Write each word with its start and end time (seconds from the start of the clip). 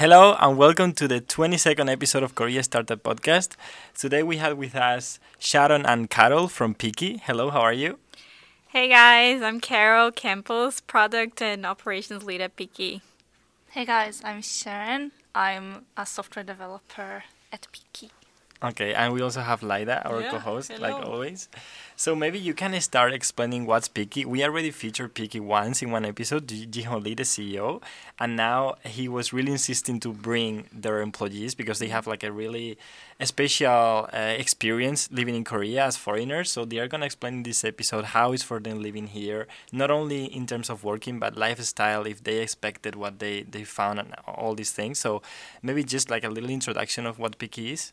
Hello 0.00 0.34
and 0.40 0.56
welcome 0.56 0.94
to 0.94 1.06
the 1.06 1.20
22nd 1.20 1.92
episode 1.92 2.22
of 2.22 2.34
Korea 2.34 2.62
Startup 2.62 3.02
Podcast. 3.02 3.50
Today 3.94 4.22
we 4.22 4.38
have 4.38 4.56
with 4.56 4.74
us 4.74 5.20
Sharon 5.38 5.84
and 5.84 6.08
Karol 6.08 6.48
from 6.48 6.74
Picky. 6.74 7.18
Hello, 7.18 7.50
how 7.50 7.60
are 7.60 7.74
you? 7.74 7.98
Hey 8.68 8.88
guys, 8.88 9.42
I'm 9.42 9.60
Karol 9.60 10.10
Campos, 10.10 10.80
product 10.80 11.42
and 11.42 11.66
operations 11.66 12.24
lead 12.24 12.40
at 12.40 12.56
Picky. 12.56 13.02
Hey 13.72 13.84
guys, 13.84 14.22
I'm 14.24 14.40
Sharon. 14.40 15.12
I'm 15.34 15.84
a 15.98 16.06
software 16.06 16.46
developer 16.46 17.24
at 17.52 17.68
Picky. 17.70 18.10
Okay, 18.62 18.92
and 18.92 19.14
we 19.14 19.22
also 19.22 19.40
have 19.40 19.62
Laida, 19.62 20.04
our 20.04 20.20
Yeah, 20.20 20.30
co-host, 20.32 20.68
like 20.78 20.94
hello. 20.96 21.12
always. 21.12 21.48
So 21.96 22.14
maybe 22.14 22.38
you 22.38 22.52
can 22.52 22.78
start 22.82 23.14
explaining 23.14 23.64
what's 23.64 23.88
Picky. 23.88 24.26
We 24.26 24.44
already 24.44 24.70
featured 24.70 25.14
Picky 25.14 25.40
once 25.40 25.80
in 25.80 25.90
one 25.90 26.04
episode, 26.04 26.46
Ji- 26.46 26.66
Jihong 26.66 27.02
Lee, 27.02 27.14
the 27.14 27.24
CEO, 27.24 27.80
and 28.18 28.36
now 28.36 28.74
he 28.84 29.08
was 29.08 29.32
really 29.32 29.52
insisting 29.52 29.98
to 30.00 30.12
bring 30.12 30.68
their 30.72 31.00
employees 31.00 31.54
because 31.54 31.78
they 31.78 31.88
have 31.88 32.06
like 32.06 32.22
a 32.22 32.30
really 32.30 32.76
special 33.24 34.08
uh, 34.12 34.34
experience 34.36 35.08
living 35.10 35.34
in 35.34 35.44
Korea 35.44 35.84
as 35.86 35.96
foreigners. 35.96 36.50
So 36.50 36.66
they 36.66 36.78
are 36.80 36.88
gonna 36.88 37.06
explain 37.06 37.34
in 37.40 37.42
this 37.44 37.64
episode 37.64 38.06
how 38.16 38.32
it's 38.32 38.42
for 38.42 38.60
them 38.60 38.82
living 38.82 39.06
here, 39.08 39.46
not 39.72 39.90
only 39.90 40.24
in 40.26 40.46
terms 40.46 40.68
of 40.68 40.84
working 40.84 41.18
but 41.18 41.34
lifestyle, 41.34 42.04
if 42.06 42.22
they 42.24 42.38
expected 42.40 42.94
what 42.94 43.20
they 43.20 43.40
they 43.42 43.64
found 43.64 43.98
and 44.00 44.14
all 44.26 44.54
these 44.54 44.72
things. 44.72 44.98
So 44.98 45.22
maybe 45.62 45.82
just 45.82 46.10
like 46.10 46.24
a 46.24 46.28
little 46.28 46.50
introduction 46.50 47.06
of 47.06 47.18
what 47.18 47.38
Picky 47.38 47.72
is. 47.72 47.92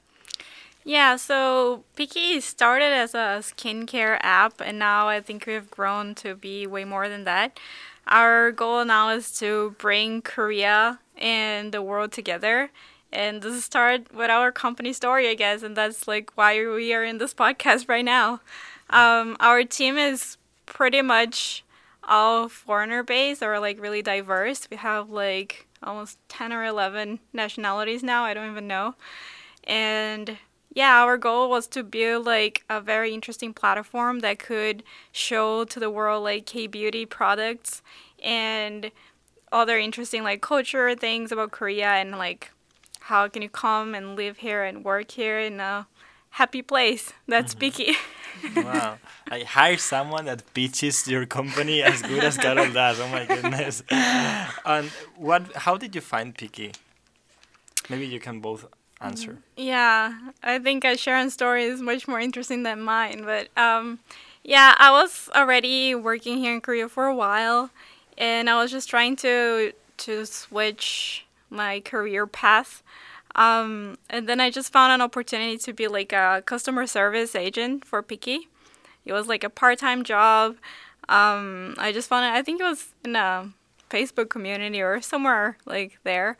Yeah, 0.87 1.17
so 1.17 1.83
Picky 1.97 2.39
started 2.39 2.93
as 2.93 3.13
a 3.13 3.39
skincare 3.41 4.17
app, 4.21 4.61
and 4.61 4.79
now 4.79 5.09
I 5.09 5.19
think 5.19 5.45
we've 5.45 5.69
grown 5.69 6.15
to 6.15 6.33
be 6.33 6.65
way 6.65 6.85
more 6.85 7.09
than 7.09 7.25
that. 7.25 7.59
Our 8.07 8.53
goal 8.53 8.85
now 8.85 9.09
is 9.09 9.37
to 9.39 9.75
bring 9.79 10.21
Korea 10.21 10.99
and 11.17 11.73
the 11.73 11.81
world 11.81 12.13
together. 12.13 12.71
And 13.11 13.41
this 13.41 13.65
start 13.65 14.13
with 14.13 14.29
our 14.29 14.49
company 14.53 14.93
story, 14.93 15.27
I 15.27 15.33
guess, 15.33 15.61
and 15.61 15.75
that's 15.75 16.07
like 16.07 16.31
why 16.35 16.65
we 16.65 16.93
are 16.93 17.03
in 17.03 17.17
this 17.17 17.33
podcast 17.33 17.89
right 17.89 18.05
now. 18.05 18.39
Um, 18.89 19.35
our 19.41 19.65
team 19.65 19.97
is 19.97 20.37
pretty 20.65 21.01
much 21.01 21.65
all 22.01 22.47
foreigner 22.47 23.03
based 23.03 23.43
or 23.43 23.59
like 23.59 23.81
really 23.81 24.01
diverse. 24.01 24.69
We 24.71 24.77
have 24.77 25.09
like 25.09 25.67
almost 25.83 26.17
10 26.29 26.53
or 26.53 26.63
11 26.63 27.19
nationalities 27.33 28.03
now, 28.03 28.23
I 28.23 28.33
don't 28.33 28.49
even 28.49 28.67
know. 28.67 28.95
And 29.65 30.37
yeah, 30.73 31.03
our 31.03 31.17
goal 31.17 31.49
was 31.49 31.67
to 31.67 31.83
build 31.83 32.25
like 32.25 32.63
a 32.69 32.79
very 32.81 33.13
interesting 33.13 33.53
platform 33.53 34.19
that 34.19 34.39
could 34.39 34.83
show 35.11 35.65
to 35.65 35.79
the 35.79 35.89
world 35.89 36.23
like 36.23 36.45
K 36.45 36.67
beauty 36.67 37.05
products 37.05 37.81
and 38.23 38.91
other 39.51 39.77
interesting 39.77 40.23
like 40.23 40.41
culture 40.41 40.93
things 40.95 41.31
about 41.31 41.51
Korea 41.51 41.87
and 41.87 42.11
like 42.11 42.51
how 43.01 43.27
can 43.27 43.41
you 43.41 43.49
come 43.49 43.95
and 43.95 44.15
live 44.15 44.37
here 44.37 44.63
and 44.63 44.83
work 44.83 45.11
here 45.11 45.39
in 45.39 45.59
a 45.59 45.87
happy 46.31 46.61
place. 46.61 47.13
That's 47.27 47.55
mm-hmm. 47.55 47.59
Picky. 48.53 48.61
wow. 48.61 48.97
I 49.31 49.39
hire 49.43 49.77
someone 49.77 50.25
that 50.25 50.43
pitches 50.53 51.07
your 51.07 51.25
company 51.25 51.81
as 51.81 52.01
good 52.01 52.23
as 52.23 52.37
Karol 52.37 52.71
does. 52.71 52.99
Oh 52.99 53.07
my 53.07 53.25
goodness. 53.25 53.83
and 53.89 54.89
what 55.15 55.55
how 55.55 55.77
did 55.77 55.95
you 55.95 56.01
find 56.01 56.35
Picky? 56.35 56.71
Maybe 57.89 58.05
you 58.05 58.19
can 58.19 58.39
both 58.41 58.65
answer. 59.01 59.37
Yeah, 59.55 60.13
I 60.43 60.59
think 60.59 60.85
uh, 60.85 60.95
Sharon's 60.95 61.33
story 61.33 61.63
is 61.63 61.81
much 61.81 62.07
more 62.07 62.19
interesting 62.19 62.63
than 62.63 62.81
mine. 62.81 63.23
But 63.23 63.49
um, 63.57 63.99
yeah, 64.43 64.75
I 64.77 64.91
was 64.91 65.29
already 65.35 65.95
working 65.95 66.37
here 66.37 66.53
in 66.53 66.61
Korea 66.61 66.89
for 66.89 67.05
a 67.05 67.15
while, 67.15 67.69
and 68.17 68.49
I 68.49 68.61
was 68.61 68.71
just 68.71 68.89
trying 68.89 69.15
to 69.17 69.73
to 69.97 70.25
switch 70.25 71.25
my 71.49 71.79
career 71.79 72.27
path. 72.27 72.83
Um, 73.35 73.97
and 74.09 74.27
then 74.27 74.39
I 74.39 74.49
just 74.49 74.73
found 74.73 74.93
an 74.93 75.01
opportunity 75.01 75.57
to 75.59 75.73
be 75.73 75.87
like 75.87 76.11
a 76.11 76.41
customer 76.45 76.87
service 76.87 77.35
agent 77.35 77.85
for 77.85 78.01
Picky. 78.01 78.49
It 79.05 79.13
was 79.13 79.27
like 79.27 79.43
a 79.43 79.49
part-time 79.49 80.03
job. 80.03 80.57
Um, 81.07 81.75
I 81.77 81.91
just 81.91 82.09
found 82.09 82.25
it. 82.25 82.37
I 82.37 82.41
think 82.41 82.59
it 82.59 82.63
was 82.63 82.93
in 83.05 83.15
a 83.15 83.51
Facebook 83.89 84.29
community 84.29 84.81
or 84.81 85.01
somewhere 85.01 85.57
like 85.65 85.99
there. 86.03 86.37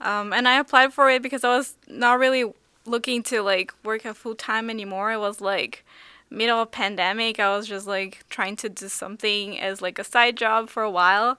Um, 0.00 0.32
and 0.32 0.46
I 0.48 0.58
applied 0.58 0.92
for 0.92 1.10
it 1.10 1.22
because 1.22 1.44
I 1.44 1.56
was 1.56 1.76
not 1.88 2.18
really 2.18 2.52
looking 2.86 3.22
to 3.24 3.42
like 3.42 3.72
work 3.84 4.04
a 4.04 4.14
full 4.14 4.34
time 4.34 4.70
anymore. 4.70 5.12
It 5.12 5.18
was 5.18 5.40
like 5.40 5.84
middle 6.30 6.60
of 6.60 6.70
pandemic. 6.70 7.40
I 7.40 7.56
was 7.56 7.66
just 7.66 7.86
like 7.86 8.24
trying 8.28 8.56
to 8.56 8.68
do 8.68 8.88
something 8.88 9.58
as 9.58 9.82
like 9.82 9.98
a 9.98 10.04
side 10.04 10.36
job 10.36 10.68
for 10.68 10.82
a 10.82 10.90
while. 10.90 11.38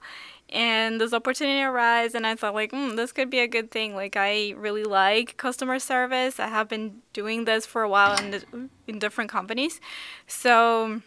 And 0.52 1.00
this 1.00 1.12
opportunity 1.12 1.62
arose, 1.62 2.12
and 2.16 2.26
I 2.26 2.34
thought 2.34 2.54
like, 2.54 2.72
mm, 2.72 2.96
this 2.96 3.12
could 3.12 3.30
be 3.30 3.38
a 3.38 3.46
good 3.46 3.70
thing. 3.70 3.94
Like 3.94 4.16
I 4.16 4.50
really 4.56 4.82
like 4.82 5.36
customer 5.36 5.78
service. 5.78 6.40
I 6.40 6.48
have 6.48 6.68
been 6.68 7.02
doing 7.12 7.44
this 7.44 7.66
for 7.66 7.82
a 7.82 7.88
while 7.88 8.18
in 8.18 8.68
in 8.88 8.98
different 8.98 9.30
companies, 9.30 9.80
so 10.26 11.02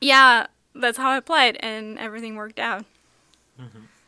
yeah, 0.00 0.48
that's 0.74 0.98
how 0.98 1.10
I 1.10 1.18
applied, 1.18 1.56
and 1.60 1.98
everything 2.00 2.34
worked 2.34 2.58
out. 2.58 2.84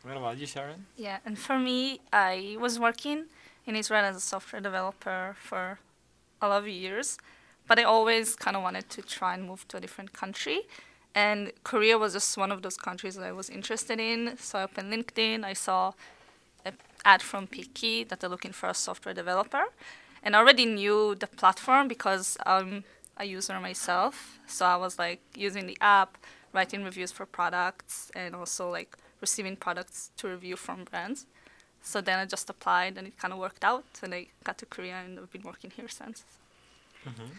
What 0.03 0.17
about 0.17 0.37
you, 0.37 0.47
Sharon? 0.47 0.87
Yeah, 0.97 1.19
and 1.25 1.37
for 1.37 1.59
me, 1.59 2.01
I 2.11 2.57
was 2.59 2.79
working 2.79 3.25
in 3.65 3.75
Israel 3.75 4.03
as 4.03 4.15
a 4.15 4.19
software 4.19 4.61
developer 4.61 5.35
for 5.39 5.79
a 6.41 6.47
lot 6.47 6.63
of 6.63 6.67
years, 6.67 7.19
but 7.67 7.77
I 7.77 7.83
always 7.83 8.35
kind 8.35 8.57
of 8.57 8.63
wanted 8.63 8.89
to 8.89 9.03
try 9.03 9.35
and 9.35 9.43
move 9.43 9.67
to 9.67 9.77
a 9.77 9.79
different 9.79 10.11
country. 10.11 10.61
And 11.13 11.51
Korea 11.63 11.97
was 11.97 12.13
just 12.13 12.35
one 12.37 12.51
of 12.51 12.63
those 12.63 12.77
countries 12.77 13.15
that 13.15 13.25
I 13.25 13.31
was 13.31 13.49
interested 13.49 13.99
in. 13.99 14.37
So 14.37 14.59
I 14.59 14.63
opened 14.63 14.91
LinkedIn. 14.91 15.43
I 15.43 15.53
saw 15.53 15.93
an 16.65 16.73
ad 17.05 17.21
from 17.21 17.47
Picky 17.47 18.03
that 18.05 18.19
they're 18.19 18.29
looking 18.29 18.53
for 18.53 18.69
a 18.69 18.73
software 18.73 19.13
developer. 19.13 19.65
And 20.23 20.35
I 20.35 20.39
already 20.39 20.65
knew 20.65 21.15
the 21.15 21.27
platform 21.27 21.87
because 21.87 22.37
I'm 22.45 22.85
a 23.17 23.25
user 23.25 23.59
myself. 23.59 24.39
So 24.47 24.65
I 24.65 24.77
was 24.77 24.97
like 24.97 25.21
using 25.35 25.67
the 25.67 25.77
app, 25.81 26.17
writing 26.53 26.83
reviews 26.83 27.11
for 27.11 27.25
products, 27.25 28.11
and 28.15 28.35
also 28.35 28.71
like 28.71 28.97
receiving 29.21 29.55
products 29.55 30.11
to 30.17 30.27
review 30.27 30.55
from 30.55 30.83
brands. 30.83 31.25
So 31.81 32.01
then 32.01 32.19
I 32.19 32.25
just 32.25 32.49
applied 32.49 32.97
and 32.97 33.07
it 33.07 33.17
kind 33.17 33.33
of 33.33 33.39
worked 33.39 33.63
out. 33.63 33.85
And 34.03 34.13
I 34.13 34.27
got 34.43 34.57
to 34.59 34.65
Korea 34.65 34.95
and 35.05 35.19
I've 35.19 35.31
been 35.31 35.43
working 35.43 35.71
here 35.71 35.87
since. 35.87 36.23
Mm-hmm. 37.07 37.31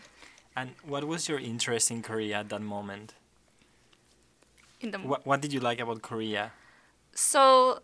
And 0.57 0.71
what 0.85 1.05
was 1.05 1.29
your 1.29 1.39
interest 1.39 1.91
in 1.91 2.03
Korea 2.03 2.39
at 2.39 2.49
that 2.49 2.63
moment? 2.63 3.15
In 4.81 4.91
the 4.91 4.99
What 4.99 5.25
What 5.27 5.41
did 5.41 5.53
you 5.53 5.61
like 5.61 5.81
about 5.81 6.03
Korea? 6.03 6.53
so 7.15 7.81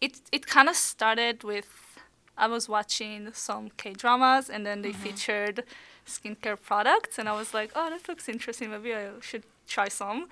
it 0.00 0.20
it 0.32 0.46
kind 0.46 0.68
of 0.68 0.76
started 0.76 1.44
with 1.44 1.98
I 2.36 2.46
was 2.46 2.68
watching 2.68 3.32
some 3.32 3.70
K 3.76 3.92
dramas 3.92 4.48
and 4.48 4.64
then 4.64 4.82
they 4.82 4.90
mm-hmm. 4.90 5.02
featured 5.02 5.64
skincare 6.06 6.60
products 6.60 7.18
and 7.18 7.28
I 7.28 7.32
was 7.32 7.52
like, 7.52 7.72
oh, 7.74 7.90
that 7.90 8.08
looks 8.08 8.28
interesting. 8.28 8.70
Maybe 8.70 8.94
I 8.94 9.10
should 9.20 9.42
try 9.66 9.88
some. 9.88 10.28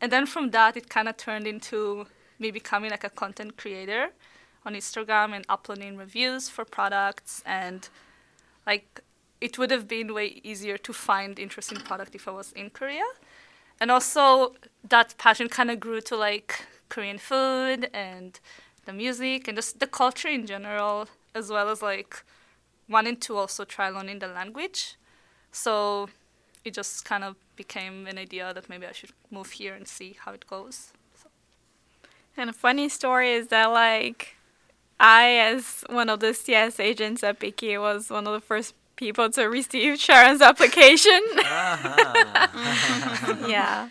And 0.00 0.12
then 0.12 0.26
from 0.26 0.50
that, 0.50 0.76
it 0.76 0.90
kind 0.90 1.08
of 1.08 1.16
turned 1.16 1.46
into 1.46 2.06
me 2.38 2.50
becoming 2.50 2.90
like 2.90 3.04
a 3.04 3.10
content 3.10 3.56
creator 3.56 4.10
on 4.64 4.74
Instagram 4.74 5.34
and 5.34 5.44
uploading 5.48 5.96
reviews 5.96 6.48
for 6.48 6.64
products 6.64 7.42
and 7.46 7.88
like 8.66 9.00
it 9.40 9.58
would 9.58 9.70
have 9.70 9.86
been 9.86 10.14
way 10.14 10.40
easier 10.42 10.78
to 10.78 10.92
find 10.92 11.38
interesting 11.38 11.78
product 11.78 12.14
if 12.14 12.26
I 12.26 12.32
was 12.32 12.52
in 12.52 12.70
Korea. 12.70 13.04
And 13.80 13.90
also 13.90 14.54
that 14.88 15.14
passion 15.18 15.48
kind 15.48 15.70
of 15.70 15.78
grew 15.78 16.00
to 16.02 16.16
like 16.16 16.64
Korean 16.88 17.18
food 17.18 17.90
and 17.92 18.38
the 18.86 18.92
music 18.92 19.48
and 19.48 19.56
just 19.56 19.80
the 19.80 19.86
culture 19.86 20.28
in 20.28 20.46
general, 20.46 21.08
as 21.34 21.50
well 21.50 21.68
as 21.68 21.82
like 21.82 22.24
wanting 22.88 23.16
to 23.18 23.36
also 23.36 23.64
try 23.64 23.88
learning 23.88 24.20
the 24.20 24.28
language. 24.28 24.96
So 25.52 26.08
it 26.64 26.74
just 26.74 27.04
kind 27.04 27.24
of 27.24 27.36
became 27.56 28.06
an 28.06 28.18
idea 28.18 28.54
that 28.54 28.68
maybe 28.68 28.86
I 28.86 28.92
should 28.92 29.12
move 29.30 29.50
here 29.50 29.74
and 29.74 29.86
see 29.86 30.16
how 30.24 30.32
it 30.32 30.46
goes. 30.46 30.92
And 32.36 32.50
a 32.50 32.52
funny 32.52 32.88
story 32.88 33.32
is 33.32 33.48
that 33.48 33.66
like 33.66 34.36
I, 34.98 35.30
as 35.36 35.84
one 35.88 36.08
of 36.08 36.20
the 36.20 36.34
CS 36.34 36.80
agents 36.80 37.22
at 37.22 37.38
Picky, 37.38 37.76
was 37.78 38.10
one 38.10 38.26
of 38.26 38.32
the 38.32 38.40
first 38.40 38.74
people 38.96 39.30
to 39.30 39.44
receive 39.44 39.98
Sharon's 39.98 40.40
application. 40.50 41.20
Uh-huh. 41.38 42.46
yeah. 43.48 43.88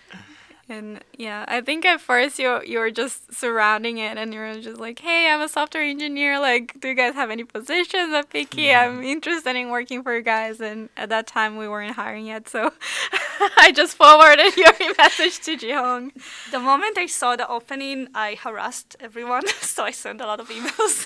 And 0.68 1.00
yeah, 1.16 1.46
I 1.48 1.62
think 1.62 1.86
at 1.86 2.02
first 2.02 2.40
you 2.40 2.60
you 2.66 2.80
were 2.80 2.90
just 2.90 3.32
surrounding 3.32 4.00
it, 4.00 4.18
and 4.18 4.34
you 4.34 4.40
were 4.40 4.56
just 4.60 4.80
like, 4.80 4.98
"Hey, 4.98 5.30
I'm 5.30 5.40
a 5.42 5.48
software 5.48 5.84
engineer. 5.84 6.40
Like, 6.40 6.80
do 6.82 6.88
you 6.88 6.96
guys 6.96 7.14
have 7.14 7.30
any 7.30 7.44
positions 7.44 8.12
at 8.14 8.32
Picky? 8.32 8.74
I'm 8.74 9.04
interested 9.04 9.56
in 9.56 9.70
working 9.70 10.02
for 10.02 10.16
you 10.16 10.24
guys." 10.24 10.60
And 10.60 10.90
at 10.98 11.10
that 11.10 11.28
time, 11.28 11.58
we 11.58 11.68
weren't 11.68 11.94
hiring 11.96 12.26
yet, 12.26 12.50
so 12.50 12.74
I 13.58 13.72
just 13.76 13.96
forwarded 13.96 14.58
your 14.58 14.74
message 14.98 15.40
to 15.46 15.56
Jihong. 15.56 16.10
The 16.50 16.60
moment 16.60 16.98
I 16.98 17.06
saw 17.06 17.36
the 17.36 17.48
opening, 17.48 18.08
I 18.16 18.34
harassed 18.34 18.96
everyone, 19.00 19.46
so 19.62 19.84
I 19.84 19.92
sent 19.92 20.20
a 20.20 20.26
lot 20.26 20.40
of 20.40 20.50
emails 20.50 21.06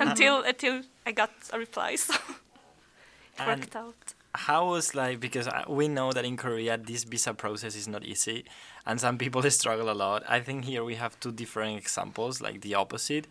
until 0.00 0.42
until 0.42 0.82
I 1.06 1.12
got 1.12 1.30
a 1.52 1.58
reply. 1.60 1.94
So 1.94 2.12
it 2.14 2.20
And- 3.38 3.60
worked 3.60 3.76
out. 3.76 4.14
How 4.36 4.66
was 4.66 4.94
like 4.94 5.18
because 5.18 5.48
uh, 5.48 5.64
we 5.68 5.88
know 5.88 6.12
that 6.12 6.24
in 6.24 6.36
Korea 6.36 6.76
this 6.78 7.04
visa 7.04 7.34
process 7.34 7.74
is 7.74 7.88
not 7.88 8.04
easy, 8.04 8.44
and 8.86 9.00
some 9.00 9.18
people 9.18 9.42
struggle 9.50 9.90
a 9.90 9.96
lot. 9.96 10.22
I 10.28 10.40
think 10.40 10.64
here 10.64 10.84
we 10.84 10.94
have 10.96 11.18
two 11.20 11.32
different 11.32 11.78
examples, 11.78 12.40
like 12.40 12.60
the 12.60 12.74
opposite. 12.74 13.26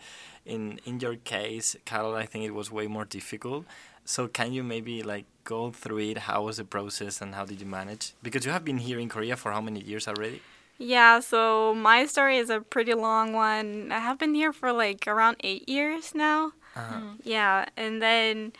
In 0.45 0.79
in 0.85 0.99
your 0.99 1.15
case, 1.15 1.75
Karol, 1.85 2.15
I 2.15 2.25
think 2.25 2.45
it 2.45 2.53
was 2.53 2.71
way 2.71 2.87
more 2.87 3.05
difficult. 3.05 3.65
So 4.05 4.27
can 4.27 4.53
you 4.53 4.63
maybe 4.63 5.01
like 5.01 5.25
go 5.43 5.71
through 5.71 5.99
it? 6.11 6.17
How 6.29 6.43
was 6.43 6.57
the 6.57 6.65
process 6.65 7.21
and 7.21 7.33
how 7.33 7.45
did 7.45 7.59
you 7.59 7.65
manage? 7.65 8.13
Because 8.21 8.45
you 8.45 8.51
have 8.51 8.63
been 8.63 8.77
here 8.77 8.99
in 8.99 9.09
Korea 9.09 9.35
for 9.35 9.51
how 9.51 9.61
many 9.61 9.81
years 9.81 10.07
already? 10.07 10.41
Yeah, 10.77 11.21
so 11.21 11.73
my 11.73 12.05
story 12.05 12.37
is 12.37 12.49
a 12.49 12.59
pretty 12.59 12.93
long 12.93 13.33
one. 13.33 13.91
I 13.91 13.99
have 13.99 14.19
been 14.19 14.35
here 14.35 14.51
for 14.51 14.71
like 14.73 15.07
around 15.07 15.37
eight 15.43 15.67
years 15.69 16.13
now. 16.13 16.51
Uh, 16.75 17.15
Yeah, 17.23 17.65
and 17.77 18.01
then 18.01 18.51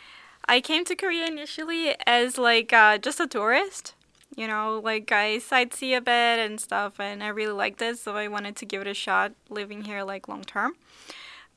I 0.48 0.60
came 0.60 0.84
to 0.84 0.94
Korea 0.94 1.26
initially 1.26 1.94
as 2.06 2.38
like 2.38 2.72
uh, 2.72 2.98
just 2.98 3.18
a 3.20 3.26
tourist. 3.26 3.94
You 4.36 4.46
know, 4.46 4.80
like 4.84 5.10
I 5.10 5.38
sightsee 5.38 5.96
a 5.96 6.00
bit 6.00 6.38
and 6.38 6.60
stuff, 6.60 7.00
and 7.00 7.22
I 7.22 7.28
really 7.28 7.52
liked 7.52 7.80
it, 7.80 7.98
so 7.98 8.16
I 8.16 8.28
wanted 8.28 8.54
to 8.56 8.66
give 8.66 8.82
it 8.82 8.86
a 8.86 8.94
shot 8.94 9.32
living 9.48 9.84
here 9.84 10.02
like 10.02 10.28
long 10.28 10.44
term. 10.44 10.74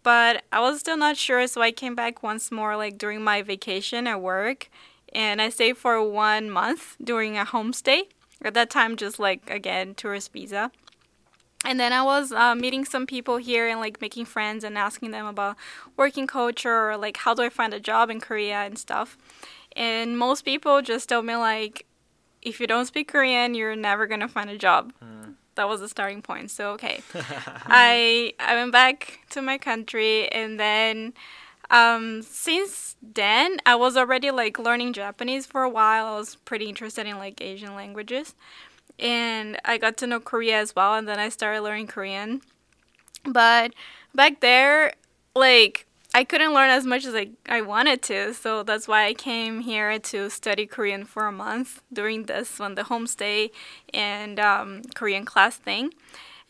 But 0.02 0.44
I 0.52 0.62
was 0.62 0.80
still 0.80 0.96
not 0.98 1.18
sure, 1.18 1.46
so 1.48 1.62
I 1.62 1.72
came 1.72 1.94
back 1.94 2.24
once 2.24 2.52
more 2.52 2.78
like 2.78 2.98
during 2.98 3.22
my 3.22 3.42
vacation 3.42 4.08
at 4.08 4.22
work, 4.22 4.70
and 5.14 5.42
I 5.42 5.50
stayed 5.50 5.78
for 5.78 6.02
one 6.02 6.50
month 6.50 6.96
during 7.04 7.38
a 7.38 7.46
homestay. 7.46 8.04
At 8.42 8.54
that 8.54 8.70
time, 8.70 8.96
just 8.96 9.20
like 9.20 9.50
again 9.50 9.94
tourist 9.94 10.32
visa. 10.32 10.72
And 11.66 11.80
then 11.80 11.92
I 11.92 12.02
was 12.04 12.32
uh, 12.32 12.56
meeting 12.56 12.86
some 12.86 13.06
people 13.06 13.38
here 13.38 13.68
and 13.68 13.80
like 13.80 14.00
making 14.00 14.26
friends 14.26 14.64
and 14.64 14.78
asking 14.78 15.12
them 15.12 15.26
about 15.26 15.58
working 15.98 16.26
culture 16.26 16.90
or 16.90 16.98
like 16.98 17.18
how 17.18 17.34
do 17.34 17.42
I 17.44 17.50
find 17.50 17.74
a 17.74 17.80
job 17.80 18.10
in 18.10 18.22
Korea 18.22 18.60
and 18.60 18.78
stuff. 18.78 19.18
And 19.76 20.18
most 20.18 20.46
people 20.46 20.82
just 20.82 21.10
told 21.10 21.26
me 21.26 21.36
like, 21.36 21.86
if 22.42 22.60
you 22.62 22.68
don't 22.68 22.86
speak 22.86 23.10
Korean, 23.10 23.54
you're 23.54 23.76
never 23.76 24.08
gonna 24.08 24.30
find 24.30 24.50
a 24.50 24.58
job. 24.58 24.94
That 25.56 25.68
was 25.68 25.82
the 25.82 25.90
starting 25.90 26.22
point. 26.22 26.50
So 26.52 26.72
okay, 26.72 27.02
I 27.66 28.34
I 28.40 28.56
went 28.56 28.72
back 28.72 29.20
to 29.32 29.42
my 29.42 29.58
country 29.58 30.30
and 30.30 30.58
then 30.58 31.14
um, 31.70 32.22
since 32.22 32.96
then 33.02 33.58
I 33.66 33.76
was 33.76 33.98
already 33.98 34.32
like 34.32 34.58
learning 34.58 34.94
Japanese 34.94 35.46
for 35.46 35.64
a 35.64 35.70
while. 35.70 36.06
I 36.06 36.18
was 36.18 36.36
pretty 36.38 36.66
interested 36.70 37.06
in 37.06 37.18
like 37.18 37.42
Asian 37.42 37.76
languages 37.76 38.34
and 39.00 39.60
I 39.66 39.78
got 39.78 39.98
to 39.98 40.08
know 40.08 40.20
Korea 40.20 40.60
as 40.60 40.76
well, 40.76 40.96
and 40.96 41.08
then 41.08 41.20
I 41.20 41.30
started 41.30 41.62
learning 41.62 41.88
Korean. 41.88 42.42
But 43.24 43.74
back 44.14 44.40
there, 44.40 44.94
like 45.36 45.86
I 46.14 46.24
couldn't 46.24 46.54
learn 46.54 46.70
as 46.70 46.86
much 46.86 47.06
as 47.06 47.14
I, 47.14 47.30
I 47.48 47.62
wanted 47.62 48.02
to, 48.04 48.34
so 48.34 48.64
that's 48.64 48.88
why 48.88 49.06
I 49.06 49.14
came 49.14 49.62
here 49.62 50.00
to 50.00 50.30
study 50.30 50.66
Korean 50.66 51.06
for 51.06 51.28
a 51.28 51.32
month 51.32 51.82
during 51.94 52.24
this 52.24 52.60
one, 52.60 52.76
the 52.76 52.84
homestay 52.84 53.52
and 53.94 54.40
um, 54.40 54.82
Korean 54.96 55.26
class 55.26 55.58
thing. 55.58 55.94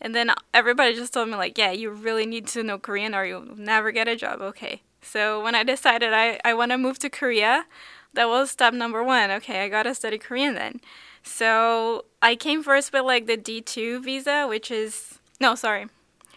And 0.00 0.14
then 0.14 0.32
everybody 0.54 0.94
just 0.94 1.12
told 1.12 1.28
me 1.28 1.34
like, 1.34 1.58
yeah, 1.58 1.72
you 1.72 1.90
really 1.90 2.24
need 2.24 2.46
to 2.48 2.62
know 2.62 2.78
Korean 2.78 3.14
or 3.14 3.26
you'll 3.26 3.54
never 3.54 3.92
get 3.92 4.08
a 4.08 4.16
job. 4.16 4.40
Okay. 4.40 4.80
So 5.02 5.42
when 5.42 5.54
I 5.54 5.62
decided 5.62 6.14
I, 6.14 6.40
I 6.42 6.54
want 6.54 6.70
to 6.70 6.78
move 6.78 6.98
to 7.00 7.10
Korea, 7.10 7.66
that 8.14 8.28
was 8.28 8.50
step 8.50 8.72
number 8.72 9.04
one. 9.04 9.30
Okay, 9.30 9.62
I 9.62 9.68
gotta 9.68 9.94
study 9.94 10.18
Korean 10.18 10.54
then. 10.54 10.80
So 11.22 12.04
I 12.22 12.36
came 12.36 12.62
first 12.62 12.92
with 12.92 13.04
like 13.04 13.26
the 13.26 13.36
D2 13.36 14.04
visa, 14.04 14.46
which 14.48 14.70
is 14.70 15.18
no, 15.40 15.54
sorry. 15.54 15.86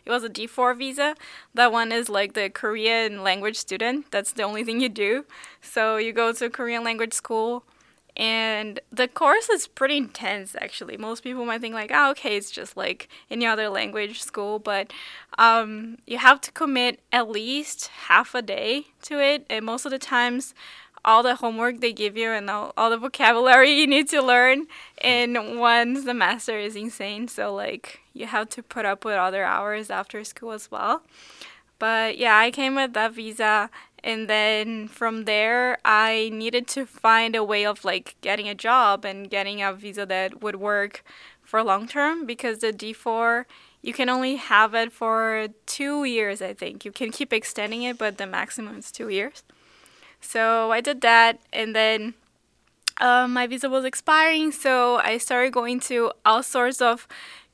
It 0.05 0.09
was 0.09 0.23
a 0.23 0.29
D4 0.29 0.77
visa. 0.77 1.15
That 1.53 1.71
one 1.71 1.91
is 1.91 2.09
like 2.09 2.33
the 2.33 2.49
Korean 2.49 3.23
language 3.23 3.57
student. 3.57 4.11
That's 4.11 4.33
the 4.33 4.43
only 4.43 4.63
thing 4.63 4.81
you 4.81 4.89
do. 4.89 5.25
So 5.61 5.95
you 5.95 6.11
go 6.11 6.33
to 6.33 6.49
Korean 6.49 6.83
language 6.83 7.13
school 7.13 7.63
and 8.15 8.79
the 8.91 9.07
course 9.07 9.49
is 9.49 9.67
pretty 9.67 9.97
intense 9.97 10.55
actually. 10.61 10.97
Most 10.97 11.23
people 11.23 11.45
might 11.45 11.61
think 11.61 11.73
like, 11.73 11.91
"Oh, 11.93 12.11
okay, 12.11 12.37
it's 12.37 12.51
just 12.51 12.77
like 12.77 13.09
any 13.31 13.45
other 13.45 13.69
language 13.69 14.21
school," 14.21 14.59
but 14.59 14.93
um, 15.37 15.97
you 16.05 16.19
have 16.19 16.39
to 16.41 16.51
commit 16.51 16.99
at 17.11 17.29
least 17.29 17.87
half 18.07 18.35
a 18.35 18.41
day 18.41 18.87
to 19.03 19.19
it, 19.19 19.45
and 19.49 19.65
most 19.65 19.85
of 19.85 19.91
the 19.91 19.99
times 19.99 20.53
all 21.05 21.23
the 21.23 21.35
homework 21.35 21.79
they 21.79 21.93
give 21.93 22.15
you 22.15 22.29
and 22.29 22.49
all, 22.49 22.73
all 22.77 22.89
the 22.89 22.97
vocabulary 22.97 23.71
you 23.71 23.87
need 23.87 24.07
to 24.09 24.21
learn 24.21 24.67
in 25.01 25.57
one 25.57 26.01
semester 26.01 26.57
is 26.57 26.75
insane. 26.75 27.27
So 27.27 27.53
like 27.53 28.01
you 28.13 28.25
have 28.27 28.49
to 28.49 28.63
put 28.63 28.85
up 28.85 29.03
with 29.03 29.15
other 29.15 29.43
hours 29.43 29.89
after 29.89 30.23
school 30.23 30.51
as 30.51 30.71
well. 30.71 31.03
But 31.79 32.17
yeah, 32.17 32.37
I 32.37 32.51
came 32.51 32.75
with 32.75 32.93
that 32.93 33.13
visa 33.13 33.69
and 34.03 34.29
then 34.29 34.87
from 34.87 35.25
there 35.25 35.77
I 35.83 36.29
needed 36.31 36.67
to 36.67 36.85
find 36.85 37.35
a 37.35 37.43
way 37.43 37.65
of 37.65 37.83
like 37.83 38.15
getting 38.21 38.47
a 38.47 38.55
job 38.55 39.03
and 39.03 39.29
getting 39.29 39.61
a 39.61 39.73
visa 39.73 40.05
that 40.05 40.41
would 40.41 40.55
work 40.55 41.03
for 41.41 41.61
long 41.63 41.87
term 41.87 42.25
because 42.25 42.59
the 42.59 42.71
D4 42.71 43.45
you 43.81 43.91
can 43.91 44.07
only 44.07 44.37
have 44.37 44.73
it 44.73 44.93
for 44.93 45.49
2 45.65 46.05
years 46.05 46.41
I 46.41 46.53
think. 46.53 46.85
You 46.85 46.93
can 46.93 47.11
keep 47.11 47.33
extending 47.33 47.83
it 47.83 47.97
but 47.97 48.17
the 48.17 48.27
maximum 48.27 48.77
is 48.77 48.91
2 48.91 49.09
years. 49.09 49.43
So 50.23 50.71
I 50.71 50.81
did 50.81 51.01
that, 51.01 51.39
and 51.51 51.75
then 51.75 52.13
uh, 52.99 53.27
my 53.27 53.45
visa 53.45 53.69
was 53.69 53.85
expiring, 53.85 54.51
so 54.51 54.97
I 54.97 55.17
started 55.17 55.51
going 55.53 55.79
to 55.81 56.11
all 56.25 56.41
sorts 56.41 56.81
of 56.81 57.07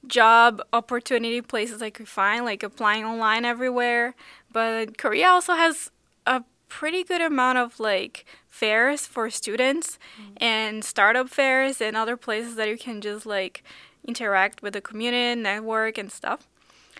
job 0.07 0.61
opportunity 0.71 1.41
places 1.41 1.81
I 1.81 1.89
could 1.89 2.07
find, 2.07 2.45
like 2.45 2.63
applying 2.63 3.03
online 3.03 3.43
everywhere. 3.43 4.15
But 4.51 4.97
Korea 4.97 5.27
also 5.27 5.53
has 5.53 5.91
a 6.25 6.43
pretty 6.67 7.03
good 7.03 7.21
amount 7.21 7.57
of 7.57 7.79
like 7.79 8.25
fairs 8.47 9.05
for 9.05 9.29
students 9.29 9.97
and 10.37 10.85
startup 10.85 11.29
fairs 11.29 11.81
and 11.81 11.97
other 11.97 12.15
places 12.15 12.55
that 12.55 12.69
you 12.69 12.77
can 12.77 13.01
just 13.01 13.25
like 13.25 13.63
interact 14.07 14.61
with 14.61 14.73
the 14.73 14.81
community, 14.81 15.41
network, 15.41 15.97
and 15.97 16.11
stuff. 16.11 16.47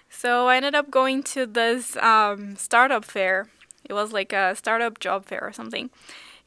So 0.10 0.48
I 0.48 0.58
ended 0.58 0.76
up 0.76 0.90
going 0.90 1.22
to 1.24 1.46
this 1.46 1.96
um, 1.98 2.56
startup 2.56 3.06
fair 3.06 3.48
it 3.90 3.94
was 3.94 4.14
like 4.14 4.32
a 4.32 4.56
startup 4.56 5.00
job 5.00 5.26
fair 5.26 5.42
or 5.42 5.52
something. 5.52 5.90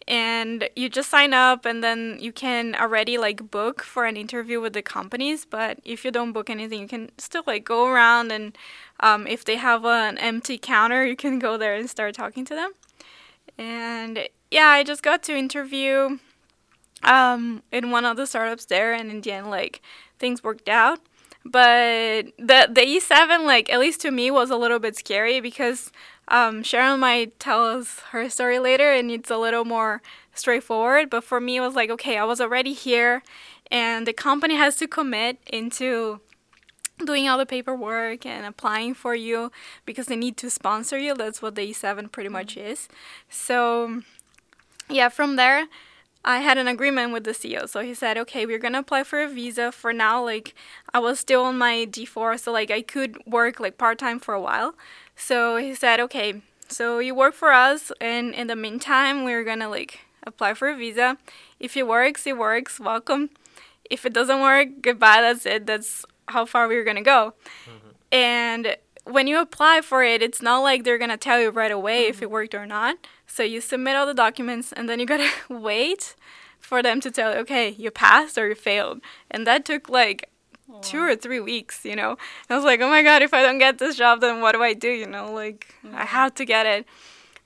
And 0.09 0.69
you 0.75 0.89
just 0.89 1.11
sign 1.11 1.33
up 1.33 1.65
and 1.65 1.83
then 1.83 2.17
you 2.21 2.33
can 2.33 2.75
already 2.75 3.19
like 3.19 3.51
book 3.51 3.83
for 3.83 4.05
an 4.05 4.17
interview 4.17 4.61
with 4.61 4.73
the 4.73 4.83
companies. 4.83 5.45
But 5.45 5.79
if 5.85 6.05
you 6.05 6.11
don't 6.11 6.33
book 6.33 6.51
anything, 6.51 6.81
you 6.81 6.89
can 6.89 7.11
still 7.19 7.45
like 7.47 7.65
go 7.65 7.87
around 7.87 8.33
and 8.33 8.57
um, 8.99 9.27
if 9.27 9.45
they 9.45 9.57
have 9.57 9.85
an 9.85 10.19
empty 10.19 10.59
counter, 10.59 11.05
you 11.05 11.17
can 11.17 11.39
go 11.39 11.57
there 11.57 11.75
and 11.75 11.89
start 11.89 12.15
talking 12.15 12.45
to 12.47 12.55
them. 12.55 12.73
And 13.59 14.29
yeah, 14.51 14.67
I 14.67 14.83
just 14.85 15.03
got 15.03 15.23
to 15.25 15.37
interview 15.37 16.19
um, 17.03 17.63
in 17.73 17.91
one 17.91 18.05
of 18.05 18.17
the 18.17 18.27
startups 18.27 18.67
there, 18.67 18.93
and 18.93 19.11
in 19.11 19.21
the 19.21 19.33
end, 19.33 19.51
like 19.51 19.83
things 20.19 20.43
worked 20.43 20.69
out. 20.69 21.01
But 21.45 22.27
the 22.39 22.69
the 22.71 22.83
E7, 22.83 23.45
like 23.45 23.71
at 23.71 23.81
least 23.81 24.01
to 24.03 24.11
me, 24.11 24.31
was 24.31 24.51
a 24.51 24.57
little 24.57 24.79
bit 24.79 24.97
scary 24.97 25.41
because 25.41 25.91
um, 26.33 26.63
Sharon 26.63 26.99
might 26.99 27.39
tell 27.39 27.65
us 27.65 28.01
her 28.11 28.29
story 28.31 28.59
later, 28.59 28.91
and 28.91 29.11
it's 29.11 29.31
a 29.31 29.37
little 29.37 29.67
more 29.67 30.01
straightforward. 30.35 31.11
But 31.11 31.25
for 31.25 31.41
me, 31.41 31.57
it 31.57 31.61
was 31.61 31.75
like, 31.75 31.91
okay, 31.91 32.17
I 32.17 32.25
was 32.25 32.41
already 32.41 32.73
here, 32.73 33.23
and 33.71 34.07
the 34.07 34.15
company 34.15 34.57
has 34.57 34.77
to 34.77 34.89
commit 34.89 35.39
into 35.47 36.21
doing 37.05 37.29
all 37.29 37.37
the 37.37 37.45
paperwork 37.47 38.25
and 38.25 38.47
applying 38.47 38.95
for 38.95 39.15
you 39.15 39.53
because 39.85 40.07
they 40.07 40.17
need 40.17 40.39
to 40.39 40.49
sponsor 40.49 40.99
you. 40.99 41.15
That's 41.15 41.43
what 41.43 41.55
the 41.55 41.71
E7 41.71 42.11
pretty 42.11 42.31
much 42.31 42.57
is. 42.57 42.89
So, 43.29 44.03
yeah, 44.89 45.11
from 45.11 45.37
there, 45.37 45.67
I 46.25 46.39
had 46.39 46.57
an 46.57 46.69
agreement 46.69 47.13
with 47.13 47.25
the 47.25 47.33
CEO. 47.33 47.69
So 47.69 47.81
he 47.81 47.95
said, 47.95 48.17
okay, 48.17 48.47
we're 48.47 48.59
gonna 48.59 48.79
apply 48.79 49.03
for 49.05 49.21
a 49.21 49.29
visa 49.29 49.73
for 49.73 49.93
now. 49.93 50.25
Like, 50.25 50.55
I 50.95 50.99
was 50.99 51.19
still 51.19 51.45
on 51.45 51.59
my 51.59 51.87
D4, 51.91 52.39
so 52.39 52.53
like 52.53 52.71
I 52.71 52.81
could 52.81 53.19
work 53.27 53.59
like 53.61 53.77
part 53.77 53.99
time 53.99 54.21
for 54.21 54.33
a 54.33 54.41
while. 54.41 54.75
So 55.17 55.57
he 55.57 55.75
said, 55.75 56.01
okay, 56.01 56.43
so 56.69 56.99
you 56.99 57.15
work 57.15 57.35
for 57.35 57.53
us, 57.53 57.93
and 58.01 58.35
in 58.35 58.47
the 58.47 58.57
meantime, 58.57 59.25
we're 59.25 59.45
gonna 59.45 59.69
like 59.69 60.01
apply 60.27 60.55
for 60.55 60.69
a 60.69 60.77
visa. 60.77 61.19
If 61.61 61.77
it 61.77 61.87
works, 61.87 62.27
it 62.27 62.39
works. 62.39 62.81
Welcome. 62.81 63.31
If 63.91 64.07
it 64.07 64.15
doesn't 64.15 64.41
work, 64.41 64.69
goodbye. 64.81 65.21
That's 65.21 65.45
it. 65.45 65.67
That's 65.67 66.07
how 66.29 66.47
far 66.47 66.69
we're 66.69 66.85
gonna 66.85 67.03
go. 67.03 67.35
Mm-hmm. 67.67 67.89
And 68.11 68.77
when 69.05 69.27
you 69.27 69.41
apply 69.41 69.83
for 69.83 70.03
it, 70.03 70.23
it's 70.23 70.41
not 70.41 70.61
like 70.61 70.85
they're 70.85 70.99
gonna 70.99 71.19
tell 71.19 71.41
you 71.41 71.51
right 71.51 71.71
away 71.71 72.07
if 72.07 72.23
it 72.23 72.27
mm-hmm. 72.27 72.33
worked 72.33 72.55
or 72.55 72.67
not. 72.67 72.97
So 73.27 73.43
you 73.43 73.61
submit 73.61 73.97
all 73.97 74.07
the 74.07 74.15
documents, 74.15 74.73
and 74.73 74.89
then 74.89 74.99
you 74.99 75.07
gotta 75.07 75.31
wait 75.49 76.17
for 76.59 76.83
them 76.83 77.01
to 77.03 77.11
tell 77.11 77.35
you, 77.35 77.41
okay, 77.41 77.71
you 77.71 77.91
passed 77.91 78.39
or 78.39 78.49
you 78.49 78.55
failed. 78.55 79.03
And 79.31 79.47
that 79.47 79.67
took 79.67 79.91
like 79.91 80.31
two 80.81 81.01
or 81.01 81.15
three 81.17 81.41
weeks, 81.41 81.85
you 81.85 81.97
know. 81.97 82.17
I 82.49 82.57
was 82.57 82.65
like, 82.65 82.81
oh 82.81 82.89
my 82.89 83.03
god, 83.03 83.23
if 83.23 83.35
I 83.35 83.43
don't 83.43 83.59
get 83.59 83.79
this 83.79 83.97
job, 83.97 84.21
then 84.21 84.41
what 84.41 84.53
do 84.53 84.63
I 84.63 84.75
do? 84.75 84.89
You 84.89 85.07
know, 85.07 85.33
like 85.33 85.75
I 85.93 86.05
have 86.05 86.35
to 86.37 86.45
get 86.45 86.67
it. 86.67 86.87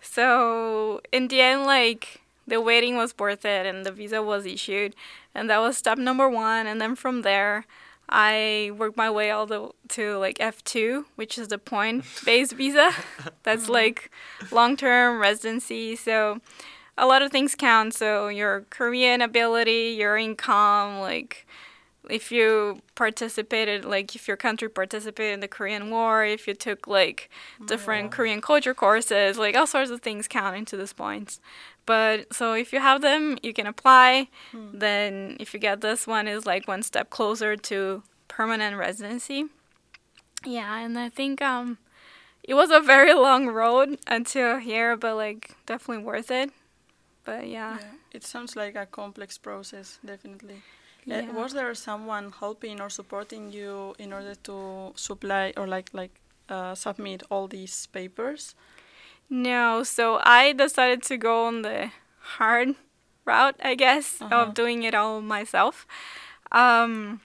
So 0.00 1.00
in 1.12 1.28
the 1.28 1.40
end, 1.40 1.64
like 1.64 2.20
the 2.46 2.60
waiting 2.60 2.96
was 2.96 3.14
worth 3.18 3.44
it, 3.44 3.66
and 3.66 3.84
the 3.84 3.92
visa 3.92 4.22
was 4.22 4.46
issued, 4.46 4.94
and 5.34 5.50
that 5.50 5.58
was 5.58 5.76
step 5.76 5.98
number 5.98 6.28
one. 6.28 6.66
And 6.66 6.80
then 6.80 6.94
from 6.94 7.22
there, 7.22 7.66
I 8.08 8.70
worked 8.76 8.96
my 8.96 9.10
way 9.10 9.30
all 9.30 9.46
the 9.46 9.70
to 9.90 10.16
like 10.18 10.40
F 10.40 10.62
two, 10.62 11.06
which 11.16 11.38
is 11.38 11.48
the 11.48 11.58
point 11.58 12.04
based 12.24 12.52
visa. 12.56 12.92
That's 13.42 13.64
mm-hmm. 13.64 13.72
like 13.72 14.10
long 14.50 14.76
term 14.76 15.20
residency. 15.20 15.96
So 15.96 16.40
a 16.96 17.06
lot 17.06 17.22
of 17.22 17.32
things 17.32 17.54
count. 17.54 17.94
So 17.94 18.28
your 18.28 18.64
Korean 18.70 19.20
ability, 19.20 19.96
your 19.98 20.16
income, 20.16 21.00
like 21.00 21.46
if 22.10 22.30
you 22.30 22.80
participated, 22.94 23.84
like 23.84 24.14
if 24.14 24.28
your 24.28 24.36
country 24.36 24.68
participated 24.68 25.34
in 25.34 25.40
the 25.40 25.48
Korean 25.48 25.90
War, 25.90 26.24
if 26.24 26.46
you 26.46 26.54
took 26.54 26.86
like 26.86 27.30
different 27.66 28.10
Korean 28.10 28.40
culture 28.40 28.74
courses, 28.74 29.38
like 29.38 29.56
all 29.56 29.66
sorts 29.66 29.90
of 29.90 30.00
things 30.00 30.28
count 30.28 30.56
into 30.56 30.76
these 30.76 30.92
points. 30.92 31.40
But 31.84 32.34
so 32.34 32.54
if 32.54 32.72
you 32.72 32.80
have 32.80 33.00
them, 33.00 33.38
you 33.42 33.52
can 33.52 33.66
apply. 33.66 34.28
Then 34.52 35.36
if 35.38 35.54
you 35.54 35.60
get 35.60 35.80
this 35.80 36.06
one, 36.06 36.26
is 36.26 36.46
like 36.46 36.66
one 36.66 36.82
step 36.82 37.10
closer 37.10 37.56
to 37.56 38.02
permanent 38.28 38.76
residency. 38.76 39.46
Yeah, 40.44 40.78
and 40.78 40.98
I 40.98 41.08
think 41.08 41.40
um, 41.42 41.78
it 42.42 42.54
was 42.54 42.70
a 42.70 42.80
very 42.80 43.14
long 43.14 43.48
road 43.48 43.98
until 44.06 44.58
here, 44.58 44.96
but 44.96 45.16
like 45.16 45.52
definitely 45.66 46.04
worth 46.04 46.30
it. 46.30 46.50
But 47.24 47.48
yeah. 47.48 47.78
Yeah, 47.80 47.90
it 48.12 48.24
sounds 48.24 48.56
like 48.56 48.76
a 48.76 48.86
complex 48.86 49.38
process, 49.38 49.98
definitely. 50.04 50.62
Uh, 51.10 51.22
was 51.32 51.52
there 51.52 51.72
someone 51.74 52.32
helping 52.40 52.80
or 52.80 52.90
supporting 52.90 53.52
you 53.52 53.94
in 53.98 54.12
order 54.12 54.34
to 54.42 54.92
supply 54.96 55.52
or 55.56 55.66
like 55.66 55.90
like 55.92 56.10
uh, 56.48 56.74
submit 56.74 57.22
all 57.30 57.46
these 57.48 57.86
papers? 57.86 58.54
No, 59.28 59.82
so 59.82 60.20
I 60.22 60.52
decided 60.52 61.02
to 61.04 61.16
go 61.16 61.46
on 61.46 61.62
the 61.62 61.90
hard 62.38 62.74
route, 63.24 63.56
I 63.62 63.74
guess, 63.74 64.20
Uh-huh. 64.22 64.34
of 64.42 64.54
doing 64.54 64.82
it 64.84 64.94
all 64.94 65.20
myself. 65.20 65.86
Um, 66.52 67.20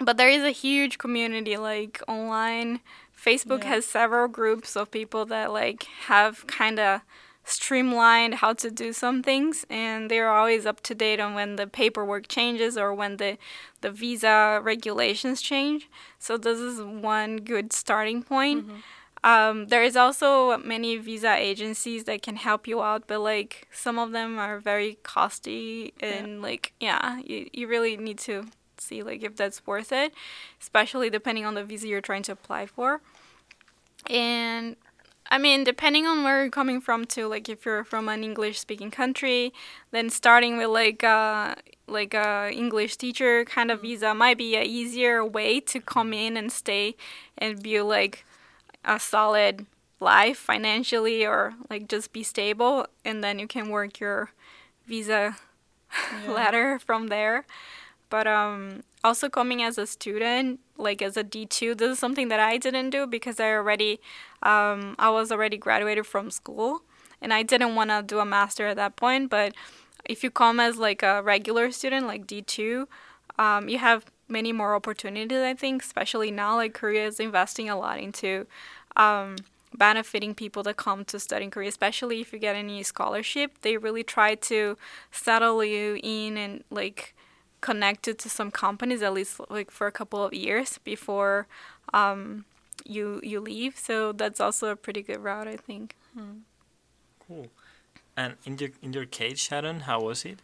but 0.00 0.16
there 0.16 0.30
is 0.30 0.42
a 0.44 0.50
huge 0.50 0.98
community 0.98 1.56
like 1.56 2.02
online. 2.08 2.80
Facebook 3.16 3.62
Yeah. 3.62 3.70
has 3.74 3.84
several 3.84 4.28
groups 4.28 4.76
of 4.76 4.90
people 4.90 5.26
that 5.26 5.52
like 5.52 5.84
have 6.06 6.46
kind 6.46 6.78
of 6.78 7.00
streamlined 7.48 8.34
how 8.36 8.52
to 8.52 8.70
do 8.70 8.92
some 8.92 9.22
things 9.22 9.64
and 9.70 10.10
they're 10.10 10.28
always 10.30 10.66
up 10.66 10.80
to 10.82 10.94
date 10.94 11.18
on 11.18 11.34
when 11.34 11.56
the 11.56 11.66
paperwork 11.66 12.28
changes 12.28 12.76
or 12.76 12.92
when 12.94 13.16
the 13.16 13.38
the 13.80 13.90
visa 13.90 14.60
regulations 14.62 15.40
change. 15.40 15.88
So 16.18 16.36
this 16.36 16.58
is 16.58 16.80
one 16.82 17.38
good 17.38 17.72
starting 17.72 18.22
point. 18.22 18.66
Um, 19.24 19.66
there 19.66 19.82
is 19.82 19.96
also 19.96 20.58
many 20.58 20.96
visa 20.96 21.34
agencies 21.34 22.04
that 22.04 22.22
can 22.22 22.36
help 22.36 22.68
you 22.68 22.82
out, 22.82 23.04
but 23.06 23.20
like 23.20 23.66
some 23.72 23.98
of 23.98 24.12
them 24.12 24.38
are 24.38 24.60
very 24.60 24.98
costly 25.02 25.92
and 26.00 26.42
like 26.42 26.72
yeah, 26.80 27.20
you, 27.24 27.48
you 27.52 27.66
really 27.66 27.96
need 27.96 28.18
to 28.18 28.46
see 28.78 29.02
like 29.02 29.22
if 29.22 29.36
that's 29.36 29.66
worth 29.66 29.90
it, 29.92 30.12
especially 30.60 31.10
depending 31.10 31.44
on 31.44 31.54
the 31.54 31.64
visa 31.64 31.88
you're 31.88 32.00
trying 32.00 32.22
to 32.24 32.32
apply 32.32 32.66
for. 32.66 33.00
And 34.08 34.76
I 35.30 35.38
mean, 35.38 35.64
depending 35.64 36.06
on 36.06 36.24
where 36.24 36.42
you're 36.42 36.50
coming 36.50 36.80
from 36.80 37.04
too, 37.04 37.26
like 37.26 37.48
if 37.48 37.66
you're 37.66 37.84
from 37.84 38.08
an 38.08 38.24
English 38.24 38.58
speaking 38.58 38.90
country, 38.90 39.52
then 39.90 40.08
starting 40.10 40.56
with 40.56 40.68
like 40.68 41.04
uh 41.04 41.54
like 41.86 42.14
a 42.14 42.50
English 42.52 42.96
teacher 42.96 43.44
kind 43.44 43.70
of 43.70 43.82
visa 43.82 44.14
might 44.14 44.38
be 44.38 44.56
a 44.56 44.62
easier 44.62 45.24
way 45.24 45.60
to 45.60 45.80
come 45.80 46.12
in 46.12 46.36
and 46.36 46.50
stay 46.52 46.96
and 47.36 47.62
be 47.62 47.80
like 47.80 48.24
a 48.84 48.98
solid 49.00 49.66
life 50.00 50.38
financially 50.38 51.26
or 51.26 51.54
like 51.70 51.88
just 51.88 52.12
be 52.12 52.22
stable 52.22 52.86
and 53.04 53.22
then 53.24 53.38
you 53.38 53.46
can 53.46 53.68
work 53.70 54.00
your 54.00 54.30
visa 54.86 55.36
Yeah. 56.12 56.32
ladder 56.32 56.78
from 56.78 57.08
there 57.08 57.46
but 58.10 58.26
um 58.26 58.82
also 59.04 59.28
coming 59.28 59.62
as 59.62 59.78
a 59.78 59.86
student 59.86 60.60
like 60.76 61.00
as 61.02 61.16
a 61.16 61.24
d2 61.24 61.76
this 61.76 61.92
is 61.92 61.98
something 61.98 62.28
that 62.28 62.40
i 62.40 62.56
didn't 62.56 62.90
do 62.90 63.06
because 63.06 63.38
i 63.40 63.50
already 63.50 64.00
um, 64.42 64.94
i 64.98 65.08
was 65.10 65.30
already 65.30 65.56
graduated 65.56 66.06
from 66.06 66.30
school 66.30 66.82
and 67.20 67.32
i 67.32 67.42
didn't 67.42 67.74
want 67.74 67.90
to 67.90 68.02
do 68.02 68.18
a 68.18 68.24
master 68.24 68.66
at 68.66 68.76
that 68.76 68.96
point 68.96 69.30
but 69.30 69.54
if 70.04 70.22
you 70.24 70.30
come 70.30 70.60
as 70.60 70.78
like 70.78 71.02
a 71.02 71.22
regular 71.22 71.70
student 71.70 72.06
like 72.06 72.26
d2 72.26 72.86
um, 73.38 73.68
you 73.68 73.78
have 73.78 74.04
many 74.28 74.52
more 74.52 74.74
opportunities 74.74 75.38
i 75.38 75.54
think 75.54 75.82
especially 75.82 76.30
now 76.30 76.56
like 76.56 76.74
korea 76.74 77.06
is 77.06 77.20
investing 77.20 77.68
a 77.68 77.78
lot 77.78 77.98
into 77.98 78.46
um, 78.96 79.36
benefiting 79.74 80.34
people 80.34 80.62
that 80.64 80.76
come 80.76 81.04
to 81.04 81.20
study 81.20 81.44
in 81.44 81.50
Korea, 81.50 81.68
especially 81.68 82.20
if 82.20 82.32
you 82.32 82.38
get 82.38 82.56
any 82.56 82.82
scholarship. 82.82 83.52
They 83.62 83.76
really 83.76 84.02
try 84.02 84.34
to 84.34 84.76
settle 85.12 85.62
you 85.64 86.00
in 86.02 86.36
and 86.36 86.64
like 86.70 87.14
connect 87.60 88.06
you 88.06 88.14
to 88.14 88.28
some 88.28 88.50
companies 88.50 89.02
at 89.02 89.12
least 89.12 89.40
like 89.50 89.70
for 89.70 89.86
a 89.86 89.92
couple 89.92 90.22
of 90.24 90.32
years 90.32 90.78
before 90.78 91.46
um, 91.92 92.44
you 92.84 93.20
you 93.22 93.40
leave. 93.40 93.78
So 93.78 94.12
that's 94.12 94.40
also 94.40 94.68
a 94.68 94.76
pretty 94.76 95.02
good 95.02 95.22
route, 95.22 95.48
I 95.48 95.56
think. 95.56 95.96
Cool. 97.26 97.48
And 98.16 98.34
in 98.44 98.58
your 98.58 98.70
in 98.82 98.92
your 98.92 99.06
case, 99.06 99.38
Sharon, 99.38 99.80
how 99.80 100.00
was 100.00 100.24
it? 100.24 100.38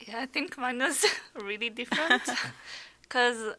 Yeah, 0.00 0.20
I 0.20 0.26
think 0.26 0.58
mine 0.58 0.78
was 0.78 1.04
really 1.34 1.70
different 1.70 2.22
because 3.02 3.54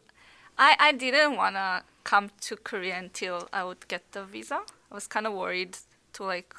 I, 0.58 0.76
I 0.78 0.92
didn't 0.92 1.36
want 1.36 1.56
to 1.56 1.82
come 2.04 2.30
to 2.42 2.56
Korea 2.56 2.98
until 2.98 3.48
I 3.52 3.64
would 3.64 3.88
get 3.88 4.12
the 4.12 4.24
visa. 4.24 4.60
I 4.90 4.94
was 4.94 5.06
kind 5.06 5.26
of 5.26 5.32
worried 5.32 5.78
to 6.14 6.24
like 6.24 6.54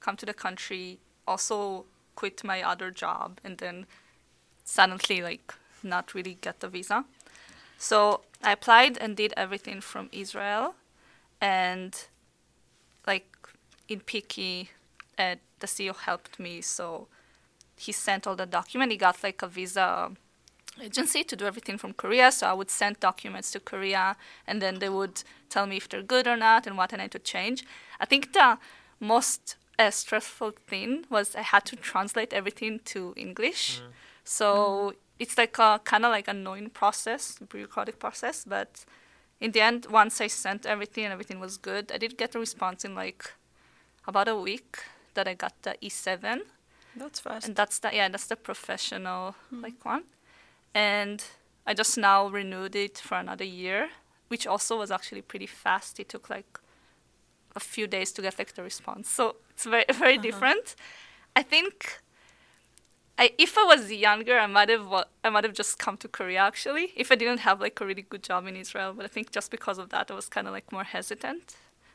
come 0.00 0.16
to 0.16 0.26
the 0.26 0.34
country, 0.34 0.98
also 1.26 1.86
quit 2.14 2.44
my 2.44 2.62
other 2.62 2.90
job, 2.90 3.40
and 3.44 3.58
then 3.58 3.86
suddenly 4.64 5.22
like 5.22 5.54
not 5.84 6.14
really 6.14 6.34
get 6.40 6.60
the 6.60 6.68
visa. 6.68 7.04
So 7.78 8.22
I 8.42 8.52
applied 8.52 8.96
and 8.98 9.16
did 9.16 9.32
everything 9.36 9.80
from 9.80 10.08
Israel, 10.12 10.74
and 11.40 11.92
like 13.06 13.26
in 13.88 14.00
Picky, 14.00 14.70
uh, 15.18 15.36
the 15.58 15.66
CEO 15.66 15.96
helped 15.96 16.38
me. 16.38 16.60
So 16.60 17.08
he 17.76 17.92
sent 17.92 18.26
all 18.26 18.36
the 18.36 18.46
document. 18.46 18.92
He 18.92 18.98
got 18.98 19.22
like 19.22 19.42
a 19.42 19.48
visa 19.48 20.12
agency 20.80 21.24
to 21.24 21.36
do 21.36 21.44
everything 21.44 21.76
from 21.76 21.92
Korea. 21.92 22.32
So 22.32 22.46
I 22.46 22.52
would 22.52 22.70
send 22.70 23.00
documents 23.00 23.50
to 23.52 23.60
Korea, 23.60 24.16
and 24.46 24.62
then 24.62 24.78
they 24.78 24.88
would 24.88 25.22
tell 25.48 25.66
me 25.66 25.76
if 25.76 25.88
they're 25.88 26.02
good 26.02 26.26
or 26.26 26.36
not 26.36 26.66
and 26.66 26.76
what 26.76 26.94
I 26.94 26.96
need 26.96 27.10
to 27.12 27.18
change. 27.18 27.64
I 28.00 28.06
think 28.06 28.32
the 28.32 28.58
most 29.00 29.56
uh, 29.78 29.90
stressful 29.90 30.52
thing 30.66 31.04
was 31.10 31.34
I 31.34 31.42
had 31.42 31.64
to 31.66 31.76
translate 31.76 32.32
everything 32.32 32.80
to 32.86 33.12
English. 33.16 33.80
So 34.24 34.94
it's 35.22 35.38
like 35.38 35.56
a 35.58 35.80
kind 35.84 36.04
of 36.04 36.10
like 36.10 36.26
annoying 36.26 36.70
process, 36.70 37.38
bureaucratic 37.48 37.98
process. 37.98 38.44
But 38.44 38.84
in 39.40 39.52
the 39.52 39.60
end, 39.60 39.86
once 39.86 40.20
I 40.20 40.26
sent 40.26 40.66
everything 40.66 41.04
and 41.04 41.12
everything 41.12 41.38
was 41.38 41.56
good, 41.56 41.92
I 41.94 41.98
did 41.98 42.18
get 42.18 42.34
a 42.34 42.40
response 42.40 42.84
in 42.84 42.94
like 42.94 43.32
about 44.06 44.26
a 44.26 44.36
week 44.36 44.78
that 45.14 45.28
I 45.28 45.34
got 45.34 45.54
the 45.62 45.76
E7 45.80 46.40
That's 46.96 47.20
fast. 47.20 47.46
and 47.46 47.54
that's 47.54 47.78
the 47.78 47.90
yeah 47.92 48.08
that's 48.08 48.26
the 48.26 48.36
professional 48.36 49.36
hmm. 49.50 49.62
like 49.62 49.84
one. 49.84 50.04
And 50.74 51.22
i 51.64 51.72
just 51.74 51.96
now 51.96 52.26
renewed 52.40 52.74
it 52.74 52.98
for 52.98 53.16
another 53.18 53.44
year 53.44 53.90
which 54.32 54.46
also 54.46 54.78
was 54.78 54.90
actually 54.90 55.22
pretty 55.22 55.46
fast. 55.46 56.00
It 56.00 56.08
took 56.08 56.30
like 56.30 56.58
a 57.54 57.60
few 57.60 57.86
days 57.86 58.10
to 58.12 58.22
get 58.22 58.38
like 58.38 58.54
the 58.54 58.62
response. 58.62 59.10
So 59.10 59.36
it's 59.50 59.66
very 59.66 59.84
very 60.04 60.14
uh-huh. 60.14 60.22
different. 60.28 60.74
I 61.36 61.42
think 61.42 61.74
I, 63.22 63.30
if 63.38 63.56
I 63.56 63.64
was 63.72 63.92
younger, 63.92 64.36
I 64.46 64.48
might 64.48 64.68
have 64.68 64.86
I 65.22 65.30
might 65.30 65.44
have 65.44 65.56
just 65.62 65.78
come 65.78 65.96
to 65.98 66.08
Korea 66.08 66.40
actually. 66.40 66.86
If 66.96 67.12
I 67.12 67.16
didn't 67.22 67.40
have 67.48 67.60
like 67.66 67.80
a 67.80 67.86
really 67.86 68.06
good 68.12 68.24
job 68.30 68.46
in 68.50 68.56
Israel, 68.56 68.90
but 68.96 69.04
I 69.04 69.10
think 69.14 69.30
just 69.38 69.48
because 69.56 69.78
of 69.78 69.86
that, 69.90 70.10
I 70.10 70.14
was 70.14 70.28
kind 70.36 70.46
of 70.48 70.52
like 70.52 70.72
more 70.72 70.86
hesitant. 70.96 71.54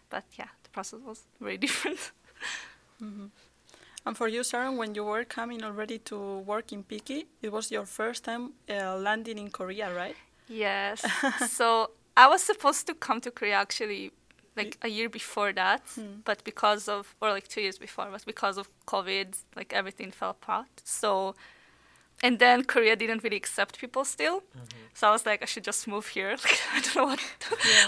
But 0.10 0.24
yeah, 0.40 0.52
the 0.64 0.70
process 0.70 1.02
was 1.06 1.20
very 1.42 1.58
different. 1.66 2.02
And 4.06 4.16
for 4.16 4.30
you, 4.30 4.42
Sharon, 4.42 4.78
when 4.78 4.96
you 4.96 5.04
were 5.04 5.26
coming 5.26 5.64
already 5.64 5.98
to 6.10 6.18
work 6.52 6.72
in 6.72 6.84
Picky, 6.84 7.26
it 7.42 7.52
was 7.52 7.72
your 7.72 7.86
first 7.86 8.24
time 8.24 8.54
uh, 8.70 8.96
landing 8.96 9.38
in 9.38 9.50
Korea, 9.50 9.94
right? 9.94 10.16
Yes. 10.48 11.06
so 11.50 11.92
I 12.16 12.26
was 12.28 12.42
supposed 12.42 12.88
to 12.88 12.94
come 12.94 13.20
to 13.20 13.32
Korea 13.32 13.56
actually 13.56 14.14
like 14.58 14.78
a 14.82 14.90
year 14.90 15.10
before 15.10 15.54
that, 15.54 15.84
hmm. 15.96 16.22
but 16.26 16.44
because 16.44 16.88
of 16.88 17.16
or 17.22 17.32
like 17.32 17.48
two 17.48 17.62
years 17.62 17.78
before, 17.78 18.08
but 18.12 18.26
because 18.26 18.58
of 18.58 18.70
COVID, 18.86 19.36
like 19.56 19.74
everything 19.74 20.12
fell 20.12 20.32
apart. 20.32 20.82
So 20.84 21.36
and 22.24 22.40
then 22.40 22.64
Korea 22.64 22.96
didn't 22.96 23.24
really 23.24 23.36
accept 23.38 23.80
people 23.80 24.04
still. 24.04 24.40
Mm-hmm. 24.40 24.86
So 24.96 25.08
I 25.08 25.12
was 25.12 25.26
like, 25.26 25.44
I 25.44 25.46
should 25.46 25.64
just 25.64 25.88
move 25.88 26.08
here. 26.08 26.36
Like, 26.44 26.60
I 26.74 26.82
don't 26.82 26.96
know 26.96 27.06
what, 27.06 27.20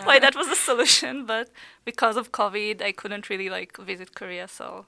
why 0.03 0.19
that 0.19 0.35
was 0.35 0.47
the 0.47 0.55
solution, 0.55 1.25
but 1.25 1.49
because 1.83 2.15
of 2.15 2.31
COVID, 2.31 2.81
I 2.81 2.91
couldn't 2.91 3.29
really 3.29 3.49
like 3.49 3.77
visit 3.77 4.13
Korea. 4.13 4.47
So 4.47 4.85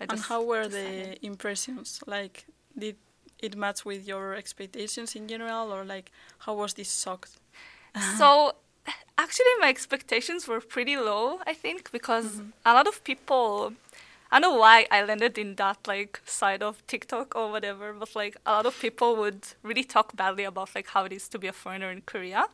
I 0.00 0.06
And 0.08 0.20
how 0.20 0.42
were 0.44 0.64
decided. 0.64 1.18
the 1.20 1.26
impressions? 1.26 2.00
Like, 2.06 2.46
did 2.78 2.96
it 3.40 3.56
match 3.56 3.84
with 3.84 4.06
your 4.06 4.34
expectations 4.34 5.16
in 5.16 5.26
general, 5.26 5.72
or 5.72 5.84
like, 5.84 6.12
how 6.38 6.54
was 6.54 6.74
this 6.74 7.02
shock? 7.02 7.28
So 8.18 8.54
actually 9.18 9.54
my 9.60 9.68
expectations 9.68 10.46
were 10.46 10.60
pretty 10.60 10.96
low, 10.96 11.40
I 11.46 11.54
think, 11.54 11.90
because 11.92 12.36
mm-hmm. 12.36 12.50
a 12.66 12.74
lot 12.74 12.86
of 12.86 13.02
people 13.04 13.72
I 14.34 14.40
don't 14.40 14.54
know 14.54 14.58
why 14.58 14.86
I 14.90 15.04
landed 15.04 15.38
in 15.38 15.54
that 15.56 15.86
like 15.86 16.20
side 16.24 16.60
of 16.60 16.84
TikTok 16.88 17.36
or 17.36 17.52
whatever, 17.52 17.92
but 17.92 18.16
like 18.16 18.36
a 18.44 18.50
lot 18.50 18.66
of 18.66 18.76
people 18.80 19.14
would 19.14 19.46
really 19.62 19.84
talk 19.84 20.16
badly 20.16 20.42
about 20.42 20.74
like 20.74 20.88
how 20.88 21.04
it 21.04 21.12
is 21.12 21.28
to 21.28 21.38
be 21.38 21.46
a 21.46 21.52
foreigner 21.52 21.90
in 21.92 22.00
Korea. 22.00 22.46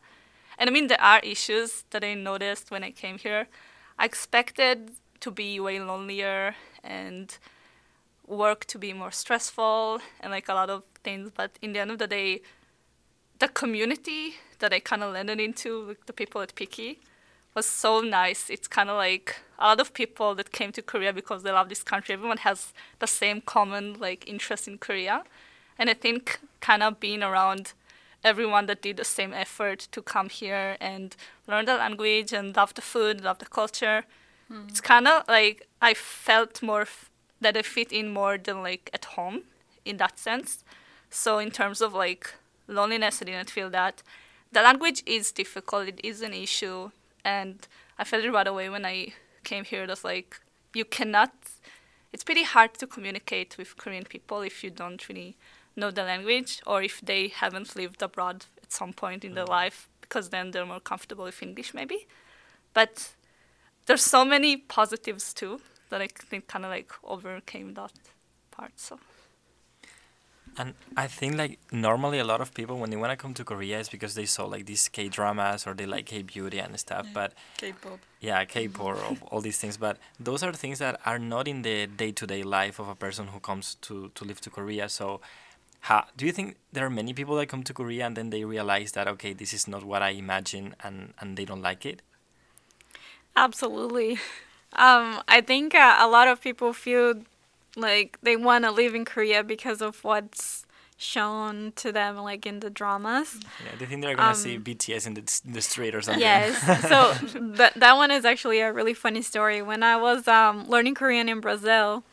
And 0.58 0.68
I 0.68 0.72
mean 0.74 0.88
there 0.88 1.00
are 1.00 1.20
issues 1.20 1.84
that 1.90 2.04
I 2.04 2.12
noticed 2.12 2.70
when 2.70 2.84
I 2.84 2.90
came 2.90 3.16
here. 3.16 3.46
I 3.98 4.04
expected 4.04 4.90
to 5.20 5.30
be 5.30 5.58
way 5.58 5.80
lonelier 5.80 6.54
and 6.84 7.38
work 8.26 8.66
to 8.66 8.78
be 8.78 8.92
more 8.92 9.10
stressful 9.10 10.00
and 10.20 10.30
like 10.30 10.50
a 10.50 10.54
lot 10.54 10.68
of 10.68 10.82
things. 11.02 11.30
But 11.34 11.52
in 11.62 11.72
the 11.72 11.78
end 11.78 11.92
of 11.92 11.98
the 11.98 12.06
day, 12.06 12.42
the 13.38 13.48
community 13.48 14.34
that 14.60 14.72
I 14.72 14.80
kind 14.80 15.02
of 15.02 15.12
landed 15.12 15.40
into, 15.40 15.82
like 15.88 16.06
the 16.06 16.12
people 16.12 16.40
at 16.40 16.54
Picky, 16.54 16.98
was 17.54 17.66
so 17.66 18.00
nice. 18.00 18.48
It's 18.48 18.68
kind 18.68 18.88
of 18.88 18.96
like 18.96 19.36
a 19.58 19.66
lot 19.66 19.80
of 19.80 19.92
people 19.92 20.34
that 20.36 20.52
came 20.52 20.72
to 20.72 20.82
Korea 20.82 21.12
because 21.12 21.42
they 21.42 21.50
love 21.52 21.68
this 21.68 21.82
country. 21.82 22.12
Everyone 22.12 22.38
has 22.38 22.72
the 23.00 23.06
same 23.06 23.40
common 23.40 23.98
like 23.98 24.28
interest 24.28 24.68
in 24.68 24.78
Korea, 24.78 25.24
and 25.78 25.90
I 25.90 25.94
think 25.94 26.40
kind 26.60 26.82
of 26.82 27.00
being 27.00 27.22
around 27.22 27.72
everyone 28.22 28.66
that 28.66 28.82
did 28.82 28.96
the 28.98 29.04
same 29.04 29.32
effort 29.32 29.88
to 29.92 30.02
come 30.02 30.28
here 30.28 30.76
and 30.80 31.16
learn 31.48 31.64
the 31.64 31.74
language 31.74 32.32
and 32.32 32.54
love 32.54 32.74
the 32.74 32.82
food, 32.82 33.22
love 33.22 33.38
the 33.38 33.46
culture. 33.46 34.04
Mm. 34.52 34.68
It's 34.68 34.80
kind 34.80 35.08
of 35.08 35.24
like 35.26 35.68
I 35.80 35.94
felt 35.94 36.62
more 36.62 36.82
f- 36.82 37.10
that 37.40 37.56
I 37.56 37.62
fit 37.62 37.92
in 37.92 38.12
more 38.12 38.36
than 38.36 38.62
like 38.62 38.90
at 38.92 39.04
home 39.06 39.42
in 39.84 39.96
that 39.96 40.18
sense. 40.18 40.64
So 41.08 41.38
in 41.38 41.50
terms 41.50 41.80
of 41.80 41.94
like 41.94 42.34
loneliness, 42.68 43.22
I 43.22 43.24
didn't 43.24 43.50
feel 43.50 43.70
that. 43.70 44.02
The 44.52 44.62
language 44.62 45.02
is 45.06 45.32
difficult. 45.32 45.88
It 45.88 46.00
is 46.02 46.22
an 46.22 46.34
issue, 46.34 46.90
and 47.24 47.66
I 47.98 48.04
felt 48.04 48.24
it 48.24 48.32
right 48.32 48.46
away 48.46 48.68
when 48.68 48.84
I 48.84 49.14
came 49.44 49.64
here. 49.64 49.86
That's 49.86 50.04
like 50.04 50.40
you 50.74 50.84
cannot. 50.84 51.32
It's 52.12 52.24
pretty 52.24 52.42
hard 52.42 52.74
to 52.74 52.86
communicate 52.86 53.56
with 53.56 53.76
Korean 53.76 54.04
people 54.04 54.40
if 54.42 54.64
you 54.64 54.70
don't 54.70 55.08
really 55.08 55.36
know 55.76 55.90
the 55.90 56.02
language 56.02 56.60
or 56.66 56.82
if 56.82 57.00
they 57.00 57.28
haven't 57.28 57.76
lived 57.76 58.02
abroad 58.02 58.46
at 58.62 58.72
some 58.72 58.92
point 58.92 59.24
in 59.24 59.34
their 59.34 59.44
mm. 59.44 59.50
life 59.50 59.88
because 60.00 60.30
then 60.30 60.50
they're 60.50 60.66
more 60.66 60.80
comfortable 60.80 61.24
with 61.24 61.40
English 61.42 61.72
maybe. 61.72 62.08
But 62.74 63.12
there's 63.86 64.02
so 64.02 64.24
many 64.24 64.56
positives 64.56 65.32
too 65.32 65.60
that 65.90 66.00
I 66.00 66.08
think 66.08 66.48
kind 66.48 66.64
of 66.64 66.70
like 66.70 66.90
overcame 67.04 67.74
that 67.74 67.92
part. 68.50 68.72
So. 68.76 68.98
And 70.58 70.74
I 70.96 71.06
think 71.06 71.36
like 71.36 71.58
normally 71.72 72.18
a 72.18 72.24
lot 72.24 72.40
of 72.40 72.52
people 72.52 72.78
when 72.78 72.90
they 72.90 72.96
want 72.96 73.12
to 73.12 73.16
come 73.16 73.34
to 73.34 73.44
Korea 73.44 73.78
is 73.78 73.88
because 73.88 74.14
they 74.14 74.26
saw 74.26 74.46
like 74.46 74.66
these 74.66 74.88
K 74.88 75.08
dramas 75.08 75.66
or 75.66 75.74
they 75.74 75.86
like 75.86 76.06
K 76.06 76.22
beauty 76.22 76.58
and 76.58 76.78
stuff. 76.78 77.06
Yeah. 77.06 77.12
But 77.14 77.32
K-pop. 77.56 77.98
Yeah, 78.20 78.44
K-pop, 78.54 79.16
all 79.30 79.40
these 79.40 79.58
things. 79.58 79.76
But 79.76 79.98
those 80.18 80.42
are 80.42 80.52
things 80.52 80.78
that 80.80 81.00
are 81.06 81.18
not 81.18 81.48
in 81.48 81.62
the 81.62 81.86
day-to-day 81.86 82.42
life 82.42 82.78
of 82.78 82.88
a 82.88 82.94
person 82.94 83.28
who 83.28 83.40
comes 83.40 83.76
to 83.82 84.10
to 84.14 84.24
live 84.24 84.40
to 84.42 84.50
Korea. 84.50 84.88
So 84.88 85.20
how 85.80 86.06
do 86.16 86.26
you 86.26 86.32
think 86.32 86.56
there 86.72 86.84
are 86.84 86.90
many 86.90 87.14
people 87.14 87.36
that 87.36 87.46
come 87.46 87.62
to 87.62 87.72
Korea 87.72 88.06
and 88.06 88.16
then 88.16 88.30
they 88.30 88.44
realize 88.44 88.92
that 88.92 89.08
okay, 89.08 89.32
this 89.32 89.52
is 89.52 89.66
not 89.68 89.84
what 89.84 90.02
I 90.02 90.10
imagine 90.10 90.74
and 90.82 91.14
and 91.20 91.36
they 91.36 91.44
don't 91.44 91.62
like 91.62 91.86
it? 91.86 92.02
Absolutely. 93.36 94.18
Um, 94.72 95.20
I 95.26 95.40
think 95.40 95.74
uh, 95.74 95.96
a 95.98 96.06
lot 96.06 96.28
of 96.28 96.40
people 96.40 96.72
feel 96.72 97.14
like 97.76 98.18
they 98.22 98.36
want 98.36 98.64
to 98.64 98.70
live 98.70 98.94
in 98.94 99.04
Korea 99.04 99.42
because 99.44 99.80
of 99.80 100.02
what's 100.04 100.66
shown 100.96 101.72
to 101.76 101.90
them 101.90 102.16
like 102.18 102.44
in 102.44 102.60
the 102.60 102.68
dramas. 102.68 103.40
Yeah, 103.64 103.78
they 103.78 103.86
think 103.86 104.02
they're 104.02 104.14
gonna 104.14 104.30
um, 104.30 104.34
see 104.34 104.58
BTS 104.58 105.06
in 105.06 105.14
the, 105.14 105.40
in 105.46 105.52
the 105.54 105.62
street 105.62 105.94
or 105.94 106.02
something. 106.02 106.20
Yes. 106.20 106.60
so 106.88 107.14
that 107.54 107.74
that 107.74 107.96
one 107.96 108.10
is 108.10 108.24
actually 108.24 108.60
a 108.60 108.72
really 108.72 108.94
funny 108.94 109.22
story. 109.22 109.62
When 109.62 109.82
I 109.82 109.96
was 109.96 110.28
um, 110.28 110.68
learning 110.68 110.94
Korean 110.94 111.28
in 111.28 111.40
Brazil, 111.40 112.04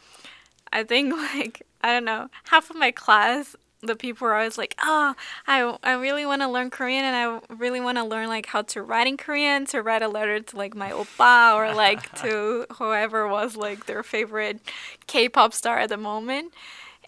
I 0.72 0.84
think 0.84 1.14
like 1.36 1.64
I 1.82 1.94
don't 1.94 2.06
know, 2.06 2.30
half 2.46 2.70
of 2.70 2.78
my 2.78 2.92
class, 2.92 3.56
the 3.82 3.96
people 3.96 4.28
were 4.28 4.36
always 4.36 4.58
like, 4.58 4.76
"Oh, 4.82 5.14
I, 5.46 5.78
I 5.84 5.94
really 5.94 6.26
want 6.26 6.42
to 6.42 6.48
learn 6.48 6.70
Korean, 6.70 7.06
and 7.06 7.16
I 7.16 7.54
really 7.54 7.80
want 7.80 7.98
to 7.98 8.04
learn 8.04 8.28
like 8.28 8.48
how 8.48 8.64
to 8.64 8.82
write 8.82 9.08
in 9.08 9.18
Korean, 9.18 9.66
to 9.68 9.82
write 9.82 10.02
a 10.02 10.08
letter 10.08 10.40
to 10.40 10.58
like 10.58 10.76
my 10.76 10.92
oppa 10.92 11.56
or 11.56 11.74
like 11.74 12.14
to 12.22 12.66
whoever 12.74 13.28
was 13.28 13.56
like 13.56 13.86
their 13.86 14.04
favorite 14.04 14.60
K-pop 15.08 15.54
star 15.54 15.80
at 15.80 15.90
the 15.90 15.98
moment." 15.98 16.54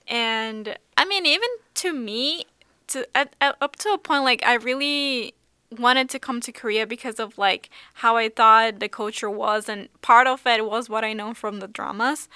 And 0.07 0.77
I 0.97 1.05
mean, 1.05 1.25
even 1.25 1.49
to 1.75 1.93
me, 1.93 2.45
to 2.87 3.07
at, 3.15 3.35
at, 3.41 3.55
up 3.61 3.75
to 3.77 3.89
a 3.89 3.97
point, 3.97 4.23
like 4.23 4.43
I 4.45 4.55
really 4.55 5.33
wanted 5.77 6.09
to 6.09 6.19
come 6.19 6.41
to 6.41 6.51
Korea 6.51 6.87
because 6.87 7.19
of 7.19 7.37
like 7.37 7.69
how 7.95 8.17
I 8.17 8.29
thought 8.29 8.79
the 8.79 8.89
culture 8.89 9.29
was, 9.29 9.69
and 9.69 9.89
part 10.01 10.27
of 10.27 10.45
it 10.45 10.65
was 10.65 10.89
what 10.89 11.03
I 11.03 11.13
know 11.13 11.33
from 11.33 11.59
the 11.59 11.67
dramas. 11.67 12.29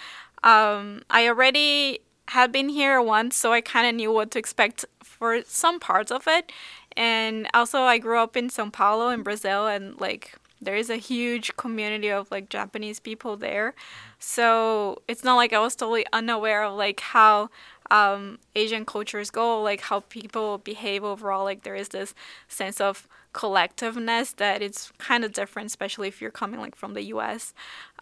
Um, 0.44 1.04
I 1.10 1.28
already 1.28 2.02
had 2.30 2.52
been 2.52 2.70
here 2.70 3.02
once, 3.02 3.36
so 3.36 3.52
I 3.52 3.62
kind 3.62 3.88
of 3.88 3.96
knew 3.96 4.12
what 4.12 4.32
to 4.32 4.40
expect 4.40 4.86
for 5.04 5.42
some 5.46 5.80
parts 5.80 6.12
of 6.12 6.28
it. 6.28 6.52
And 6.96 7.48
also, 7.54 7.82
I 7.82 7.98
grew 7.98 8.20
up 8.20 8.38
in 8.38 8.50
Sao 8.50 8.70
Paulo 8.70 9.10
in 9.10 9.24
Brazil, 9.24 9.68
and 9.68 10.00
like 10.00 10.36
there 10.62 10.76
is 10.76 10.90
a 10.90 10.98
huge 10.98 11.56
community 11.58 12.10
of 12.10 12.32
like 12.32 12.50
Japanese 12.50 13.00
people 13.00 13.36
there. 13.36 13.74
So 14.20 15.02
it's 15.08 15.24
not 15.24 15.36
like 15.36 15.54
I 15.54 15.60
was 15.60 15.76
totally 15.76 16.06
unaware 16.14 16.64
of 16.64 16.76
like 16.76 17.00
how 17.02 17.50
um, 17.92 18.40
Asian 18.56 18.86
cultures 18.86 19.30
go, 19.30 19.62
like 19.62 19.82
how 19.82 20.02
people 20.02 20.58
behave 20.58 21.04
overall. 21.04 21.44
Like 21.44 21.64
there 21.64 21.76
is 21.76 21.90
this 21.90 22.16
sense 22.48 22.80
of 22.80 23.08
collectiveness 23.34 24.36
that 24.36 24.62
it's 24.62 24.92
kind 24.98 25.24
of 25.24 25.34
different, 25.34 25.68
especially 25.68 26.08
if 26.08 26.22
you're 26.22 26.32
coming 26.32 26.60
like 26.60 26.76
from 26.76 26.94
the 26.94 27.04
U.S. 27.04 27.54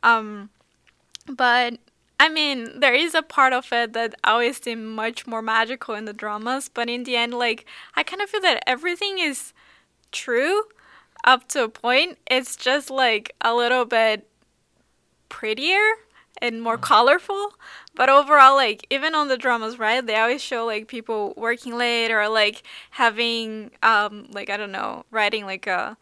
Um, 0.04 0.50
but 1.28 1.78
I 2.22 2.30
mean, 2.30 2.80
there 2.80 2.94
is 2.94 3.16
a 3.16 3.24
part 3.24 3.52
of 3.52 3.74
it 3.74 3.94
that 3.94 4.14
always 4.24 4.62
seemed 4.62 4.86
much 4.96 5.26
more 5.26 5.42
magical 5.42 5.96
in 5.96 6.06
the 6.06 6.14
dramas, 6.14 6.70
but 6.70 6.88
in 6.88 7.04
the 7.04 7.16
end, 7.16 7.34
like, 7.34 7.66
I 7.96 8.04
kind 8.04 8.22
of 8.22 8.30
feel 8.30 8.42
that 8.42 8.64
everything 8.68 9.18
is 9.18 9.54
true 10.12 10.66
up 11.24 11.48
to 11.50 11.64
a 11.64 11.68
point. 11.70 12.20
It's 12.30 12.56
just 12.56 12.92
like 12.92 13.34
a 13.42 13.56
little 13.56 13.86
bit 13.86 14.30
prettier 15.30 15.82
and 16.40 16.62
more 16.62 16.78
colorful. 16.78 17.56
But 17.96 18.08
overall, 18.10 18.56
like, 18.56 18.86
even 18.92 19.16
on 19.16 19.28
the 19.28 19.36
dramas, 19.38 19.80
right, 19.80 20.06
they 20.06 20.16
always 20.16 20.44
show 20.44 20.64
like 20.64 20.88
people 20.88 21.34
working 21.36 21.76
late 21.76 22.12
or 22.12 22.30
like 22.30 22.62
having, 22.92 23.72
um, 23.82 24.28
like, 24.30 24.52
I 24.52 24.58
don't 24.58 24.72
know, 24.72 25.06
riding 25.10 25.46
like 25.48 25.66
a, 25.66 25.98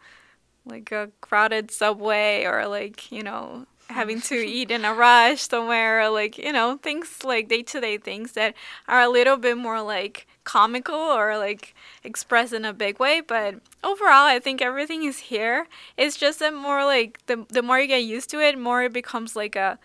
like 0.66 0.92
a 0.92 1.10
crowded 1.22 1.70
subway 1.70 2.44
or 2.44 2.68
like, 2.68 3.10
you 3.10 3.22
know, 3.22 3.64
having 3.90 4.20
to 4.22 4.34
eat 4.34 4.70
in 4.70 4.84
a 4.84 4.94
rush 4.94 5.42
somewhere, 5.48 6.08
like, 6.10 6.38
you 6.38 6.52
know, 6.52 6.78
things 6.82 7.24
like 7.24 7.48
day 7.48 7.62
to 7.62 7.80
day 7.80 7.98
things 7.98 8.32
that 8.32 8.54
are 8.88 9.00
a 9.00 9.08
little 9.08 9.36
bit 9.36 9.56
more 9.56 9.82
like 9.82 10.26
comical 10.44 10.94
or 10.94 11.36
like 11.38 11.74
expressed 12.04 12.52
in 12.52 12.64
a 12.64 12.72
big 12.72 12.98
way. 12.98 13.20
But 13.20 13.56
overall, 13.84 14.26
I 14.26 14.38
think 14.38 14.62
everything 14.62 15.04
is 15.04 15.18
here. 15.18 15.66
It's 15.96 16.16
just 16.16 16.38
that 16.40 16.54
more 16.54 16.84
like 16.84 17.24
the, 17.26 17.46
the 17.48 17.62
more 17.62 17.78
you 17.78 17.86
get 17.86 18.04
used 18.04 18.30
to 18.30 18.40
it, 18.40 18.58
more 18.58 18.82
it 18.82 18.92
becomes 18.92 19.36
like 19.36 19.56
a 19.56 19.78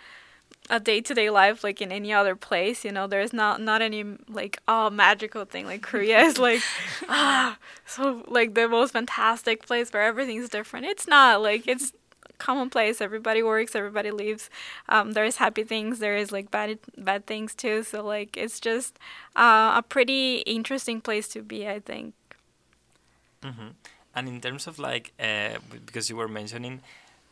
a 0.70 0.80
day 0.80 1.00
to 1.00 1.14
day 1.14 1.30
life 1.30 1.64
like 1.64 1.82
in 1.82 1.92
any 1.92 2.12
other 2.12 2.36
place. 2.36 2.84
You 2.84 2.92
know, 2.92 3.08
there's 3.08 3.34
not 3.34 3.62
not 3.62 3.82
any 3.82 4.04
like 4.28 4.60
oh 4.68 4.90
magical 4.90 5.46
thing. 5.46 5.66
Like 5.66 5.82
Korea 5.82 6.22
is 6.22 6.38
like 6.38 6.62
ah 7.10 7.58
so 7.86 8.24
like 8.28 8.56
the 8.56 8.68
most 8.68 8.94
fantastic 8.94 9.66
place 9.66 9.92
where 9.92 10.04
everything's 10.04 10.50
different. 10.50 10.86
It's 10.88 11.08
not 11.08 11.42
like 11.42 11.68
it's 11.68 11.94
commonplace. 12.38 13.02
Everybody 13.02 13.42
works, 13.44 13.76
everybody 13.76 14.12
leaves. 14.12 14.50
Um, 14.90 15.14
there's 15.14 15.38
happy 15.38 15.64
things, 15.64 16.00
there 16.00 16.16
is 16.16 16.32
like 16.32 16.52
bad 16.52 16.80
bad 16.98 17.26
things 17.26 17.56
too. 17.56 17.84
So 17.84 18.04
like 18.04 18.38
it's 18.38 18.60
just 18.60 18.98
uh, 19.36 19.74
a 19.78 19.84
pretty 19.88 20.38
interesting 20.40 21.02
place 21.02 21.28
to 21.30 21.42
be, 21.42 21.68
I 21.68 21.80
think. 21.80 22.14
Mm-hmm. 23.42 23.70
And 24.16 24.28
in 24.28 24.42
terms 24.42 24.68
of 24.68 24.80
like, 24.80 25.12
uh, 25.20 25.60
because 25.86 26.10
you 26.10 26.16
were 26.16 26.28
mentioning 26.28 26.82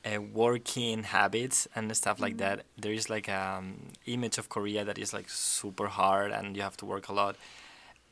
uh, 0.06 0.22
working 0.22 1.04
habits 1.04 1.68
and 1.76 1.96
stuff 1.96 2.20
like 2.20 2.34
mm-hmm. 2.34 2.58
that, 2.58 2.66
there 2.78 2.92
is 2.92 3.10
like 3.10 3.30
um 3.30 3.76
image 4.06 4.38
of 4.38 4.50
Korea 4.50 4.84
that 4.84 4.98
is 4.98 5.14
like 5.14 5.30
super 5.30 5.88
hard 5.88 6.32
and 6.32 6.56
you 6.56 6.62
have 6.62 6.78
to 6.78 6.86
work 6.86 7.10
a 7.10 7.14
lot. 7.14 7.36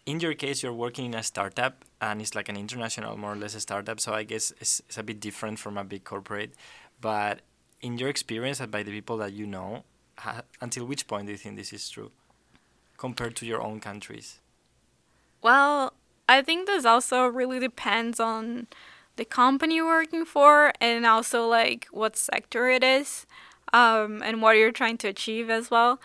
In 0.06 0.20
your 0.20 0.34
case, 0.34 0.64
you're 0.64 0.74
working 0.74 1.06
in 1.06 1.14
a 1.14 1.22
startup 1.22 1.86
and 2.02 2.22
it's 2.22 2.34
like 2.34 2.50
an 2.50 2.58
international, 2.58 3.16
more 3.18 3.34
or 3.34 3.36
less, 3.36 3.54
a 3.54 3.60
startup. 3.60 4.00
So 4.00 4.14
I 4.14 4.24
guess 4.24 4.52
it's, 4.60 4.82
it's 4.88 4.98
a 4.98 5.04
bit 5.04 5.20
different 5.20 5.60
from 5.60 5.78
a 5.78 5.84
big 5.84 6.04
corporate. 6.04 6.54
But 7.02 7.42
in 7.82 7.98
your 7.98 8.10
experience 8.10 8.60
and 8.60 8.72
by 8.72 8.84
the 8.84 8.92
people 8.92 9.18
that 9.18 9.34
you 9.34 9.48
know, 9.48 9.84
until 10.62 10.86
which 10.86 11.08
point 11.08 11.26
do 11.26 11.32
you 11.32 11.38
think 11.38 11.58
this 11.58 11.74
is 11.74 11.90
true 11.90 12.12
compared 12.98 13.36
to 13.38 13.46
your 13.46 13.62
own 13.62 13.80
countries? 13.80 14.40
Well, 15.42 15.94
I 16.30 16.42
think 16.42 16.68
this 16.68 16.86
also 16.86 17.26
really 17.26 17.60
depends 17.60 18.20
on 18.20 18.68
the 19.16 19.26
company 19.26 19.76
you're 19.76 19.86
working 19.86 20.26
for 20.26 20.72
and 20.80 21.06
also 21.06 21.48
like 21.48 21.88
what 21.92 22.16
sector 22.16 22.70
it 22.70 22.84
is 22.84 23.26
um, 23.74 24.22
and 24.24 24.42
what 24.42 24.58
you're 24.58 24.72
trying 24.72 24.98
to 25.00 25.08
achieve 25.08 25.50
as 25.50 25.72
well. 25.72 26.00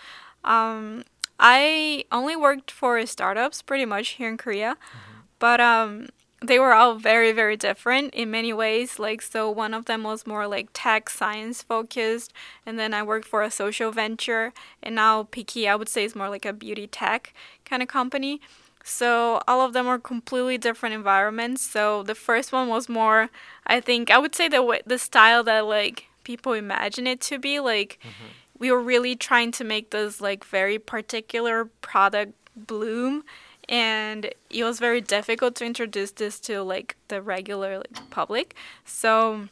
Um, 0.44 1.04
I 1.38 2.04
only 2.10 2.34
worked 2.34 2.70
for 2.70 3.04
startups 3.06 3.62
pretty 3.62 3.84
much 3.84 4.10
here 4.10 4.28
in 4.28 4.36
Korea, 4.36 4.76
mm-hmm. 4.76 5.20
but 5.38 5.60
um, 5.60 6.08
they 6.46 6.58
were 6.58 6.72
all 6.72 6.94
very 6.94 7.32
very 7.32 7.56
different 7.56 8.14
in 8.14 8.30
many 8.30 8.52
ways. 8.52 8.98
Like 8.98 9.22
so 9.22 9.50
one 9.50 9.74
of 9.74 9.86
them 9.86 10.02
was 10.02 10.26
more 10.26 10.46
like 10.46 10.68
tech 10.72 11.10
science 11.10 11.62
focused 11.62 12.32
and 12.64 12.78
then 12.78 12.94
i 12.94 13.02
worked 13.02 13.26
for 13.26 13.42
a 13.42 13.50
social 13.50 13.90
venture 13.90 14.52
and 14.82 14.94
now 14.94 15.24
piki 15.24 15.68
i 15.68 15.76
would 15.76 15.88
say 15.88 16.04
is 16.04 16.14
more 16.14 16.28
like 16.28 16.44
a 16.44 16.52
beauty 16.52 16.86
tech 16.86 17.32
kind 17.64 17.82
of 17.82 17.88
company. 17.88 18.40
So 18.84 19.42
all 19.48 19.62
of 19.62 19.72
them 19.72 19.86
were 19.86 19.98
completely 19.98 20.58
different 20.58 20.94
environments. 20.94 21.62
So 21.62 22.04
the 22.04 22.14
first 22.14 22.52
one 22.52 22.68
was 22.68 22.88
more 22.88 23.30
i 23.66 23.80
think 23.80 24.10
i 24.10 24.18
would 24.18 24.34
say 24.34 24.48
the 24.48 24.62
way, 24.62 24.80
the 24.86 24.98
style 24.98 25.42
that 25.44 25.66
like 25.66 26.06
people 26.26 26.52
imagine 26.52 27.06
it 27.06 27.20
to 27.22 27.38
be. 27.38 27.60
Like 27.60 27.98
mm-hmm. 28.02 28.26
we 28.58 28.70
were 28.70 28.80
really 28.80 29.14
trying 29.16 29.52
to 29.52 29.64
make 29.64 29.90
this 29.90 30.20
like 30.20 30.44
very 30.44 30.78
particular 30.78 31.66
product 31.80 32.32
bloom 32.56 33.22
and 33.68 34.30
it 34.50 34.64
was 34.64 34.78
very 34.78 35.00
difficult 35.00 35.56
to 35.56 35.64
introduce 35.64 36.12
this 36.12 36.38
to 36.40 36.62
like 36.62 36.96
the 37.08 37.20
regular 37.20 37.78
like, 37.78 38.10
public. 38.10 38.54
So 38.84 39.48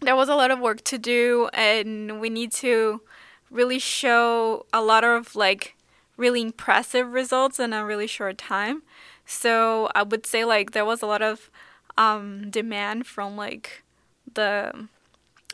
there 0.00 0.16
was 0.16 0.28
a 0.28 0.34
lot 0.34 0.50
of 0.50 0.58
work 0.58 0.82
to 0.84 0.98
do 0.98 1.48
and 1.52 2.20
we 2.20 2.30
need 2.30 2.52
to 2.52 3.02
really 3.50 3.78
show 3.78 4.66
a 4.72 4.82
lot 4.82 5.04
of 5.04 5.36
like 5.36 5.74
really 6.16 6.40
impressive 6.40 7.12
results 7.12 7.60
in 7.60 7.72
a 7.72 7.84
really 7.84 8.06
short 8.06 8.38
time. 8.38 8.82
So 9.26 9.90
i 9.94 10.02
would 10.02 10.24
say 10.26 10.44
like 10.44 10.72
there 10.72 10.84
was 10.84 11.02
a 11.02 11.06
lot 11.06 11.22
of 11.22 11.50
um, 11.98 12.50
demand 12.50 13.06
from 13.06 13.36
like 13.36 13.82
the 14.34 14.88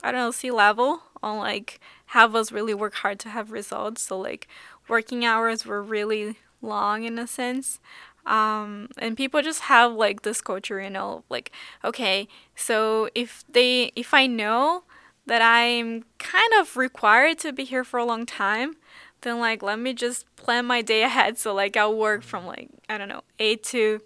i 0.02 0.10
don't 0.10 0.20
know 0.20 0.30
C 0.32 0.50
level 0.50 1.02
on 1.22 1.38
like 1.38 1.78
have 2.06 2.34
us 2.34 2.50
really 2.50 2.74
work 2.74 2.94
hard 2.94 3.18
to 3.20 3.28
have 3.30 3.52
results. 3.52 4.02
So 4.02 4.18
like 4.18 4.48
working 4.88 5.24
hours 5.24 5.64
were 5.64 5.82
really 5.82 6.36
long 6.62 7.04
in 7.04 7.18
a 7.18 7.26
sense 7.26 7.80
um, 8.24 8.88
and 8.98 9.16
people 9.16 9.42
just 9.42 9.62
have 9.62 9.92
like 9.92 10.22
this 10.22 10.40
culture 10.40 10.80
you 10.80 10.90
know 10.90 11.24
like 11.28 11.50
okay 11.84 12.28
so 12.54 13.08
if 13.14 13.44
they 13.50 13.92
if 13.96 14.14
i 14.14 14.26
know 14.26 14.84
that 15.26 15.42
i'm 15.42 16.04
kind 16.18 16.52
of 16.58 16.76
required 16.76 17.38
to 17.38 17.52
be 17.52 17.64
here 17.64 17.84
for 17.84 17.98
a 17.98 18.04
long 18.04 18.24
time 18.24 18.74
then 19.22 19.38
like 19.38 19.62
let 19.62 19.78
me 19.78 19.92
just 19.92 20.24
plan 20.36 20.64
my 20.64 20.82
day 20.82 21.02
ahead 21.02 21.36
so 21.38 21.52
like 21.52 21.76
i'll 21.76 21.96
work 21.96 22.22
from 22.22 22.46
like 22.46 22.68
i 22.88 22.96
don't 22.96 23.08
know 23.08 23.22
8 23.38 23.62
to 23.64 24.00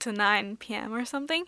to 0.00 0.12
9 0.12 0.56
p.m. 0.56 0.92
or 0.92 1.04
something. 1.04 1.44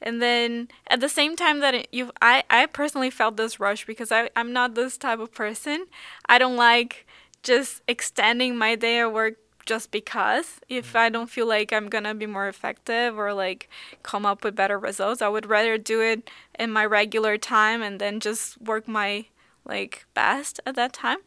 And 0.00 0.20
then 0.20 0.68
at 0.88 1.00
the 1.00 1.08
same 1.08 1.36
time 1.36 1.60
that 1.60 1.92
you 1.92 2.10
I 2.20 2.44
I 2.50 2.66
personally 2.66 3.10
felt 3.10 3.36
this 3.36 3.58
rush 3.58 3.86
because 3.86 4.12
I 4.12 4.28
I'm 4.36 4.52
not 4.52 4.74
this 4.74 4.98
type 4.98 5.20
of 5.20 5.32
person. 5.32 5.86
I 6.26 6.38
don't 6.38 6.56
like 6.56 7.06
just 7.42 7.80
extending 7.88 8.56
my 8.56 8.74
day 8.74 9.00
at 9.00 9.12
work 9.12 9.34
just 9.66 9.90
because 9.90 10.60
if 10.68 10.96
I 10.96 11.08
don't 11.08 11.30
feel 11.30 11.46
like 11.46 11.72
I'm 11.72 11.88
gonna 11.88 12.14
be 12.14 12.26
more 12.26 12.48
effective 12.48 13.18
or 13.18 13.32
like 13.32 13.68
come 14.02 14.26
up 14.26 14.44
with 14.44 14.56
better 14.56 14.78
results, 14.78 15.22
I 15.22 15.28
would 15.28 15.46
rather 15.46 15.78
do 15.78 16.00
it 16.00 16.30
in 16.58 16.70
my 16.70 16.84
regular 16.84 17.38
time 17.38 17.82
and 17.82 18.00
then 18.00 18.20
just 18.20 18.60
work 18.60 18.88
my 18.88 19.26
like 19.64 20.04
best 20.14 20.60
at 20.66 20.74
that 20.76 20.92
time. 20.92 21.18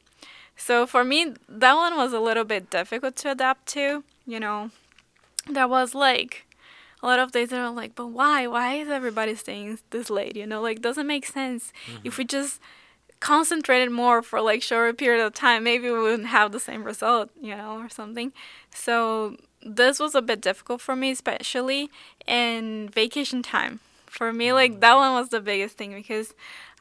So 0.57 0.85
for 0.85 1.03
me, 1.03 1.33
that 1.49 1.73
one 1.75 1.95
was 1.97 2.13
a 2.13 2.19
little 2.19 2.43
bit 2.43 2.69
difficult 2.69 3.15
to 3.17 3.31
adapt 3.31 3.65
to. 3.67 4.03
You 4.25 4.39
know, 4.39 4.71
there 5.49 5.67
was 5.67 5.93
like 5.93 6.45
a 7.03 7.05
lot 7.05 7.19
of 7.19 7.31
days 7.31 7.49
that 7.49 7.59
I'm 7.59 7.75
like, 7.75 7.95
but 7.95 8.07
why? 8.07 8.47
Why 8.47 8.75
is 8.75 8.89
everybody 8.89 9.35
staying 9.35 9.79
this 9.91 10.09
late? 10.09 10.35
You 10.35 10.47
know, 10.47 10.61
like 10.61 10.81
doesn't 10.81 11.07
make 11.07 11.25
sense. 11.25 11.71
Mm-hmm. 11.87 12.07
If 12.07 12.17
we 12.17 12.25
just 12.25 12.59
concentrated 13.19 13.91
more 13.91 14.21
for 14.21 14.41
like 14.41 14.61
shorter 14.61 14.93
period 14.93 15.25
of 15.25 15.33
time, 15.33 15.63
maybe 15.63 15.89
we 15.89 15.99
wouldn't 15.99 16.27
have 16.27 16.51
the 16.51 16.59
same 16.59 16.83
result, 16.83 17.29
you 17.41 17.55
know, 17.55 17.79
or 17.79 17.89
something. 17.89 18.33
So 18.73 19.37
this 19.61 19.99
was 19.99 20.15
a 20.15 20.21
bit 20.21 20.41
difficult 20.41 20.81
for 20.81 20.95
me, 20.95 21.11
especially 21.11 21.89
in 22.27 22.89
vacation 22.89 23.41
time. 23.41 23.79
For 24.05 24.31
me, 24.31 24.53
like 24.53 24.75
mm. 24.75 24.79
that 24.79 24.95
one 24.95 25.13
was 25.13 25.29
the 25.29 25.41
biggest 25.41 25.77
thing 25.77 25.93
because 25.93 26.33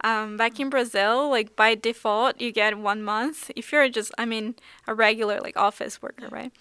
um, 0.05 0.37
back 0.37 0.61
in 0.61 0.71
Brazil, 0.71 1.31
like 1.31 1.57
by 1.57 1.75
default, 1.75 2.41
you 2.41 2.53
get 2.53 2.79
one 2.79 3.03
month. 3.03 3.51
If 3.57 3.73
you're 3.73 3.89
just, 3.89 4.13
I 4.17 4.25
mean, 4.25 4.55
a 4.87 4.95
regular 4.95 5.41
like 5.41 5.57
office 5.57 6.01
worker, 6.01 6.29
right? 6.31 6.53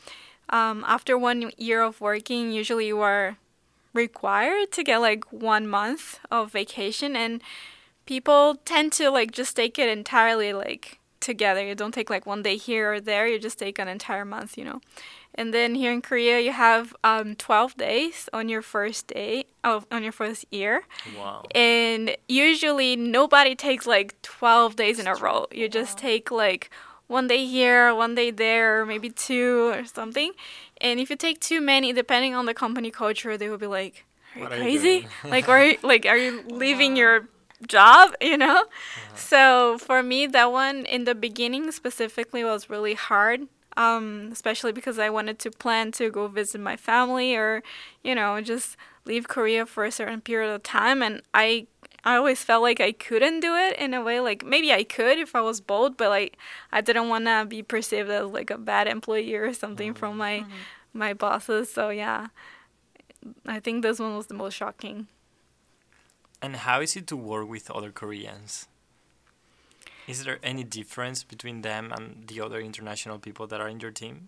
Um, 0.49 0.83
after 0.87 1.17
one 1.17 1.51
year 1.57 1.81
of 1.81 2.01
working, 2.01 2.51
usually 2.51 2.87
you 2.87 3.01
are 3.01 3.37
required 3.93 4.71
to 4.71 4.83
get 4.83 4.97
like 4.97 5.31
one 5.31 5.67
month 5.67 6.19
of 6.31 6.51
vacation 6.51 7.15
and 7.15 7.41
people 8.05 8.55
tend 8.65 8.91
to 8.93 9.09
like 9.09 9.31
just 9.31 9.55
take 9.55 9.79
it 9.79 9.89
entirely 9.89 10.53
like 10.53 10.99
together. 11.19 11.65
You 11.65 11.75
don't 11.75 11.93
take 11.93 12.09
like 12.09 12.25
one 12.25 12.43
day 12.43 12.57
here 12.57 12.93
or 12.93 12.99
there. 12.99 13.27
You 13.27 13.39
just 13.39 13.57
take 13.57 13.79
an 13.79 13.87
entire 13.87 14.25
month 14.25 14.57
you 14.57 14.65
know. 14.65 14.81
And 15.35 15.51
then 15.51 15.73
here 15.73 15.91
in 15.91 16.01
korea 16.01 16.39
you 16.39 16.51
have 16.51 16.95
um, 17.03 17.35
12 17.35 17.75
days 17.75 18.29
on 18.33 18.49
your 18.49 18.61
first 18.61 19.07
day 19.07 19.45
oh, 19.63 19.83
on 19.91 20.03
your 20.03 20.11
first 20.11 20.45
year. 20.51 20.83
Wow. 21.17 21.43
And 21.55 22.15
usually 22.27 22.95
nobody 22.95 23.55
takes 23.55 23.87
like 23.87 24.21
12 24.21 24.75
days 24.75 24.99
in 24.99 25.07
a 25.07 25.15
row. 25.15 25.47
You 25.51 25.69
just 25.69 25.97
take 25.97 26.29
like 26.29 26.69
one 27.07 27.27
day 27.27 27.45
here 27.45 27.93
one 27.93 28.15
day 28.15 28.31
there 28.31 28.85
maybe 28.85 29.09
two 29.09 29.69
or 29.69 29.85
something. 29.85 30.33
And 30.81 30.99
if 30.99 31.09
you 31.09 31.15
take 31.15 31.39
too 31.39 31.61
many, 31.61 31.93
depending 31.93 32.35
on 32.35 32.45
the 32.45 32.53
company 32.53 32.91
culture, 32.91 33.37
they 33.37 33.49
will 33.49 33.57
be 33.57 33.67
like, 33.67 34.05
"Are 34.35 34.39
you 34.39 34.43
what 34.43 34.51
crazy? 34.51 34.97
Are 35.23 35.27
you 35.27 35.29
like, 35.31 35.49
are 35.49 35.65
you 35.65 35.77
like, 35.81 36.05
are 36.05 36.17
you 36.17 36.43
leaving 36.47 36.97
your 36.97 37.29
job? 37.67 38.13
You 38.21 38.37
know?" 38.37 38.65
Uh-huh. 38.65 39.15
So 39.15 39.77
for 39.77 40.03
me, 40.03 40.27
that 40.27 40.51
one 40.51 40.85
in 40.85 41.05
the 41.05 41.15
beginning 41.15 41.71
specifically 41.71 42.43
was 42.43 42.69
really 42.69 42.95
hard. 42.95 43.47
Um, 43.75 44.29
especially 44.31 44.71
because 44.71 44.99
I 44.99 45.09
wanted 45.09 45.39
to 45.39 45.49
plan 45.49 45.91
to 45.93 46.11
go 46.11 46.27
visit 46.27 46.61
my 46.61 46.77
family 46.77 47.35
or, 47.35 47.63
you 48.03 48.13
know, 48.13 48.39
just 48.39 48.77
leave 49.05 49.27
Korea 49.27 49.65
for 49.65 49.83
a 49.83 49.91
certain 49.91 50.21
period 50.21 50.53
of 50.53 50.61
time, 50.61 51.01
and 51.01 51.23
I 51.33 51.67
I 52.05 52.17
always 52.17 52.43
felt 52.43 52.61
like 52.61 52.81
I 52.81 52.91
couldn't 52.91 53.39
do 53.39 53.55
it 53.55 53.77
in 53.77 53.93
a 53.93 54.01
way. 54.01 54.19
Like 54.19 54.45
maybe 54.45 54.73
I 54.73 54.83
could 54.83 55.17
if 55.17 55.35
I 55.35 55.41
was 55.41 55.61
bold, 55.61 55.95
but 55.95 56.09
like 56.09 56.37
I 56.71 56.81
didn't 56.81 57.09
want 57.09 57.25
to 57.25 57.45
be 57.47 57.63
perceived 57.63 58.09
as 58.09 58.27
like 58.27 58.49
a 58.49 58.57
bad 58.57 58.87
employee 58.87 59.33
or 59.35 59.53
something 59.53 59.91
mm-hmm. 59.91 59.99
from 59.99 60.17
my 60.17 60.39
mm-hmm. 60.39 60.51
my 60.93 61.13
bosses. 61.13 61.71
So 61.71 61.89
yeah, 61.89 62.27
I 63.45 63.59
think 63.59 63.83
this 63.83 63.99
one 63.99 64.17
was 64.17 64.27
the 64.27 64.33
most 64.33 64.53
shocking. 64.53 65.07
And 66.43 66.57
how 66.57 66.81
is 66.81 66.97
it 66.97 67.07
to 67.07 67.15
work 67.15 67.47
with 67.47 67.71
other 67.71 67.89
Koreans? 67.89 68.67
Is 70.09 70.25
there 70.25 70.39
any 70.43 70.65
difference 70.65 71.23
between 71.23 71.61
them 71.61 71.93
and 71.95 72.27
the 72.27 72.41
other 72.41 72.59
international 72.59 73.17
people 73.17 73.47
that 73.47 73.61
are 73.61 73.69
in 73.69 73.79
your 73.79 73.91
team? 73.91 74.27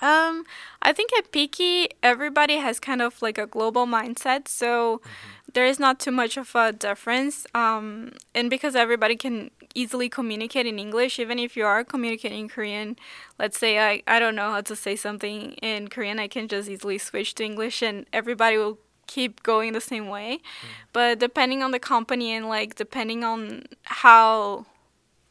Um, 0.00 0.44
I 0.80 0.92
think 0.92 1.10
at 1.18 1.32
Picky, 1.32 1.88
everybody 2.04 2.58
has 2.58 2.78
kind 2.78 3.02
of 3.02 3.20
like 3.20 3.36
a 3.36 3.48
global 3.48 3.84
mindset, 3.84 4.46
so 4.46 4.98
mm-hmm. 4.98 5.08
there 5.54 5.66
is 5.66 5.80
not 5.80 5.98
too 5.98 6.12
much 6.12 6.36
of 6.36 6.54
a 6.54 6.72
difference. 6.72 7.48
Um, 7.52 8.12
and 8.32 8.48
because 8.48 8.76
everybody 8.76 9.16
can 9.16 9.50
easily 9.74 10.08
communicate 10.08 10.66
in 10.66 10.78
English, 10.78 11.18
even 11.18 11.40
if 11.40 11.56
you 11.56 11.66
are 11.66 11.82
communicating 11.82 12.38
in 12.38 12.48
Korean, 12.48 12.96
let's 13.40 13.58
say 13.58 13.80
I, 13.80 14.04
I 14.06 14.20
don't 14.20 14.36
know 14.36 14.52
how 14.52 14.60
to 14.60 14.76
say 14.76 14.94
something 14.94 15.54
in 15.54 15.88
Korean, 15.88 16.20
I 16.20 16.28
can 16.28 16.46
just 16.46 16.68
easily 16.68 16.98
switch 16.98 17.34
to 17.34 17.44
English 17.44 17.82
and 17.82 18.06
everybody 18.12 18.56
will 18.56 18.78
keep 19.08 19.42
going 19.42 19.72
the 19.72 19.80
same 19.80 20.08
way. 20.08 20.36
Mm. 20.36 20.68
But 20.92 21.18
depending 21.18 21.64
on 21.64 21.72
the 21.72 21.80
company 21.80 22.32
and 22.32 22.48
like 22.48 22.76
depending 22.76 23.24
on 23.24 23.64
how 23.82 24.66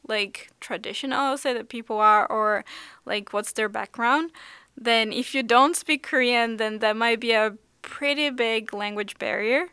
like 0.07 0.49
traditional 0.59 1.19
I'll 1.19 1.37
say 1.37 1.53
that 1.53 1.69
people 1.69 1.99
are 1.99 2.25
or 2.29 2.65
like 3.05 3.31
what's 3.31 3.53
their 3.53 3.69
background, 3.69 4.31
then 4.75 5.13
if 5.13 5.33
you 5.33 5.43
don't 5.43 5.75
speak 5.75 6.03
Korean, 6.03 6.57
then 6.57 6.79
that 6.79 6.97
might 6.97 7.21
be 7.21 7.31
a 7.31 7.55
pretty 7.81 8.29
big 8.29 8.73
language 8.73 9.17
barrier. 9.17 9.67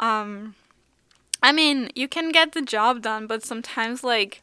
Um, 0.00 0.54
I 1.42 1.52
mean, 1.52 1.90
you 1.94 2.08
can 2.08 2.32
get 2.32 2.52
the 2.52 2.62
job 2.62 3.02
done, 3.02 3.26
but 3.26 3.44
sometimes 3.44 4.02
like 4.02 4.42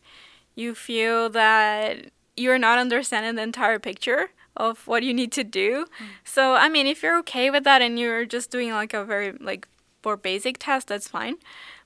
you 0.55 0.75
feel 0.75 1.29
that 1.29 2.11
you're 2.37 2.59
not 2.59 2.79
understanding 2.79 3.35
the 3.35 3.41
entire 3.41 3.79
picture 3.79 4.29
of 4.55 4.87
what 4.87 5.03
you 5.03 5.13
need 5.13 5.31
to 5.33 5.43
do. 5.43 5.85
Mm. 5.85 6.05
So, 6.23 6.53
I 6.53 6.69
mean, 6.69 6.87
if 6.87 7.03
you're 7.03 7.17
okay 7.19 7.49
with 7.49 7.63
that 7.63 7.81
and 7.81 7.97
you're 7.97 8.25
just 8.25 8.51
doing 8.51 8.71
like 8.71 8.93
a 8.93 9.03
very 9.03 9.33
like 9.33 9.67
more 10.03 10.17
basic 10.17 10.57
test, 10.59 10.87
that's 10.87 11.07
fine. 11.07 11.35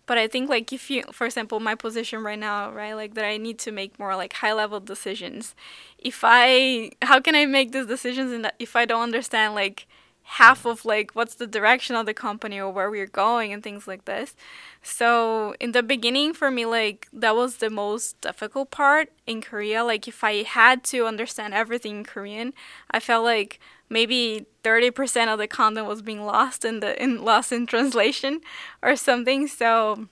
But 0.05 0.17
I 0.17 0.27
think 0.27 0.49
like 0.49 0.71
if 0.71 0.89
you, 0.89 1.03
for 1.11 1.25
example, 1.25 1.59
my 1.59 1.75
position 1.75 2.23
right 2.23 2.37
now, 2.37 2.71
right, 2.71 2.93
like 2.93 3.15
that 3.15 3.25
I 3.25 3.37
need 3.37 3.57
to 3.59 3.71
make 3.71 3.97
more 3.97 4.15
like 4.15 4.33
high 4.33 4.53
level 4.53 4.79
decisions. 4.79 5.55
If 5.97 6.21
I, 6.23 6.91
how 7.01 7.19
can 7.19 7.35
I 7.35 7.45
make 7.45 7.71
these 7.71 7.87
decisions 7.87 8.31
in 8.31 8.43
that 8.43 8.55
if 8.59 8.75
I 8.75 8.85
don't 8.85 9.01
understand 9.01 9.55
like 9.55 9.87
half 10.27 10.65
of 10.65 10.85
like 10.85 11.11
what's 11.13 11.35
the 11.35 11.45
direction 11.45 11.95
of 11.95 12.07
the 12.07 12.13
company 12.13 12.59
or 12.59 12.71
where 12.71 12.89
we're 12.89 13.05
going 13.05 13.53
and 13.53 13.61
things 13.63 13.87
like 13.87 14.05
this. 14.05 14.35
So 14.81 15.55
in 15.59 15.71
the 15.71 15.83
beginning 15.83 16.33
for 16.33 16.49
me 16.49 16.65
like 16.65 17.07
that 17.13 17.35
was 17.35 17.57
the 17.57 17.69
most 17.69 18.19
difficult 18.21 18.71
part 18.71 19.09
in 19.27 19.41
Korea. 19.41 19.83
Like 19.83 20.07
if 20.07 20.23
I 20.23 20.41
had 20.41 20.83
to 20.85 21.05
understand 21.05 21.53
everything 21.53 21.97
in 21.97 22.03
Korean, 22.03 22.53
I 22.89 22.99
felt 22.99 23.23
like 23.23 23.59
maybe 23.87 24.47
30% 24.63 25.31
of 25.31 25.37
the 25.37 25.47
content 25.47 25.85
was 25.85 26.01
being 26.01 26.25
lost 26.25 26.65
in 26.65 26.79
the 26.79 27.01
in 27.01 27.23
lost 27.23 27.51
in 27.51 27.67
translation 27.73 28.41
or 28.81 28.95
something. 28.95 29.47
So 29.47 30.07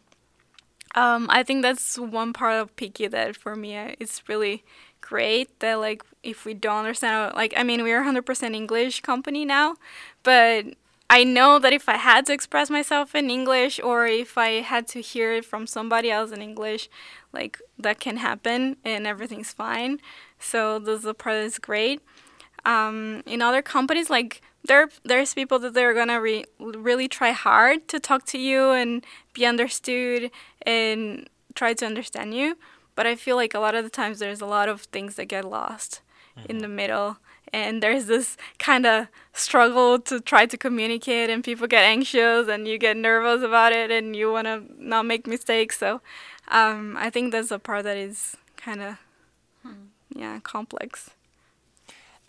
um, 0.93 1.25
I 1.31 1.41
think 1.41 1.63
that's 1.63 1.97
one 1.97 2.33
part 2.33 2.61
of 2.61 2.75
Picky 2.75 3.07
that 3.07 3.35
for 3.35 3.55
me 3.55 3.75
uh, 3.75 3.95
it's 3.99 4.29
really 4.29 4.63
great 5.03 5.59
that 5.59 5.75
like 5.75 6.01
if 6.23 6.45
we 6.45 6.53
don't 6.53 6.79
understand 6.79 7.35
like 7.35 7.53
I 7.55 7.63
mean 7.63 7.83
we're 7.83 8.03
100% 8.03 8.55
English 8.55 9.01
company 9.01 9.45
now, 9.45 9.75
but 10.23 10.65
I 11.09 11.23
know 11.23 11.59
that 11.59 11.73
if 11.73 11.87
I 11.87 11.97
had 11.97 12.25
to 12.27 12.33
express 12.33 12.71
myself 12.71 13.13
in 13.13 13.29
English 13.29 13.79
or 13.83 14.07
if 14.07 14.37
I 14.37 14.61
had 14.61 14.87
to 14.93 14.99
hear 15.01 15.33
it 15.33 15.45
from 15.45 15.67
somebody 15.67 16.09
else 16.09 16.31
in 16.31 16.41
English, 16.41 16.89
like 17.31 17.59
that 17.77 17.99
can 17.99 18.17
happen 18.17 18.77
and 18.83 19.05
everything's 19.05 19.51
fine. 19.51 19.99
So 20.39 20.79
this 20.79 20.99
is 20.99 21.03
the 21.03 21.13
part 21.13 21.35
that's 21.35 21.59
great. 21.59 22.01
Um, 22.65 23.21
in 23.27 23.41
other 23.41 23.61
companies, 23.61 24.09
like 24.09 24.41
there, 24.65 24.89
there's 25.03 25.33
people 25.33 25.59
that 25.59 25.73
they're 25.73 25.93
gonna 25.93 26.19
re- 26.19 26.45
really 26.59 27.07
try 27.07 27.31
hard 27.31 27.87
to 27.89 27.99
talk 27.99 28.25
to 28.27 28.39
you 28.39 28.71
and 28.71 29.05
be 29.33 29.45
understood 29.45 30.31
and 30.63 31.29
try 31.53 31.73
to 31.73 31.85
understand 31.85 32.33
you. 32.33 32.57
But 32.95 33.05
I 33.05 33.15
feel 33.15 33.35
like 33.35 33.53
a 33.53 33.59
lot 33.59 33.75
of 33.75 33.83
the 33.83 33.89
times 33.89 34.19
there's 34.19 34.41
a 34.41 34.45
lot 34.45 34.69
of 34.69 34.81
things 34.81 35.15
that 35.15 35.25
get 35.25 35.45
lost 35.45 36.01
in 36.49 36.59
the 36.59 36.67
middle. 36.67 37.17
And 37.51 37.83
there's 37.83 38.07
this 38.07 38.35
kind 38.57 38.87
of 38.87 39.07
struggle 39.33 39.99
to 39.99 40.19
try 40.19 40.47
to 40.47 40.57
communicate, 40.57 41.29
and 41.29 41.43
people 41.43 41.67
get 41.67 41.83
anxious, 41.83 42.47
and 42.47 42.67
you 42.67 42.79
get 42.79 42.97
nervous 42.97 43.43
about 43.43 43.71
it, 43.71 43.91
and 43.91 44.15
you 44.15 44.31
want 44.31 44.47
to 44.47 44.63
not 44.79 45.05
make 45.05 45.27
mistakes. 45.27 45.77
So, 45.77 46.01
um, 46.47 46.97
I 46.97 47.11
think 47.11 47.31
that's 47.31 47.51
a 47.51 47.59
part 47.59 47.83
that 47.83 47.97
is 47.97 48.37
kind 48.57 48.81
of, 48.81 48.97
yeah, 50.15 50.39
complex. 50.39 51.11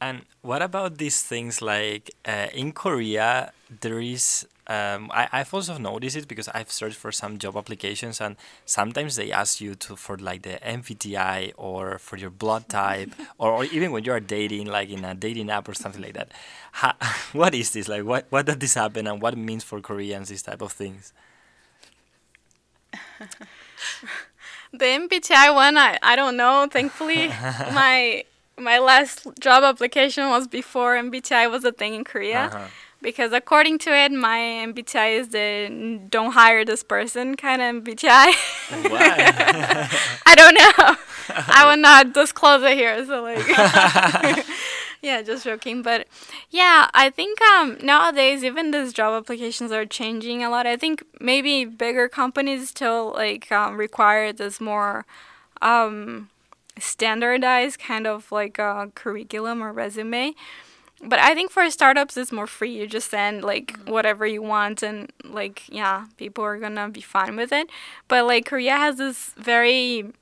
And 0.05 0.27
what 0.43 0.61
about 0.61 0.99
these 0.99 1.23
things 1.23 1.63
like 1.63 2.11
uh, 2.29 2.49
in 2.53 2.73
Korea, 2.73 3.53
there 3.81 4.01
is, 4.01 4.47
um, 4.67 5.11
I, 5.15 5.29
I've 5.33 5.55
also 5.55 5.79
noticed 5.79 6.15
it 6.15 6.29
because 6.29 6.47
I've 6.49 6.71
searched 6.71 6.99
for 6.99 7.11
some 7.11 7.39
job 7.39 7.57
applications 7.57 8.21
and 8.21 8.37
sometimes 8.67 9.17
they 9.17 9.33
ask 9.33 9.63
you 9.63 9.75
to 9.77 9.97
for 9.97 10.19
like 10.19 10.43
the 10.43 10.59
MBTI 10.63 11.53
or 11.57 11.99
for 11.99 12.19
your 12.19 12.29
blood 12.29 12.69
type 12.81 13.15
or, 13.39 13.51
or 13.51 13.65
even 13.65 13.93
when 13.93 14.05
you 14.05 14.13
are 14.13 14.21
dating, 14.21 14.67
like 14.67 14.91
in 14.91 15.07
a 15.07 15.15
dating 15.15 15.49
app 15.49 15.71
or 15.71 15.75
something 15.75 16.03
like 16.03 16.13
that. 16.13 16.33
Ha, 16.73 16.95
what 17.33 17.55
is 17.55 17.71
this? 17.71 17.89
Like, 17.89 18.05
what, 18.05 18.27
what 18.29 18.45
does 18.45 18.59
this 18.59 18.75
happen 18.75 19.07
and 19.07 19.23
what 19.23 19.33
it 19.33 19.39
means 19.39 19.65
for 19.65 19.81
Koreans, 19.81 20.29
these 20.29 20.43
type 20.43 20.61
of 20.61 20.73
things? 20.73 21.15
The 24.77 24.87
MBTI 24.87 25.55
one, 25.55 25.79
I, 25.79 26.01
I 26.03 26.17
don't 26.17 26.37
know. 26.37 26.67
Thankfully, 26.69 27.29
my 27.29 28.25
my 28.59 28.79
last 28.79 29.27
job 29.41 29.65
application 29.65 30.29
was 30.29 30.47
before 30.47 30.95
MBTI 30.97 31.51
was 31.51 31.65
a 31.65 31.73
thing 31.73 31.95
in 31.95 32.05
Korea. 32.05 32.47
Uh-huh. 32.47 32.67
Because 33.03 33.33
according 33.33 33.79
to 33.81 33.95
it, 33.95 34.13
my 34.13 34.39
MBTI 34.39 35.19
is 35.19 35.29
the 35.29 36.01
don't 36.09 36.33
hire 36.33 36.65
this 36.65 36.83
person 36.83 37.37
kind 37.37 37.61
of 37.61 37.85
MBTI. 37.85 38.09
Why? 38.91 39.89
I 40.27 40.35
don't 40.35 40.55
know. 40.55 40.97
I 41.29 41.67
will 41.69 41.81
not 41.81 42.15
disclose 42.15 42.63
it 42.63 42.79
here. 42.79 43.05
So 43.05 43.23
like, 43.23 43.47
yeah, 45.03 45.21
just 45.21 45.45
joking. 45.45 45.83
But 45.83 46.07
yeah, 46.49 46.89
I 46.95 47.11
think 47.11 47.43
um, 47.43 47.77
nowadays 47.83 48.43
even 48.43 48.71
these 48.71 48.95
job 48.95 49.23
applications 49.23 49.71
are 49.71 49.85
changing 49.85 50.43
a 50.43 50.49
lot. 50.49 50.67
I 50.67 50.79
think 50.79 51.05
maybe 51.21 51.67
bigger 51.67 52.09
companies 52.09 52.71
still 52.71 53.13
like 53.13 53.53
um, 53.53 53.77
require 53.77 54.33
this 54.33 54.63
more 54.63 55.05
um, 55.61 56.31
standardized 56.79 57.79
kind 57.79 58.07
of 58.07 58.31
like 58.33 58.59
a 58.59 58.91
curriculum 58.95 59.63
or 59.63 59.73
resume. 59.73 60.35
But 61.03 61.19
I 61.19 61.35
think 61.35 61.51
for 61.51 61.69
startups, 61.71 62.17
it's 62.17 62.33
more 62.33 62.47
free. 62.47 62.73
You 62.73 62.87
just 62.87 63.11
send 63.11 63.43
like 63.43 63.79
mm. 63.79 63.91
whatever 63.91 64.27
you 64.27 64.43
want, 64.43 64.83
and 64.83 65.13
like 65.23 65.69
yeah, 65.69 66.07
people 66.17 66.45
are 66.45 66.59
gonna 66.59 66.89
be 66.89 67.01
fine 67.01 67.37
with 67.37 67.53
it. 67.53 67.69
But 68.09 68.27
like 68.27 68.47
Korea 68.47 68.77
has 68.77 68.97
this 68.97 69.33
very 69.37 70.13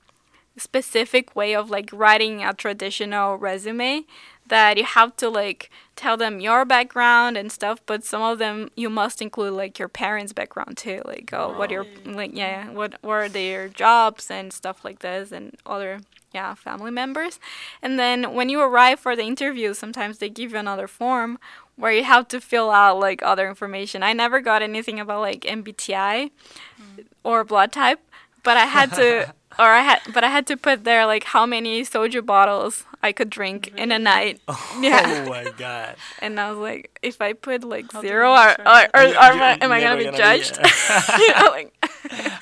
specific 0.57 1.35
way 1.35 1.55
of 1.55 1.69
like 1.69 1.89
writing 1.91 2.43
a 2.43 2.53
traditional 2.53 3.37
resume 3.37 4.03
that 4.47 4.77
you 4.77 4.83
have 4.83 5.15
to 5.17 5.29
like 5.29 5.69
tell 5.95 6.17
them 6.17 6.39
your 6.39 6.65
background 6.65 7.37
and 7.37 7.51
stuff 7.51 7.79
but 7.85 8.03
some 8.03 8.21
of 8.21 8.39
them 8.39 8.69
you 8.75 8.89
must 8.89 9.21
include 9.21 9.53
like 9.53 9.79
your 9.79 9.87
parents 9.87 10.33
background 10.33 10.77
too 10.77 11.01
like 11.05 11.31
oh 11.33 11.57
what 11.57 11.71
your 11.71 11.85
like 12.05 12.31
yeah 12.33 12.69
what 12.69 13.01
were 13.03 13.27
their 13.29 13.67
jobs 13.67 14.29
and 14.29 14.53
stuff 14.53 14.83
like 14.83 14.99
this 14.99 15.31
and 15.31 15.55
other 15.65 16.01
yeah 16.33 16.53
family 16.55 16.91
members. 16.91 17.39
And 17.81 17.99
then 17.99 18.33
when 18.33 18.49
you 18.49 18.59
arrive 18.61 18.99
for 18.99 19.15
the 19.15 19.23
interview 19.23 19.73
sometimes 19.73 20.17
they 20.17 20.29
give 20.29 20.51
you 20.51 20.57
another 20.57 20.87
form 20.87 21.37
where 21.75 21.91
you 21.91 22.03
have 22.03 22.27
to 22.29 22.39
fill 22.41 22.69
out 22.71 22.99
like 22.99 23.21
other 23.23 23.47
information. 23.47 24.03
I 24.03 24.13
never 24.13 24.41
got 24.41 24.61
anything 24.61 24.99
about 24.99 25.21
like 25.21 25.41
mbti 25.41 26.31
hmm. 26.77 27.01
or 27.23 27.43
blood 27.43 27.71
type 27.71 27.99
but 28.43 28.57
i 28.57 28.65
had 28.65 28.91
to 28.93 29.33
or 29.59 29.65
i 29.65 29.81
had 29.81 29.99
but 30.13 30.23
i 30.23 30.29
had 30.29 30.45
to 30.47 30.57
put 30.57 30.83
there 30.83 31.05
like 31.05 31.23
how 31.25 31.45
many 31.45 31.81
soju 31.83 32.25
bottles 32.25 32.83
i 33.01 33.11
could 33.11 33.29
drink 33.29 33.71
in 33.77 33.91
a 33.91 33.99
night. 33.99 34.41
Oh 34.47 34.79
yeah. 34.81 35.23
Oh 35.25 35.29
my 35.35 35.45
god. 35.57 35.95
and 36.19 36.39
i 36.39 36.49
was 36.51 36.59
like 36.59 36.99
if 37.01 37.21
i 37.21 37.33
put 37.33 37.63
like 37.63 37.91
How 37.91 38.01
zero 38.01 38.33
you 38.33 38.39
or, 38.41 38.49
or, 38.67 38.81
or, 38.93 39.03
You- 39.03 39.15
or 39.15 39.29
am 39.33 39.41
I- 39.41 39.57
am 39.61 39.71
i 39.71 39.79
you're 39.79 39.87
gonna 39.89 39.97
be 39.99 40.05
never 40.05 40.17
judged? 40.17 40.59
yeah. 40.61 41.17
you 41.17 41.29
know, 41.35 41.47
like 41.51 41.73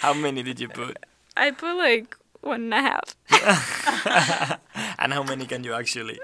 How 0.06 0.13
many 0.13 0.41
did 0.43 0.60
you 0.60 0.69
put? 0.69 0.97
i 1.38 1.51
put 1.51 1.75
like 1.77 2.15
one 2.41 2.71
and 2.71 2.73
a 2.73 2.82
half 2.82 3.15
And 4.99 5.13
how 5.13 5.23
many 5.23 5.45
can 5.45 5.63
you 5.63 5.73
actually? 5.73 6.19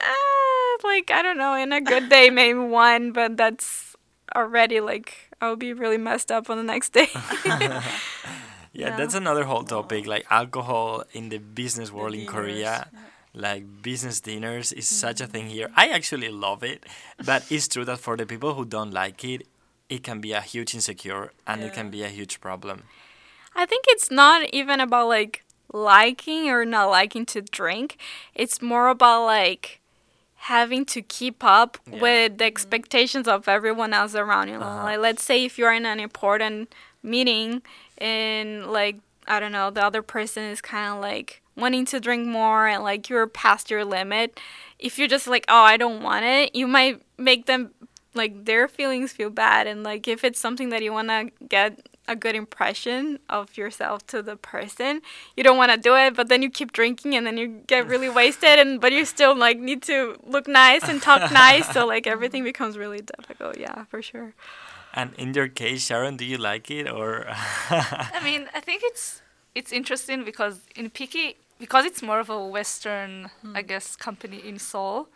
uh, 0.00 0.76
like 0.84 1.10
i 1.10 1.22
don't 1.22 1.38
know 1.38 1.54
in 1.54 1.72
a 1.72 1.80
good 1.80 2.08
day 2.08 2.28
maybe 2.30 2.58
one 2.58 3.12
but 3.12 3.36
that's 3.36 3.94
already 4.34 4.80
like 4.80 5.30
i'll 5.40 5.56
be 5.56 5.72
really 5.72 5.98
messed 5.98 6.32
up 6.32 6.50
on 6.50 6.56
the 6.56 6.62
next 6.64 6.92
day 6.92 7.08
Yeah, 8.74 8.88
Yeah. 8.88 8.96
that's 8.96 9.14
another 9.14 9.44
whole 9.44 9.64
topic. 9.64 10.06
Like 10.06 10.24
alcohol 10.30 11.04
in 11.12 11.28
the 11.28 11.36
business 11.36 11.92
world 11.92 12.14
in 12.14 12.24
Korea, 12.26 12.88
yeah. 12.88 13.00
like 13.34 13.64
business 13.82 14.20
dinners 14.20 14.72
is 14.72 14.88
such 14.88 15.20
a 15.20 15.26
thing 15.26 15.46
here. 15.50 15.68
I 15.76 15.88
actually 15.88 16.30
love 16.30 16.64
it, 16.64 16.86
but 17.22 17.44
it's 17.52 17.68
true 17.68 17.84
that 17.84 17.98
for 18.00 18.16
the 18.16 18.24
people 18.24 18.54
who 18.54 18.64
don't 18.64 18.90
like 18.90 19.24
it, 19.28 19.46
it 19.90 20.02
can 20.02 20.20
be 20.22 20.32
a 20.32 20.40
huge 20.40 20.72
insecure 20.74 21.32
and 21.46 21.62
it 21.62 21.74
can 21.74 21.90
be 21.90 22.02
a 22.02 22.08
huge 22.08 22.40
problem. 22.40 22.84
I 23.54 23.66
think 23.66 23.84
it's 23.88 24.10
not 24.10 24.48
even 24.54 24.80
about 24.80 25.06
like 25.08 25.44
liking 25.72 26.48
or 26.48 26.64
not 26.64 26.90
liking 26.90 27.26
to 27.26 27.40
drink. 27.40 27.96
It's 28.34 28.60
more 28.62 28.88
about 28.88 29.24
like 29.24 29.80
having 30.36 30.84
to 30.86 31.02
keep 31.02 31.44
up 31.44 31.78
Yeah. 31.90 32.00
with 32.00 32.38
the 32.38 32.44
expectations 32.44 33.28
of 33.28 33.48
everyone 33.48 33.92
else 33.94 34.14
around 34.14 34.48
you. 34.48 34.56
Uh-huh. 34.56 34.84
Like 34.84 34.98
let's 34.98 35.22
say 35.22 35.44
if 35.44 35.58
you're 35.58 35.72
in 35.72 35.86
an 35.86 36.00
important 36.00 36.74
meeting 37.02 37.62
and 37.98 38.66
like 38.72 38.96
I 39.28 39.38
don't 39.38 39.52
know, 39.52 39.70
the 39.70 39.84
other 39.84 40.02
person 40.02 40.42
is 40.42 40.60
kind 40.60 40.92
of 40.92 41.00
like 41.00 41.42
wanting 41.56 41.84
to 41.86 42.00
drink 42.00 42.26
more 42.26 42.66
and 42.66 42.82
like 42.82 43.08
you're 43.08 43.26
past 43.28 43.70
your 43.70 43.84
limit. 43.84 44.40
If 44.80 44.98
you're 44.98 45.06
just 45.06 45.28
like, 45.28 45.44
"Oh, 45.48 45.62
I 45.62 45.76
don't 45.76 46.02
want 46.02 46.24
it," 46.24 46.56
you 46.56 46.66
might 46.66 47.00
make 47.18 47.46
them 47.46 47.70
like 48.14 48.44
their 48.46 48.66
feelings 48.66 49.12
feel 49.12 49.30
bad 49.30 49.66
and 49.68 49.84
like 49.84 50.08
if 50.08 50.24
it's 50.24 50.40
something 50.40 50.70
that 50.70 50.82
you 50.82 50.92
want 50.92 51.08
to 51.08 51.30
get 51.48 51.86
a 52.08 52.16
good 52.16 52.34
impression 52.34 53.18
of 53.28 53.56
yourself 53.56 54.06
to 54.06 54.22
the 54.22 54.36
person 54.36 55.00
you 55.36 55.44
don't 55.44 55.56
want 55.56 55.70
to 55.70 55.78
do 55.78 55.94
it 55.94 56.14
but 56.14 56.28
then 56.28 56.42
you 56.42 56.50
keep 56.50 56.72
drinking 56.72 57.14
and 57.14 57.26
then 57.26 57.38
you 57.38 57.62
get 57.66 57.86
really 57.86 58.08
wasted 58.20 58.58
and 58.58 58.80
but 58.80 58.92
you 58.92 59.04
still 59.04 59.36
like 59.36 59.58
need 59.58 59.82
to 59.82 60.16
look 60.26 60.48
nice 60.48 60.88
and 60.88 61.00
talk 61.00 61.30
nice 61.32 61.68
so 61.72 61.86
like 61.86 62.06
everything 62.16 62.42
becomes 62.44 62.76
really 62.76 63.00
difficult 63.00 63.56
yeah 63.58 63.84
for 63.84 64.02
sure 64.02 64.34
And 64.94 65.14
in 65.16 65.32
your 65.32 65.48
case, 65.48 65.86
Sharon, 65.86 66.16
do 66.16 66.24
you 66.24 66.36
like 66.36 66.70
it 66.70 66.88
or? 66.88 67.24
I 67.70 68.20
mean, 68.22 68.48
I 68.54 68.60
think 68.60 68.82
it's 68.84 69.22
it's 69.54 69.72
interesting 69.72 70.24
because 70.24 70.60
in 70.76 70.90
Picky, 70.90 71.36
because 71.58 71.84
it's 71.84 72.02
more 72.02 72.20
of 72.20 72.28
a 72.30 72.46
Western, 72.46 73.30
hmm. 73.40 73.56
I 73.56 73.62
guess, 73.62 73.96
company 73.96 74.38
in 74.44 74.58
Seoul. 74.58 75.08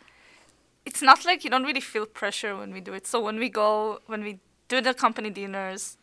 It's 0.85 1.03
not 1.03 1.25
like 1.25 1.45
you 1.45 1.51
don't 1.51 1.65
really 1.65 1.81
feel 1.81 2.07
pressure 2.07 2.57
when 2.57 2.73
we 2.73 2.81
do 2.81 2.95
it. 2.95 3.07
So 3.07 3.21
when 3.21 3.39
we 3.39 3.49
go, 3.49 4.01
when 4.07 4.23
we 4.23 4.39
do 4.69 4.81
the 4.81 4.95
company 4.95 5.31
dinners, 5.31 5.99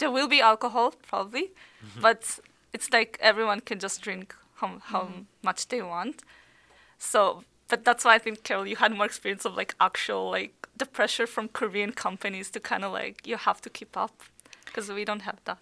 there 0.00 0.10
will 0.10 0.28
be 0.28 0.40
alcohol 0.40 0.94
probably, 1.08 1.44
mm-hmm. 1.84 2.00
but 2.00 2.40
it's 2.72 2.92
like 2.92 3.16
everyone 3.20 3.60
can 3.60 3.78
just 3.78 4.02
drink 4.02 4.34
how 4.56 4.78
how 4.82 5.02
mm-hmm. 5.02 5.22
much 5.42 5.68
they 5.68 5.82
want. 5.82 6.22
So, 6.98 7.44
but 7.68 7.84
that's 7.84 8.04
why 8.04 8.16
I 8.16 8.18
think 8.18 8.42
Karol, 8.42 8.66
you 8.66 8.76
had 8.76 8.92
more 8.92 9.06
experience 9.06 9.44
of 9.44 9.56
like 9.56 9.74
actual 9.80 10.30
like 10.30 10.54
the 10.76 10.86
pressure 10.86 11.26
from 11.26 11.48
Korean 11.48 11.92
companies 11.92 12.50
to 12.50 12.60
kind 12.60 12.84
of 12.84 12.92
like 12.92 13.26
you 13.26 13.36
have 13.36 13.60
to 13.62 13.70
keep 13.70 13.96
up 13.96 14.14
because 14.66 14.90
we 14.90 15.04
don't 15.04 15.22
have 15.22 15.38
that, 15.44 15.58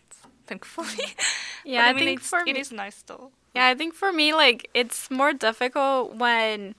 thankfully. 0.46 0.86
Mm-hmm. 0.88 1.44
yeah 1.64 1.82
But 1.82 1.86
i, 1.86 1.90
I, 1.90 1.92
mean, 1.92 2.04
think 2.04 2.20
for 2.20 2.40
it 2.40 2.54
me, 2.54 2.60
is 2.60 2.72
nice 2.72 3.02
though. 3.02 3.30
yeah 3.54 3.66
i 3.66 3.74
think 3.74 3.94
for 3.94 4.12
me 4.12 4.32
like 4.32 4.70
it's 4.74 5.10
more 5.10 5.32
difficult 5.32 6.14
when 6.16 6.74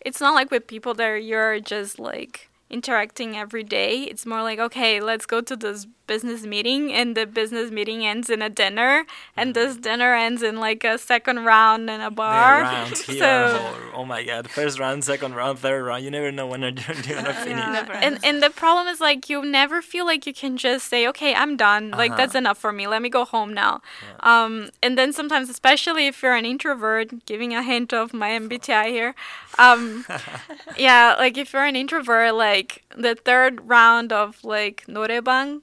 it's 0.00 0.20
not 0.20 0.34
like 0.34 0.50
with 0.50 0.66
people 0.66 0.94
that 0.94 1.24
you're 1.24 1.60
just 1.60 1.98
like 1.98 2.48
interacting 2.70 3.36
every 3.36 3.64
day 3.64 4.02
it's 4.02 4.26
more 4.26 4.42
like 4.42 4.58
okay 4.58 5.00
let's 5.00 5.26
go 5.26 5.40
to 5.40 5.56
this 5.56 5.86
business 6.08 6.42
meeting 6.54 6.92
and 6.92 7.14
the 7.16 7.26
business 7.26 7.70
meeting 7.70 8.04
ends 8.04 8.28
in 8.30 8.40
a 8.42 8.50
dinner 8.50 9.04
and 9.36 9.54
this 9.54 9.76
dinner 9.76 10.14
ends 10.14 10.42
in 10.42 10.56
like 10.58 10.82
a 10.82 10.98
second 10.98 11.44
round 11.44 11.88
in 11.88 12.00
a 12.00 12.10
bar 12.10 12.62
rounds 12.62 13.02
here. 13.06 13.18
so 13.20 13.30
oh, 13.62 13.90
oh 14.00 14.04
my 14.04 14.24
god! 14.24 14.50
First 14.50 14.78
round, 14.80 15.04
second 15.04 15.34
round, 15.36 15.58
third 15.60 15.84
round. 15.84 16.02
You 16.04 16.10
never 16.10 16.32
know 16.32 16.46
when 16.48 16.62
you're, 16.62 16.70
you're 17.06 17.20
gonna 17.22 17.34
finish. 17.46 17.58
Yeah. 17.58 18.00
And 18.06 18.18
and 18.24 18.42
the 18.42 18.50
problem 18.50 18.88
is 18.88 18.98
like 19.00 19.28
you 19.30 19.44
never 19.44 19.78
feel 19.82 20.06
like 20.12 20.26
you 20.26 20.34
can 20.42 20.56
just 20.56 20.88
say, 20.88 21.06
okay, 21.12 21.32
I'm 21.34 21.56
done. 21.56 21.90
Like 21.92 22.10
Uh-huh. 22.12 22.16
that's 22.20 22.34
enough 22.34 22.58
for 22.58 22.72
me. 22.72 22.86
Let 22.88 23.02
me 23.06 23.10
go 23.10 23.24
home 23.24 23.52
now. 23.54 23.80
Um, 24.20 24.70
and 24.82 24.96
then 24.98 25.12
sometimes, 25.12 25.46
especially 25.50 26.06
if 26.10 26.22
you're 26.22 26.34
an 26.42 26.46
introvert, 26.46 27.26
giving 27.26 27.54
a 27.54 27.62
hint 27.62 27.92
of 27.92 28.12
my 28.14 28.30
MBTI 28.42 28.86
here. 28.98 29.14
Um, 29.58 30.04
yeah, 30.78 31.14
like 31.18 31.36
if 31.36 31.52
you're 31.52 31.64
an 31.64 31.76
introvert, 31.76 32.34
like 32.34 32.82
the 32.96 33.14
third 33.14 33.68
round 33.68 34.12
of 34.12 34.42
like 34.44 34.84
noraebang. 34.88 35.60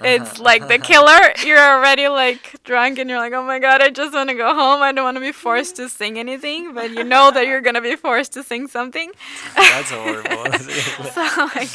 It's 0.00 0.38
like 0.38 0.68
the 0.68 0.78
killer. 0.90 1.18
You're 1.44 1.58
already 1.58 2.08
like 2.08 2.62
drunk 2.64 2.98
and 2.98 3.10
you're 3.10 3.18
like, 3.18 3.32
oh 3.32 3.42
my 3.42 3.58
god, 3.58 3.82
I 3.82 3.90
just 3.90 4.14
want 4.14 4.30
to 4.30 4.36
go 4.36 4.54
home. 4.54 4.82
I 4.82 4.92
don't 4.92 5.04
want 5.04 5.16
to 5.16 5.20
be 5.20 5.32
forced 5.32 5.76
to 5.76 5.88
sing 5.88 6.18
anything, 6.18 6.72
but 6.74 6.90
you 6.90 7.04
know 7.04 7.30
that 7.30 7.46
you're 7.46 7.60
gonna 7.60 7.80
be 7.80 7.96
forced 7.96 8.32
to 8.34 8.42
sing 8.42 8.68
something. 8.68 9.12
That's 9.56 9.90
horrible. 9.90 10.52
so 11.12 11.48
like 11.54 11.70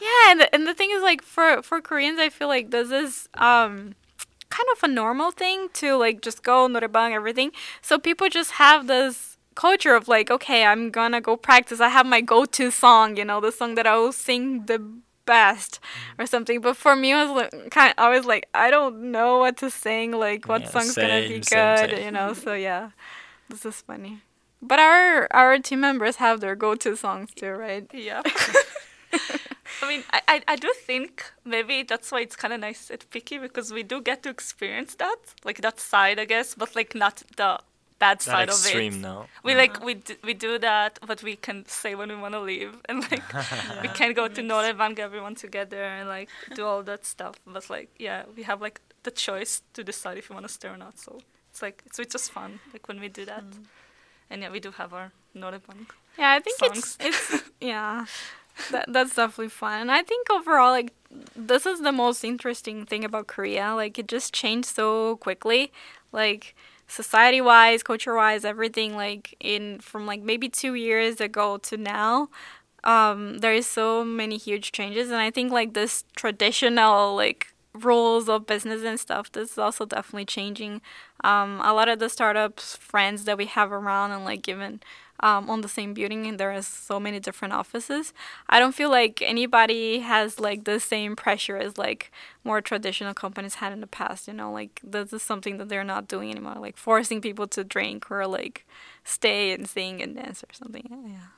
yeah 0.00 0.30
and 0.30 0.40
the, 0.40 0.54
and 0.54 0.66
the 0.66 0.74
thing 0.74 0.90
is 0.92 1.02
like 1.02 1.22
for 1.22 1.62
for 1.62 1.80
koreans 1.80 2.18
i 2.18 2.28
feel 2.28 2.48
like 2.48 2.70
this 2.70 2.90
is 2.90 3.28
um 3.34 3.94
kind 4.50 4.68
of 4.76 4.82
a 4.82 4.88
normal 4.88 5.30
thing 5.30 5.68
to 5.74 5.96
like 5.96 6.22
just 6.22 6.42
go 6.42 6.68
noraebang 6.68 7.12
everything. 7.12 7.52
So 7.82 7.98
people 7.98 8.28
just 8.28 8.52
have 8.52 8.86
this 8.86 9.36
culture 9.54 9.94
of 9.94 10.08
like, 10.08 10.30
okay, 10.30 10.64
I'm 10.64 10.90
gonna 10.90 11.20
go 11.20 11.36
practice. 11.36 11.80
I 11.80 11.88
have 11.88 12.06
my 12.06 12.20
go-to 12.20 12.70
song, 12.70 13.16
you 13.16 13.24
know, 13.24 13.40
the 13.40 13.52
song 13.52 13.74
that 13.74 13.86
I 13.86 13.96
will 13.96 14.12
sing 14.12 14.66
the 14.66 14.78
best 15.28 15.80
or 16.18 16.26
something. 16.26 16.60
But 16.60 16.76
for 16.76 16.96
me, 16.96 17.12
I 17.12 17.24
was 17.24 17.32
like, 17.40 17.70
kind. 17.70 17.94
I 17.98 18.08
was 18.16 18.24
like, 18.32 18.48
I 18.54 18.70
don't 18.70 19.10
know 19.12 19.38
what 19.38 19.56
to 19.58 19.70
sing. 19.70 20.12
Like, 20.12 20.48
what 20.48 20.62
Yeah, 20.62 20.72
song's 20.72 20.98
gonna 20.98 21.22
be 21.22 21.40
same, 21.40 21.42
same, 21.42 21.76
good, 21.76 21.90
same. 21.92 22.04
you 22.04 22.10
know? 22.10 22.34
So 22.34 22.54
yeah, 22.54 22.90
this 23.48 23.64
is 23.66 23.80
funny. 23.82 24.22
But 24.62 24.78
our 24.80 25.28
our 25.32 25.58
team 25.58 25.80
members 25.80 26.16
have 26.16 26.40
their 26.40 26.56
go-to 26.56 26.96
songs 26.96 27.34
too, 27.34 27.52
right? 27.52 27.86
Yeah. 27.92 28.22
I 29.82 29.86
mean, 29.88 30.04
I, 30.10 30.20
I, 30.28 30.42
I 30.48 30.56
do 30.56 30.72
think 30.86 31.24
maybe 31.44 31.82
that's 31.84 32.10
why 32.10 32.20
it's 32.20 32.36
kind 32.36 32.52
of 32.52 32.60
nice 32.60 32.90
at 32.90 33.08
Picky 33.10 33.38
because 33.38 33.72
we 33.72 33.82
do 33.84 34.00
get 34.00 34.22
to 34.24 34.28
experience 34.30 34.94
that, 34.96 35.16
like 35.44 35.60
that 35.60 35.78
side, 35.80 36.18
I 36.18 36.24
guess, 36.24 36.54
but 36.54 36.74
like 36.74 36.94
not 36.94 37.22
the 37.36 37.60
bad 37.98 38.18
That 38.18 38.22
side 38.22 38.48
of 38.48 38.54
extreme, 38.54 38.94
it. 38.94 38.98
no. 39.08 39.26
We 39.42 39.54
like 39.54 39.82
we 39.84 39.94
d- 39.94 40.16
we 40.22 40.34
do 40.34 40.58
that, 40.58 40.98
but 41.06 41.22
we 41.22 41.36
can 41.36 41.66
say 41.66 41.94
when 41.94 42.08
we 42.08 42.16
want 42.16 42.34
to 42.34 42.40
leave, 42.40 42.74
and 42.88 43.00
like 43.10 43.22
we 43.82 43.88
can 44.00 44.12
go 44.14 44.28
to 44.28 44.40
noraebang, 44.42 44.94
get 44.96 45.04
everyone 45.04 45.34
together, 45.34 45.82
and 45.82 46.08
like 46.08 46.28
do 46.54 46.64
all 46.64 46.82
that 46.84 47.04
stuff. 47.06 47.36
But 47.46 47.68
like, 47.70 47.88
yeah, 47.98 48.24
we 48.36 48.42
have 48.44 48.60
like 48.60 48.80
the 49.02 49.10
choice 49.10 49.62
to 49.74 49.84
decide 49.84 50.18
if 50.18 50.28
we 50.30 50.34
want 50.34 50.46
to 50.46 50.52
stay 50.52 50.68
or 50.68 50.76
not. 50.76 50.98
So 50.98 51.18
it's 51.50 51.62
like 51.62 51.82
it's, 51.86 51.98
it's 51.98 52.12
just 52.12 52.30
fun, 52.32 52.60
like 52.72 52.88
when 52.88 53.00
we 53.00 53.08
do 53.08 53.24
that. 53.24 53.44
Mm. 53.44 53.64
And 54.30 54.42
yeah, 54.42 54.50
we 54.50 54.60
do 54.60 54.70
have 54.72 54.92
our 54.92 55.12
noraebang. 55.34 55.86
Yeah, 56.18 56.32
I 56.32 56.40
think 56.40 56.58
songs. 56.58 56.96
it's 57.00 57.32
it's 57.32 57.50
yeah. 57.60 58.06
That 58.72 58.86
that's 58.92 59.14
definitely 59.14 59.48
fun. 59.50 59.80
And 59.82 59.90
I 59.92 60.02
think 60.02 60.28
overall 60.30 60.72
like 60.72 60.92
this 61.36 61.64
is 61.64 61.80
the 61.80 61.92
most 61.92 62.24
interesting 62.24 62.84
thing 62.86 63.04
about 63.04 63.26
Korea. 63.28 63.72
Like 63.74 63.98
it 63.98 64.08
just 64.08 64.34
changed 64.34 64.68
so 64.68 65.16
quickly. 65.16 65.72
Like 66.12 66.54
society 66.88 67.40
wise, 67.40 67.82
culture 67.82 68.14
wise, 68.14 68.44
everything 68.44 68.96
like 68.96 69.36
in 69.40 69.78
from 69.80 70.06
like 70.06 70.22
maybe 70.22 70.48
two 70.48 70.74
years 70.74 71.20
ago 71.20 71.58
to 71.58 71.76
now. 71.76 72.28
Um, 72.84 73.38
there 73.38 73.54
is 73.54 73.66
so 73.66 74.04
many 74.04 74.38
huge 74.38 74.72
changes 74.72 75.08
and 75.10 75.18
I 75.20 75.30
think 75.30 75.52
like 75.52 75.74
this 75.74 76.04
traditional 76.16 77.16
like 77.16 77.54
rules 77.84 78.28
of 78.28 78.46
business 78.46 78.82
and 78.82 78.98
stuff 78.98 79.30
this 79.32 79.52
is 79.52 79.58
also 79.58 79.84
definitely 79.86 80.24
changing. 80.24 80.80
Um, 81.24 81.60
a 81.62 81.72
lot 81.72 81.88
of 81.88 81.98
the 81.98 82.08
startups 82.08 82.76
friends 82.76 83.24
that 83.24 83.36
we 83.36 83.46
have 83.46 83.72
around 83.72 84.12
and 84.12 84.24
like 84.24 84.42
given 84.42 84.80
um, 85.20 85.50
on 85.50 85.62
the 85.62 85.68
same 85.68 85.94
building 85.94 86.26
and 86.26 86.38
there 86.38 86.52
are 86.52 86.62
so 86.62 87.00
many 87.00 87.18
different 87.18 87.52
offices. 87.54 88.12
I 88.48 88.60
don't 88.60 88.74
feel 88.74 88.90
like 88.90 89.20
anybody 89.20 89.98
has 90.00 90.38
like 90.38 90.64
the 90.64 90.78
same 90.78 91.16
pressure 91.16 91.56
as 91.56 91.76
like 91.76 92.12
more 92.44 92.60
traditional 92.60 93.14
companies 93.14 93.56
had 93.56 93.72
in 93.72 93.80
the 93.80 93.86
past 93.86 94.28
you 94.28 94.34
know? 94.34 94.52
Like 94.52 94.80
this 94.84 95.12
is 95.12 95.22
something 95.22 95.58
that 95.58 95.68
they're 95.68 95.84
not 95.84 96.06
doing 96.08 96.30
anymore 96.30 96.54
like 96.58 96.76
forcing 96.76 97.20
people 97.20 97.46
to 97.48 97.64
drink 97.64 98.10
or 98.10 98.26
like 98.26 98.64
stay 99.04 99.52
and 99.52 99.68
sing 99.68 100.02
and 100.02 100.14
dance 100.14 100.44
or 100.44 100.52
something 100.52 100.86
yeah 101.06 101.37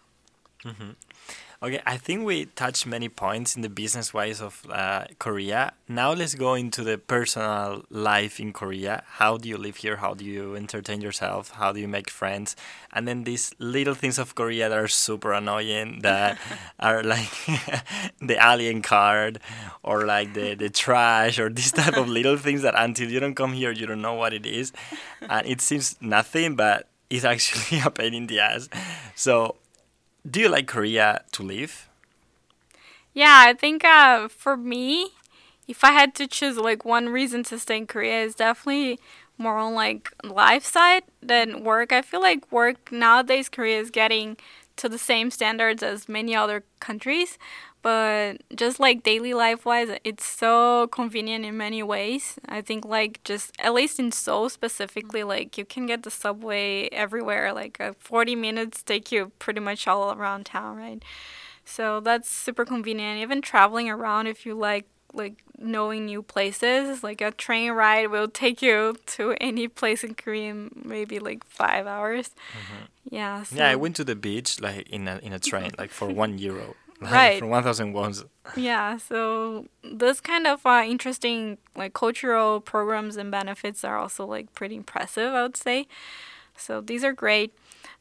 Okay, 1.62 1.82
I 1.84 1.98
think 1.98 2.24
we 2.24 2.46
touched 2.46 2.86
many 2.86 3.10
points 3.10 3.54
in 3.54 3.60
the 3.60 3.68
business 3.68 4.14
wise 4.14 4.40
of 4.40 4.64
uh, 4.70 5.04
Korea. 5.18 5.74
Now 5.86 6.14
let's 6.14 6.34
go 6.34 6.54
into 6.54 6.82
the 6.82 6.96
personal 6.96 7.84
life 7.90 8.40
in 8.40 8.54
Korea. 8.54 9.02
How 9.06 9.36
do 9.36 9.46
you 9.46 9.58
live 9.58 9.76
here? 9.76 9.96
How 9.96 10.14
do 10.14 10.24
you 10.24 10.56
entertain 10.56 11.02
yourself? 11.02 11.50
How 11.50 11.72
do 11.72 11.78
you 11.78 11.86
make 11.86 12.08
friends? 12.08 12.56
And 12.94 13.06
then 13.06 13.24
these 13.24 13.54
little 13.58 13.92
things 13.92 14.18
of 14.18 14.34
Korea 14.34 14.70
that 14.70 14.78
are 14.78 14.88
super 14.88 15.34
annoying 15.34 15.98
that 16.02 16.38
are 16.78 17.02
like 17.02 17.28
the 18.22 18.38
alien 18.40 18.80
card 18.80 19.38
or 19.82 20.06
like 20.06 20.32
the, 20.32 20.54
the 20.54 20.70
trash 20.70 21.38
or 21.38 21.50
this 21.50 21.72
type 21.72 21.98
of 21.98 22.08
little 22.08 22.36
things 22.46 22.62
that 22.62 22.72
until 22.74 23.10
you 23.10 23.20
don't 23.20 23.34
come 23.34 23.52
here, 23.52 23.70
you 23.70 23.84
don't 23.84 24.00
know 24.00 24.14
what 24.14 24.32
it 24.32 24.46
is. 24.46 24.72
And 25.20 25.46
it 25.46 25.60
seems 25.60 26.00
nothing, 26.00 26.56
but 26.56 26.88
it's 27.10 27.26
actually 27.26 27.80
a 27.84 27.90
pain 27.90 28.14
in 28.14 28.28
the 28.28 28.40
ass. 28.40 28.70
So, 29.14 29.56
do 30.28 30.40
you 30.40 30.48
like 30.48 30.66
Korea 30.66 31.24
to 31.32 31.42
live? 31.42 31.88
Yeah, 33.12 33.42
I 33.46 33.54
think 33.54 33.84
uh, 33.84 34.28
for 34.28 34.56
me, 34.56 35.10
if 35.66 35.82
I 35.84 35.92
had 35.92 36.14
to 36.16 36.26
choose 36.26 36.56
like 36.56 36.84
one 36.84 37.08
reason 37.08 37.42
to 37.44 37.58
stay 37.58 37.78
in 37.78 37.86
Korea, 37.86 38.22
is 38.22 38.34
definitely 38.34 38.98
more 39.38 39.56
on 39.56 39.74
like 39.74 40.12
life 40.22 40.64
side 40.64 41.04
than 41.22 41.64
work. 41.64 41.92
I 41.92 42.02
feel 42.02 42.20
like 42.20 42.50
work 42.52 42.92
nowadays 42.92 43.48
Korea 43.48 43.80
is 43.80 43.90
getting 43.90 44.36
to 44.76 44.88
the 44.88 44.98
same 44.98 45.30
standards 45.30 45.82
as 45.82 46.08
many 46.08 46.34
other 46.34 46.64
countries, 46.78 47.38
but 47.82 48.42
just 48.54 48.78
like 48.78 49.02
daily 49.02 49.34
life 49.34 49.64
wise, 49.64 49.88
it's 50.04 50.24
so 50.24 50.88
convenient 50.88 51.44
in 51.44 51.56
many 51.56 51.82
ways. 51.82 52.38
I 52.48 52.60
think 52.60 52.84
like 52.84 53.22
just 53.24 53.52
at 53.58 53.72
least 53.74 53.98
in 53.98 54.12
Seoul 54.12 54.48
specifically, 54.48 55.22
like 55.22 55.56
you 55.56 55.64
can 55.64 55.86
get 55.86 56.02
the 56.02 56.10
subway 56.10 56.88
everywhere. 56.92 57.52
Like 57.52 57.80
uh, 57.80 57.92
40 57.98 58.36
minutes 58.36 58.82
take 58.82 59.10
you 59.10 59.32
pretty 59.38 59.60
much 59.60 59.86
all 59.86 60.12
around 60.12 60.46
town, 60.46 60.76
right? 60.76 61.02
So 61.64 62.00
that's 62.00 62.28
super 62.28 62.64
convenient. 62.64 63.20
Even 63.20 63.40
traveling 63.40 63.88
around, 63.88 64.26
if 64.26 64.44
you 64.44 64.54
like 64.54 64.86
like 65.12 65.42
knowing 65.58 66.06
new 66.06 66.22
places, 66.22 67.02
like 67.02 67.20
a 67.20 67.30
train 67.30 67.72
ride 67.72 68.10
will 68.10 68.28
take 68.28 68.62
you 68.62 68.96
to 69.06 69.34
any 69.40 69.68
place 69.68 70.02
in 70.04 70.14
Korea 70.14 70.50
in 70.50 70.70
maybe 70.84 71.18
like 71.18 71.44
five 71.44 71.86
hours. 71.86 72.30
Yeah. 73.10 73.42
So, 73.42 73.56
Yeah, 73.56 73.68
I 73.68 73.76
went 73.76 73.96
to 73.96 74.04
the 74.04 74.14
beach 74.14 74.60
like 74.60 74.88
in 74.88 75.08
a 75.08 75.18
in 75.22 75.32
a 75.32 75.38
train 75.38 75.70
like 75.78 75.90
for 75.90 76.08
one 76.24 76.38
euro, 76.38 76.76
Right. 77.00 77.38
For 77.40 77.46
one 77.46 77.62
thousand 77.62 77.92
wons. 77.92 78.24
Yeah. 78.56 78.96
So 78.96 79.66
this 79.82 80.20
kind 80.20 80.46
of 80.46 80.64
uh, 80.66 80.84
interesting 80.86 81.58
like 81.76 81.94
cultural 81.94 82.60
programs 82.60 83.16
and 83.16 83.30
benefits 83.30 83.84
are 83.84 83.96
also 83.98 84.26
like 84.26 84.54
pretty 84.54 84.76
impressive, 84.76 85.32
I 85.32 85.42
would 85.42 85.56
say. 85.56 85.86
So 86.56 86.80
these 86.80 87.04
are 87.04 87.12
great. 87.12 87.54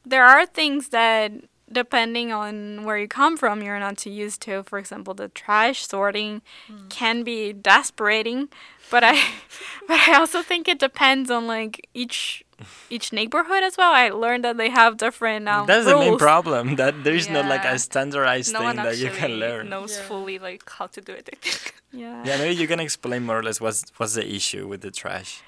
There 0.04 0.24
are 0.24 0.44
things 0.46 0.90
that 0.90 1.32
depending 1.72 2.32
on 2.32 2.84
where 2.84 2.98
you 2.98 3.06
come 3.06 3.36
from 3.36 3.62
you're 3.62 3.78
not 3.78 3.96
too 3.96 4.10
used 4.10 4.42
to 4.42 4.62
for 4.64 4.78
example 4.78 5.14
the 5.14 5.28
trash 5.28 5.86
sorting 5.86 6.42
can 6.88 7.22
be 7.22 7.52
desperating 7.52 8.48
but 8.90 9.04
i 9.04 9.12
but 9.86 10.00
i 10.08 10.14
also 10.14 10.42
think 10.42 10.66
it 10.66 10.78
depends 10.78 11.30
on 11.30 11.46
like 11.46 11.88
each 11.94 12.44
each 12.88 13.12
neighborhood 13.12 13.62
as 13.62 13.76
well 13.76 13.92
i 13.92 14.08
learned 14.10 14.44
that 14.44 14.56
they 14.56 14.70
have 14.70 14.96
different 14.96 15.48
um, 15.48 15.66
That's 15.66 15.86
the 15.86 15.96
main 15.96 16.16
problem. 16.18 16.76
That 16.80 16.94
there 17.04 17.14
is 17.14 17.28
not 17.28 17.46
like 17.46 17.64
a 17.64 17.78
standardized 17.78 18.52
No 18.52 18.60
thing 18.60 18.76
that 18.76 18.96
you 18.98 19.10
can 19.10 19.32
learn. 19.44 19.68
knows 19.68 19.96
Yeah. 19.96 20.08
fully 20.08 20.38
like 20.38 20.62
how 20.78 20.86
to 20.88 21.00
do 21.00 21.12
it. 21.12 21.28
Yeah 21.92 22.22
Yeah, 22.26 22.36
maybe 22.38 22.54
you 22.62 22.68
can 22.68 22.80
explain 22.80 23.20
more 23.26 23.38
or 23.40 23.42
less 23.42 23.60
what's 23.60 23.82
what's 23.98 24.14
the 24.14 24.26
issue 24.38 24.64
with 24.70 24.80
the 24.86 24.90
trash. 24.90 25.42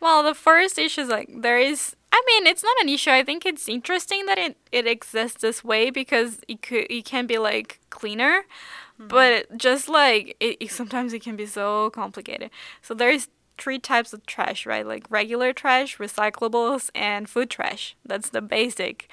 Well, 0.00 0.22
the 0.22 0.34
first 0.34 0.78
issue 0.78 1.02
is 1.02 1.08
like 1.08 1.28
there 1.42 1.58
is. 1.58 1.96
I 2.12 2.20
mean, 2.28 2.46
it's 2.46 2.62
not 2.62 2.76
an 2.82 2.88
issue. 2.88 3.10
I 3.10 3.22
think 3.24 3.44
it's 3.44 3.68
interesting 3.68 4.26
that 4.26 4.38
it, 4.38 4.56
it 4.72 4.86
exists 4.86 5.40
this 5.42 5.62
way 5.64 5.90
because 5.90 6.30
it 6.46 6.62
could 6.62 6.86
it 6.88 7.04
can 7.04 7.26
be 7.26 7.38
like 7.50 7.80
cleaner, 7.90 8.44
but 8.98 9.56
just 9.56 9.88
like 9.88 10.36
it, 10.40 10.56
it 10.60 10.70
sometimes 10.70 11.12
it 11.12 11.22
can 11.22 11.36
be 11.36 11.46
so 11.46 11.90
complicated. 11.90 12.50
So 12.82 12.94
there's 12.94 13.28
three 13.58 13.78
types 13.78 14.12
of 14.12 14.24
trash, 14.26 14.66
right? 14.66 14.86
Like 14.86 15.04
regular 15.10 15.52
trash, 15.52 15.98
recyclables, 15.98 16.90
and 16.94 17.28
food 17.28 17.50
trash. 17.50 17.96
That's 18.04 18.30
the 18.30 18.40
basic. 18.40 19.08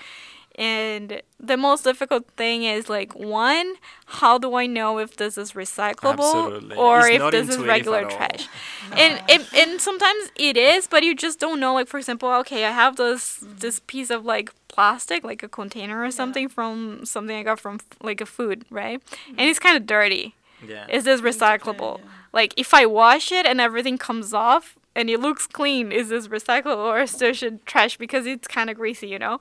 And 0.57 1.21
the 1.37 1.57
most 1.57 1.83
difficult 1.83 2.29
thing 2.37 2.63
is 2.63 2.87
like 2.87 3.13
one, 3.13 3.73
how 4.05 4.37
do 4.37 4.55
I 4.55 4.67
know 4.67 4.99
if 4.99 5.17
this 5.17 5.37
is 5.37 5.51
recyclable 5.51 6.13
Absolutely. 6.13 6.77
or 6.77 6.99
It's 7.07 7.21
if 7.23 7.31
this 7.31 7.49
is 7.49 7.57
regular 7.57 7.97
at 7.97 8.03
all. 8.05 8.11
trash? 8.11 8.47
and 8.93 9.21
it, 9.27 9.53
and 9.53 9.81
sometimes 9.81 10.31
it 10.37 10.55
is, 10.55 10.87
but 10.87 11.03
you 11.03 11.13
just 11.13 11.41
don't 11.41 11.59
know. 11.59 11.73
Like 11.73 11.89
for 11.89 11.97
example, 11.97 12.29
okay, 12.35 12.63
I 12.63 12.71
have 12.71 12.95
this 12.95 13.43
this 13.45 13.81
piece 13.85 14.09
of 14.09 14.23
like 14.23 14.49
plastic, 14.69 15.25
like 15.25 15.43
a 15.43 15.49
container 15.49 16.01
or 16.01 16.09
something 16.11 16.47
from 16.47 17.05
something 17.05 17.35
I 17.35 17.43
got 17.43 17.59
from 17.59 17.81
like 18.01 18.21
a 18.21 18.25
food, 18.25 18.63
right? 18.69 19.03
Mm-hmm. 19.05 19.35
And 19.37 19.49
it's 19.49 19.59
kind 19.59 19.75
of 19.75 19.85
dirty. 19.85 20.35
Yeah. 20.65 20.87
Is 20.89 21.03
this 21.03 21.19
recyclable? 21.19 21.99
yeah. 21.99 22.05
Like 22.35 22.53
if 22.57 22.75
I 22.75 22.85
wash 22.85 23.31
it 23.31 23.47
and 23.47 23.61
everything 23.61 23.97
comes 23.97 24.33
off 24.33 24.77
and 24.95 25.09
it 25.09 25.19
looks 25.21 25.47
clean, 25.47 25.91
is 25.91 26.09
this 26.09 26.27
recyclable 26.27 26.77
or 26.93 27.07
still 27.07 27.33
should 27.33 27.65
trash 27.65 27.97
because 27.97 28.27
it's 28.27 28.47
kind 28.47 28.69
of 28.69 28.77
greasy, 28.77 29.07
you 29.07 29.19
know? 29.19 29.39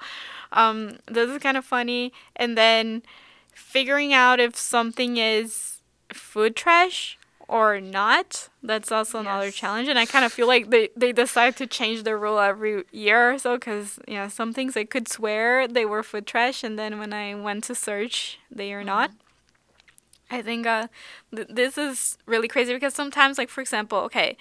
Um, 0.53 0.99
this 1.07 1.31
is 1.31 1.39
kind 1.39 1.59
of 1.59 1.65
funny. 1.65 2.13
And 2.37 2.57
then 2.57 3.03
figuring 3.55 4.13
out 4.15 4.41
if 4.41 4.57
something 4.57 5.17
is 5.19 5.81
food 6.13 6.57
trash 6.57 7.19
or 7.49 7.81
not, 7.81 8.49
that's 8.63 8.91
also 8.93 9.21
another 9.21 9.47
Yes. 9.47 9.55
challenge. 9.55 9.89
And 9.89 9.99
I 9.99 10.07
kind 10.07 10.25
of 10.25 10.33
feel 10.33 10.47
like 10.49 10.71
they, 10.71 10.89
they 10.97 11.13
decide 11.13 11.57
to 11.59 11.67
change 11.67 12.05
the 12.05 12.17
rule 12.17 12.39
every 12.39 12.85
year 12.93 13.33
or 13.35 13.39
so 13.39 13.57
because, 13.57 13.99
you 14.09 14.15
know, 14.15 14.29
some 14.29 14.53
things 14.53 14.77
I 14.77 14.85
could 14.85 15.09
swear 15.09 15.69
they 15.69 15.85
were 15.85 16.03
food 16.03 16.27
trash. 16.27 16.65
And 16.65 16.79
then 16.79 16.99
when 16.99 17.13
I 17.13 17.35
went 17.35 17.65
to 17.65 17.75
search, 17.75 18.39
they 18.51 18.73
are 18.73 18.85
not. 18.85 19.11
I 20.35 20.43
think 20.43 20.67
uh, 20.67 20.89
th- 21.35 21.49
this 21.51 21.79
is 21.79 22.19
really 22.27 22.49
crazy 22.49 22.75
because 22.75 22.95
sometimes, 22.95 23.39
like 23.39 23.49
for 23.49 23.61
example, 23.61 23.99
okay, 23.99 24.37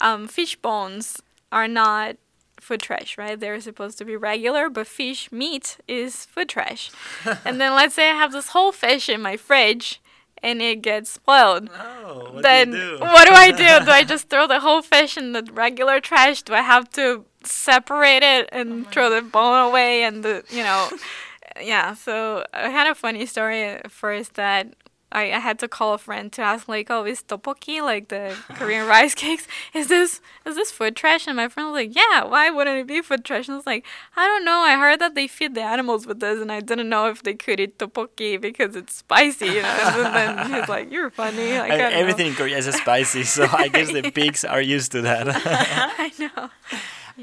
um, 0.00 0.28
fish 0.28 0.56
bones 0.56 1.22
are 1.50 1.68
not 1.68 2.16
food 2.60 2.80
trash, 2.80 3.18
right? 3.18 3.38
They're 3.38 3.60
supposed 3.60 3.98
to 3.98 4.04
be 4.04 4.16
regular, 4.16 4.70
but 4.70 4.86
fish 4.86 5.30
meat 5.32 5.78
is 5.88 6.24
food 6.24 6.48
trash. 6.48 6.90
and 7.44 7.60
then 7.60 7.74
let's 7.74 7.94
say 7.94 8.10
I 8.10 8.14
have 8.14 8.32
this 8.32 8.48
whole 8.48 8.72
fish 8.72 9.08
in 9.08 9.20
my 9.20 9.36
fridge, 9.36 10.00
and 10.42 10.62
it 10.62 10.82
gets 10.82 11.10
spoiled. 11.10 11.68
Oh, 11.70 12.30
what 12.32 12.42
then 12.42 12.70
do 12.70 12.76
you 12.76 12.98
do? 12.98 13.00
what 13.00 13.26
do 13.28 13.34
I 13.34 13.50
do? 13.50 13.84
do 13.84 13.90
I 13.90 14.04
just 14.14 14.28
throw 14.28 14.46
the 14.46 14.60
whole 14.60 14.82
fish 14.82 15.16
in 15.16 15.32
the 15.32 15.42
regular 15.52 16.00
trash? 16.00 16.42
Do 16.42 16.54
I 16.54 16.62
have 16.62 16.88
to 16.92 17.24
separate 17.44 18.22
it 18.22 18.48
and 18.52 18.88
throw 18.92 19.10
the 19.10 19.20
bone 19.20 19.68
away 19.68 20.04
and 20.04 20.22
the 20.22 20.44
you 20.48 20.62
know 20.62 20.88
yeah, 21.60 21.94
so 21.94 22.44
I 22.52 22.70
had 22.70 22.86
a 22.86 22.94
funny 22.94 23.26
story 23.26 23.62
at 23.64 23.90
first 23.90 24.34
that 24.34 24.74
I, 25.12 25.32
I 25.32 25.38
had 25.38 25.58
to 25.60 25.68
call 25.68 25.94
a 25.94 25.98
friend 25.98 26.32
to 26.32 26.42
ask 26.42 26.68
like, 26.68 26.90
oh, 26.90 27.04
is 27.04 27.22
tteokbokki 27.22 27.82
like 27.82 28.08
the 28.08 28.36
Korean 28.54 28.86
rice 28.94 29.14
cakes? 29.14 29.46
Is 29.74 29.88
this 29.88 30.20
is 30.44 30.56
this 30.56 30.70
food 30.70 30.96
trash? 30.96 31.26
And 31.26 31.36
my 31.36 31.48
friend 31.48 31.70
was 31.70 31.74
like, 31.74 31.94
yeah, 31.94 32.24
why 32.24 32.50
wouldn't 32.50 32.78
it 32.78 32.86
be 32.86 33.00
food 33.02 33.24
trash? 33.24 33.48
And 33.48 33.54
I 33.54 33.56
was 33.58 33.66
like, 33.66 33.84
I 34.16 34.26
don't 34.26 34.44
know. 34.44 34.60
I 34.60 34.76
heard 34.76 35.00
that 35.00 35.14
they 35.14 35.26
feed 35.28 35.54
the 35.54 35.62
animals 35.62 36.06
with 36.06 36.20
this, 36.20 36.40
and 36.40 36.50
I 36.50 36.60
didn't 36.60 36.88
know 36.88 37.08
if 37.08 37.22
they 37.22 37.34
could 37.34 37.60
eat 37.60 37.78
tteokbokki 37.78 38.40
because 38.40 38.74
it's 38.74 38.94
spicy. 38.94 39.46
You 39.46 39.62
know? 39.62 39.68
and 39.68 40.14
then 40.14 40.50
he's 40.60 40.68
like, 40.68 40.90
you're 40.90 41.10
funny. 41.10 41.58
Like, 41.58 41.72
I 41.72 41.76
don't 41.76 41.92
know. 41.92 41.98
everything 41.98 42.28
in 42.28 42.34
Korea 42.34 42.58
is 42.58 42.66
spicy, 42.74 43.24
so 43.24 43.46
I 43.52 43.68
guess 43.68 43.92
the 43.92 44.10
pigs 44.14 44.44
are 44.44 44.62
used 44.62 44.92
to 44.92 45.02
that. 45.02 45.26
I 45.28 46.10
know. 46.18 46.50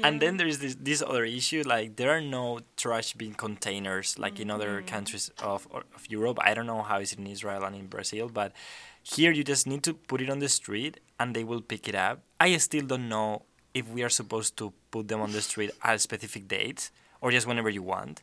And 0.02 0.20
then 0.20 0.36
there's 0.36 0.58
this, 0.58 0.76
this 0.80 1.02
other 1.02 1.24
issue 1.24 1.62
like 1.66 1.96
there 1.96 2.10
are 2.10 2.20
no 2.20 2.60
trash 2.76 3.14
bin 3.14 3.34
containers 3.34 4.18
like 4.18 4.38
in 4.40 4.50
other 4.50 4.78
mm-hmm. 4.78 4.86
countries 4.86 5.30
of, 5.42 5.66
of 5.72 6.06
Europe. 6.08 6.38
I 6.42 6.54
don't 6.54 6.66
know 6.66 6.82
how 6.82 6.98
it's 6.98 7.12
in 7.12 7.26
Israel 7.26 7.64
and 7.64 7.74
in 7.74 7.86
Brazil, 7.86 8.28
but 8.28 8.52
here 9.02 9.32
you 9.32 9.44
just 9.44 9.66
need 9.66 9.82
to 9.84 9.94
put 9.94 10.20
it 10.20 10.30
on 10.30 10.38
the 10.38 10.48
street 10.48 11.00
and 11.18 11.34
they 11.34 11.44
will 11.44 11.60
pick 11.60 11.88
it 11.88 11.94
up. 11.94 12.22
I 12.38 12.56
still 12.58 12.86
don't 12.86 13.08
know 13.08 13.42
if 13.74 13.88
we 13.88 14.02
are 14.02 14.08
supposed 14.08 14.56
to 14.58 14.72
put 14.90 15.08
them 15.08 15.20
on 15.20 15.32
the 15.32 15.42
street 15.42 15.70
at 15.82 16.00
specific 16.00 16.48
dates 16.48 16.90
or 17.20 17.30
just 17.30 17.46
whenever 17.46 17.70
you 17.70 17.82
want. 17.82 18.22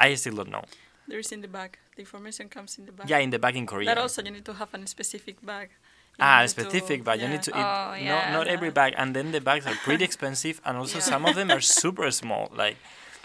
I 0.00 0.14
still 0.14 0.36
don't 0.36 0.50
know. 0.50 0.64
There 1.08 1.18
is 1.18 1.30
in 1.32 1.40
the 1.40 1.48
bag. 1.48 1.78
The 1.94 2.02
information 2.02 2.48
comes 2.48 2.78
in 2.78 2.86
the 2.86 2.92
bag. 2.92 3.08
Yeah, 3.08 3.18
in 3.18 3.30
the 3.30 3.38
back 3.38 3.54
in 3.54 3.66
Korea. 3.66 3.88
But 3.90 3.98
also 3.98 4.22
you 4.22 4.30
need 4.30 4.44
to 4.44 4.54
have 4.54 4.74
a 4.74 4.86
specific 4.86 5.44
bag. 5.44 5.70
Ah, 6.18 6.40
need 6.40 6.42
to- 6.44 6.48
specific 6.60 7.04
bag. 7.04 7.20
You 7.20 7.28
need 7.28 7.42
to. 7.42 7.50
It, 7.50 7.56
Oh, 7.56 7.90
no, 7.90 7.94
yeah. 7.96 8.32
not 8.32 8.46
every 8.48 8.70
bag, 8.70 8.94
and 8.96 9.14
then 9.14 9.32
the 9.32 9.40
bags 9.40 9.66
are 9.66 9.74
pretty 9.84 10.04
expensive, 10.10 10.60
and 10.64 10.76
also 10.76 10.98
some 11.00 11.24
of 11.26 11.34
them 11.34 11.50
are 11.50 11.60
super 11.60 12.10
small. 12.10 12.50
Like 12.54 12.76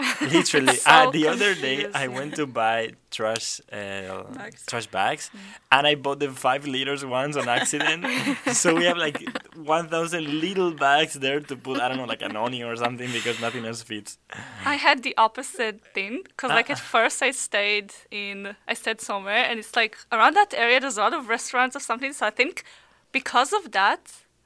literally, 0.22 0.76
So 0.78 0.90
uh, 0.90 1.12
the 1.12 1.28
other 1.28 1.54
day 1.54 1.86
I 1.94 2.08
went 2.08 2.36
to 2.36 2.48
buy 2.48 2.94
trash 3.12 3.62
uh, 3.72 4.24
Bags. 4.34 4.66
trash 4.66 4.88
bags, 4.88 5.30
and 5.72 5.86
I 5.86 5.94
bought 5.96 6.20
the 6.20 6.30
five 6.32 6.66
liters 6.66 7.06
ones 7.06 7.38
on 7.38 7.48
accident. 7.48 8.06
so 8.54 8.74
we 8.76 8.86
have 8.86 8.98
like 8.98 9.22
one 9.56 9.90
thousand 9.90 10.26
little 10.42 10.72
bags 10.72 11.14
there 11.14 11.40
to 11.40 11.56
put. 11.56 11.80
I 11.80 11.88
don't 11.88 11.98
know, 11.98 12.06
like 12.06 12.24
an 12.24 12.36
onion 12.36 12.68
or 12.68 12.76
something, 12.78 13.12
because 13.12 13.40
nothing 13.40 13.64
else 13.66 13.84
fits. 13.84 14.18
I 14.66 14.76
had 14.76 15.04
the 15.04 15.16
opposite 15.18 15.82
thing 15.94 16.24
because 16.24 16.50
like 16.50 16.70
at 16.72 16.80
first 16.80 17.22
I 17.22 17.32
stayed 17.32 17.94
in 18.10 18.56
I 18.68 18.74
stayed 18.74 19.02
somewhere 19.02 19.46
and 19.50 19.60
it's 19.60 19.76
like 19.76 19.98
around 20.12 20.36
that 20.36 20.54
area 20.56 20.80
there's 20.80 20.98
a 20.98 21.02
lot 21.02 21.14
of 21.14 21.30
restaurants 21.30 21.76
or 21.76 21.80
something 21.80 22.12
so 22.14 22.26
I 22.26 22.32
think 22.32 22.64
because 23.12 23.54
of 23.54 23.72
that 23.72 24.02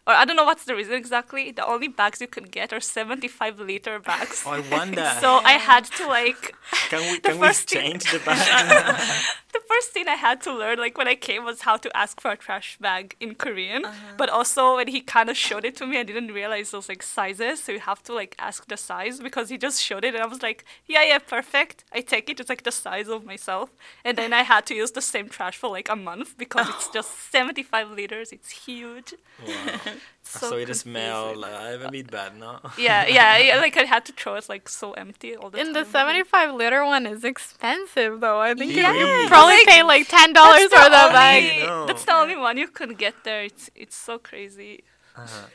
or 0.07 0.13
I 0.13 0.24
don't 0.26 0.36
know 0.36 0.43
what's 0.43 0.66
the 0.66 0.76
reason 0.76 0.93
exactly 0.93 1.51
the 1.51 1.66
only 1.66 1.88
bags 1.88 2.22
you 2.22 2.28
can 2.28 2.45
get 2.45 2.72
are 2.72 2.80
75 2.80 3.59
liter 3.59 3.99
bags 3.99 4.43
Oh, 4.45 4.51
I 4.51 4.59
wonder. 4.72 5.11
so 5.20 5.38
I 5.38 5.53
had 5.53 5.86
to 5.86 6.07
like 6.07 6.55
can 6.89 7.01
we 7.11 7.20
can 7.20 7.39
we 7.39 7.51
change 7.53 8.03
the 8.11 8.20
bag? 8.20 9.01
the 9.76 9.82
first 9.82 9.93
thing 9.93 10.07
I 10.07 10.15
had 10.15 10.41
to 10.41 10.53
learn, 10.53 10.78
like 10.78 10.97
when 10.97 11.07
I 11.07 11.15
came, 11.15 11.43
was 11.43 11.61
how 11.61 11.78
to 11.78 11.95
ask 11.95 12.21
for 12.21 12.32
a 12.32 12.38
trash 12.38 12.78
bag 12.80 13.15
in 13.19 13.36
Korean. 13.36 13.86
Uh-huh. 13.86 14.13
But 14.17 14.30
also 14.30 14.76
when 14.76 14.88
he 14.88 15.01
kind 15.01 15.30
of 15.30 15.38
showed 15.38 15.65
it 15.65 15.76
to 15.78 15.88
me, 15.88 15.97
I 15.97 16.03
didn't 16.03 16.32
realize 16.32 16.71
those 16.71 16.89
like 16.89 17.03
sizes. 17.03 17.63
So 17.63 17.71
you 17.71 17.80
have 17.80 18.03
to 18.03 18.13
like 18.13 18.36
ask 18.39 18.67
the 18.67 18.78
size 18.78 19.19
because 19.19 19.49
he 19.49 19.57
just 19.57 19.82
showed 19.82 20.03
it, 20.03 20.13
and 20.15 20.23
I 20.23 20.28
was 20.28 20.41
like, 20.41 20.65
yeah, 20.88 21.03
yeah, 21.03 21.19
perfect. 21.19 21.84
I 21.93 22.01
take 22.01 22.30
it. 22.30 22.39
It's 22.39 22.49
like 22.49 22.63
the 22.63 22.71
size 22.71 23.07
of 23.07 23.26
myself. 23.26 23.69
And 24.03 24.17
then 24.17 24.34
I 24.34 24.43
had 24.43 24.65
to 24.67 24.73
use 24.73 24.91
the 24.91 25.01
same 25.01 25.30
trash 25.30 25.57
for 25.57 25.69
like 25.69 25.89
a 25.89 25.95
month 25.95 26.38
because 26.38 26.69
it's 26.69 26.89
just 26.97 27.32
75 27.32 27.91
liters. 27.91 28.32
It's 28.32 28.51
huge. 28.51 29.13
Wow. 29.45 29.80
It's 30.26 30.39
So, 30.39 30.47
it 30.57 30.65
confusing. 30.65 30.91
smell 30.91 31.36
like 31.38 31.82
a 31.86 31.91
bit 31.91 32.09
bad, 32.09 32.36
no? 32.38 32.59
Yeah, 32.78 33.05
yeah, 33.05 33.38
yeah. 33.38 33.57
Like 33.57 33.78
I 33.78 33.84
had 33.84 34.03
to 34.05 34.11
throw 34.11 34.34
it 34.36 34.49
like 34.49 34.67
so 34.67 34.93
empty 34.93 35.36
all 35.36 35.49
the 35.51 35.59
And 35.59 35.73
time. 35.73 35.84
the 35.86 35.89
75 35.89 36.55
liter 36.55 36.84
one 36.84 37.05
is 37.05 37.23
expensive 37.23 38.19
though. 38.21 38.39
I 38.41 38.53
think 38.55 38.73
Yeah, 38.73 38.91
you 38.93 39.05
Yes. 39.05 39.30
probably 39.30 39.53
Like, 39.61 39.67
pay 39.67 39.84
like 39.84 40.07
$10 40.07 40.34
for 40.73 40.84
the 40.86 40.89
that 40.89 41.05
only- 41.05 41.13
bag. 41.13 41.67
No. 41.69 41.86
That's 41.86 42.05
the 42.05 42.13
only 42.13 42.36
one 42.36 42.57
you 42.57 42.67
could 42.67 42.97
get 42.97 43.15
there. 43.23 43.43
It's 43.43 43.69
it's 43.76 43.95
so 43.95 44.17
crazy. 44.17 44.84
Uh-huh. 45.15 45.47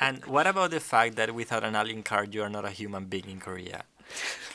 And 0.00 0.24
what 0.26 0.46
about 0.46 0.70
the 0.72 0.80
fact 0.80 1.16
that 1.16 1.32
without 1.32 1.62
an 1.64 1.74
alien 1.76 2.02
card, 2.02 2.34
you 2.34 2.42
are 2.42 2.50
not 2.50 2.64
a 2.66 2.70
human 2.80 3.04
being 3.06 3.28
in 3.30 3.38
Korea? 3.40 3.84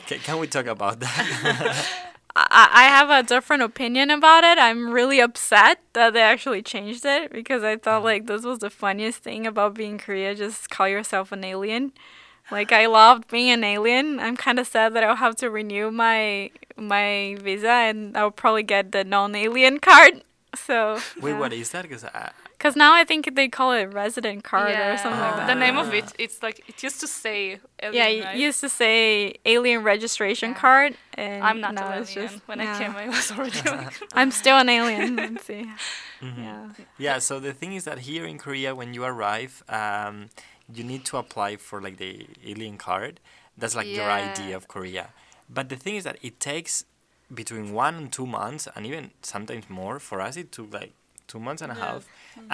Can, 0.07 0.19
can 0.19 0.37
we 0.37 0.47
talk 0.47 0.67
about 0.67 0.99
that? 0.99 1.87
I, 2.35 2.69
I 2.71 2.83
have 2.83 3.09
a 3.09 3.27
different 3.27 3.63
opinion 3.63 4.09
about 4.09 4.43
it. 4.43 4.57
I'm 4.57 4.91
really 4.91 5.19
upset 5.19 5.79
that 5.93 6.13
they 6.13 6.21
actually 6.21 6.61
changed 6.61 7.05
it 7.05 7.31
because 7.31 7.63
I 7.63 7.77
thought 7.77 8.03
like 8.03 8.27
this 8.27 8.43
was 8.43 8.59
the 8.59 8.69
funniest 8.69 9.19
thing 9.19 9.45
about 9.45 9.73
being 9.73 9.97
Korea. 9.97 10.35
Just 10.35 10.69
call 10.69 10.87
yourself 10.87 11.31
an 11.31 11.43
alien. 11.43 11.91
Like 12.49 12.71
I 12.71 12.85
loved 12.85 13.29
being 13.29 13.49
an 13.49 13.63
alien. 13.63 14.19
I'm 14.19 14.37
kind 14.37 14.59
of 14.59 14.67
sad 14.67 14.93
that 14.93 15.03
I'll 15.03 15.15
have 15.15 15.35
to 15.37 15.49
renew 15.49 15.91
my 15.91 16.51
my 16.77 17.37
visa 17.41 17.69
and 17.69 18.15
I'll 18.17 18.31
probably 18.31 18.63
get 18.63 18.91
the 18.91 19.03
non-alien 19.03 19.79
card. 19.81 20.23
So 20.55 20.99
Wait, 21.21 21.33
what 21.33 21.53
is 21.53 21.71
that? 21.71 21.83
Because 21.83 22.05
Because 22.61 22.75
now 22.75 22.93
I 22.93 23.03
think 23.03 23.33
they 23.35 23.49
call 23.49 23.71
it 23.73 23.85
resident 23.91 24.43
card 24.43 24.69
or 24.77 24.95
something 24.97 25.19
like 25.19 25.33
Ah. 25.33 25.37
that. 25.37 25.47
The 25.47 25.55
name 25.65 25.77
of 25.83 25.89
it, 25.95 26.13
it's 26.19 26.43
like 26.43 26.57
it 26.69 26.83
used 26.83 26.99
to 26.99 27.07
say. 27.07 27.57
Alien, 27.81 27.93
yeah, 27.97 28.07
it 28.07 28.23
right? 28.25 28.37
used 28.47 28.61
to 28.61 28.69
say 28.69 29.33
alien 29.53 29.81
registration 29.93 30.49
Yeah. 30.51 30.59
card, 30.63 30.91
and 31.15 31.43
I'm 31.43 31.59
not 31.59 31.73
now 31.73 31.87
an 31.87 32.03
alien. 32.05 32.27
just- 32.27 32.47
when 32.47 32.59
yeah. 32.59 32.75
I 32.75 32.77
came, 32.79 32.93
I 32.95 33.07
was 33.09 33.31
already. 33.31 33.61
like, 33.65 33.93
I'm 34.19 34.29
still 34.29 34.57
an 34.63 34.69
alien. 34.69 35.15
Let's 35.25 35.45
see. 35.49 35.65
Mhm. 36.21 36.37
Yeah. 36.37 36.85
yeah, 37.07 37.17
so 37.19 37.39
the 37.39 37.51
thing 37.59 37.73
is 37.73 37.83
that 37.89 37.97
here 38.09 38.25
in 38.31 38.37
Korea, 38.37 38.75
when 38.75 38.93
you 38.93 39.03
arrive, 39.03 39.53
um, 39.67 40.29
you 40.75 40.83
need 40.91 41.03
to 41.05 41.17
apply 41.17 41.57
for 41.57 41.81
like 41.81 41.97
the 41.97 42.27
alien 42.45 42.77
card. 42.77 43.13
That's 43.57 43.75
like 43.75 43.87
your 43.87 44.05
ID 44.21 44.51
of 44.53 44.67
Korea. 44.67 45.05
But 45.49 45.65
the 45.73 45.75
thing 45.83 45.95
is 45.99 46.03
that 46.03 46.17
it 46.21 46.39
takes 46.39 46.85
between 47.33 47.73
one 47.73 47.95
and 47.99 48.07
two 48.17 48.27
months, 48.27 48.67
and 48.75 48.85
even 48.85 49.03
sometimes 49.23 49.65
more. 49.67 49.97
For 49.99 50.21
us, 50.21 50.37
it 50.37 50.51
took 50.51 50.69
like 50.79 50.93
two 51.31 51.39
months 51.47 51.61
and 51.63 51.71
a 51.71 51.75
Yeah. 51.75 51.85
half. 51.85 52.03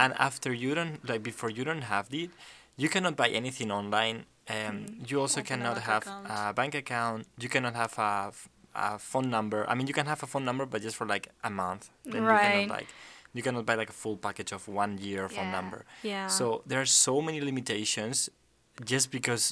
And 0.02 0.12
after 0.28 0.50
you 0.64 0.70
don't 0.80 0.98
like 1.10 1.22
before 1.32 1.50
you 1.58 1.64
don't 1.70 1.86
have 1.96 2.08
it, 2.22 2.30
you 2.82 2.88
cannot 2.94 3.16
buy 3.22 3.30
anything 3.42 3.70
online. 3.72 4.18
Um, 4.56 4.76
You 5.10 5.16
also 5.24 5.40
Open 5.42 5.48
cannot 5.50 5.78
have 5.92 6.04
account. 6.08 6.28
a 6.30 6.54
bank 6.60 6.74
account. 6.84 7.22
You 7.44 7.50
cannot 7.56 7.76
have 7.84 7.94
a, 8.12 8.32
a 8.88 9.00
phone 9.12 9.30
number. 9.38 9.60
I 9.70 9.74
mean, 9.78 9.88
you 9.90 9.94
can 10.00 10.06
have 10.14 10.22
a 10.24 10.28
phone 10.34 10.46
number, 10.50 10.66
but 10.72 10.80
just 10.86 10.96
for 11.00 11.06
like 11.16 11.26
a 11.44 11.50
month. 11.50 11.84
Then 12.12 12.22
you 12.24 12.30
Right. 12.30 12.42
cannot 12.46 12.70
like 12.80 12.90
you 13.34 13.44
cannot 13.44 13.66
buy 13.70 13.76
like 13.82 13.90
a 13.96 13.98
full 14.04 14.18
package 14.28 14.52
of 14.58 14.62
one 14.84 14.94
year 15.08 15.24
phone 15.30 15.50
Yeah. 15.52 15.58
number. 15.60 15.80
Yeah. 16.12 16.28
So 16.38 16.46
there 16.70 16.80
are 16.84 16.92
so 17.08 17.14
many 17.28 17.40
limitations, 17.50 18.30
just 18.94 19.12
because 19.18 19.44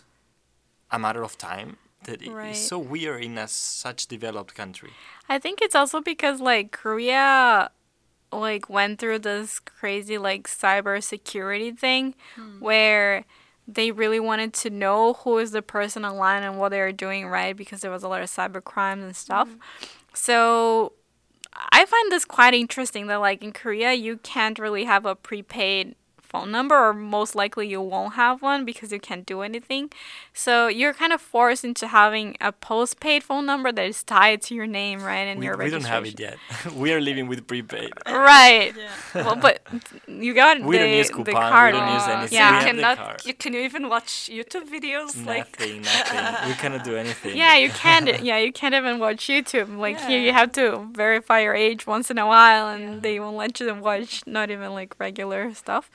a 0.92 0.98
matter 1.06 1.24
of 1.24 1.34
time. 1.38 1.70
That 2.06 2.22
Right. 2.28 2.50
it's 2.52 2.66
so 2.74 2.78
weird 2.94 3.24
in 3.28 3.38
a 3.46 3.48
such 3.48 4.06
developed 4.16 4.54
country. 4.62 4.92
I 5.28 5.38
think 5.44 5.56
it's 5.66 5.74
also 5.76 6.02
because 6.02 6.38
like 6.40 6.68
Korea 6.72 7.72
like 8.40 8.70
went 8.70 9.00
through 9.00 9.20
this 9.20 9.60
crazy 9.60 10.18
like 10.18 10.48
cyber 10.48 11.02
security 11.02 11.72
thing 11.72 12.16
hmm. 12.36 12.60
where 12.60 13.26
they 13.68 13.92
really 13.92 14.20
wanted 14.20 14.54
to 14.54 14.70
know 14.70 15.14
who 15.14 15.38
is 15.38 15.52
the 15.52 15.62
person 15.62 16.06
online 16.06 16.44
and 16.44 16.60
what 16.60 16.70
they're 16.70 16.92
doing 16.92 17.28
right 17.28 17.58
because 17.58 17.82
there 17.82 17.92
was 17.92 18.04
a 18.04 18.08
lot 18.08 18.22
of 18.22 18.30
cyber 18.30 18.64
crimes 18.64 19.04
and 19.04 19.16
stuff. 19.16 19.50
Hmm. 19.50 19.58
So 20.14 20.94
I 21.72 21.86
find 21.86 22.12
this 22.12 22.26
quite 22.26 22.54
interesting 22.54 23.08
that 23.08 23.18
like 23.18 23.44
in 23.44 23.52
Korea 23.52 23.94
you 23.94 24.18
can't 24.18 24.60
really 24.60 24.84
have 24.86 25.06
a 25.06 25.16
prepaid 25.16 25.96
phone 26.26 26.52
number 26.52 26.76
or 26.76 26.94
most 26.94 27.36
likely 27.36 27.68
you 27.68 27.82
won't 27.82 28.14
have 28.16 28.42
one 28.42 28.66
because 28.66 28.92
you 28.92 29.00
can't 29.00 29.26
do 29.26 29.42
anything. 29.42 29.92
So 30.34 30.68
you're 30.68 30.94
kind 30.94 31.14
of 31.14 31.22
forced 31.22 31.64
into 31.64 31.88
having 31.88 32.36
a 32.42 32.52
postpaid 32.52 33.24
phone 33.24 33.46
number 33.46 33.72
that 33.72 33.86
is 33.86 34.04
tied 34.04 34.42
to 34.44 34.56
your 34.56 34.68
name, 34.68 35.02
right? 35.04 35.28
And 35.32 35.40
We, 35.40 35.46
your 35.46 35.58
we 35.58 35.70
don't 35.70 35.86
have 35.86 36.06
it 36.06 36.20
yet. 36.20 36.38
we 36.76 36.92
are 36.94 37.00
living 37.02 37.28
with 37.28 37.48
prepaid. 37.48 37.92
Right. 38.08 38.74
Yeah. 38.76 39.26
well, 39.26 39.36
but 39.36 39.62
you 40.08 40.34
got 40.34 40.62
We 40.62 40.78
the, 40.78 40.84
don't 40.84 40.94
use 40.94 41.08
the 41.10 41.14
Coupang, 41.14 41.26
we 41.28 41.34
card. 41.34 41.74
don't 41.76 41.94
use 41.94 42.08
anything. 42.08 42.38
Yeah. 42.38 42.52
We 42.52 42.56
You 42.56 42.62
the 42.62 42.82
cannot. 42.82 42.98
card. 42.98 43.26
You, 43.26 43.34
can 43.34 43.54
you 43.54 43.62
even 43.62 43.90
watch 43.90 44.30
YouTube 44.32 44.68
videos? 44.70 45.26
Like 45.26 45.60
Nothing, 45.60 45.82
nothing. 45.82 46.50
we 46.50 46.54
cannot 46.56 46.84
do 46.84 46.96
anything. 46.98 47.38
Yeah, 47.38 47.56
you 47.56 47.70
can't. 47.70 48.22
Yeah, 48.24 48.38
you 48.38 48.52
can't 48.52 48.74
even 48.76 49.00
watch 49.00 49.28
YouTube. 49.28 49.78
Like 49.78 50.00
here, 50.02 50.20
you 50.20 50.34
have 50.34 50.52
to 50.54 50.88
verify 50.94 51.40
your 51.42 51.54
age 51.56 51.86
once 51.88 52.10
in 52.12 52.18
a 52.18 52.26
while, 52.26 52.68
and 52.68 53.02
they 53.02 53.20
won't 53.20 53.38
let 53.38 53.60
you 53.60 53.74
watch 53.76 54.24
not 54.26 54.50
even 54.50 54.74
like 54.74 54.96
regular 55.00 55.54
stuff. 55.54 55.90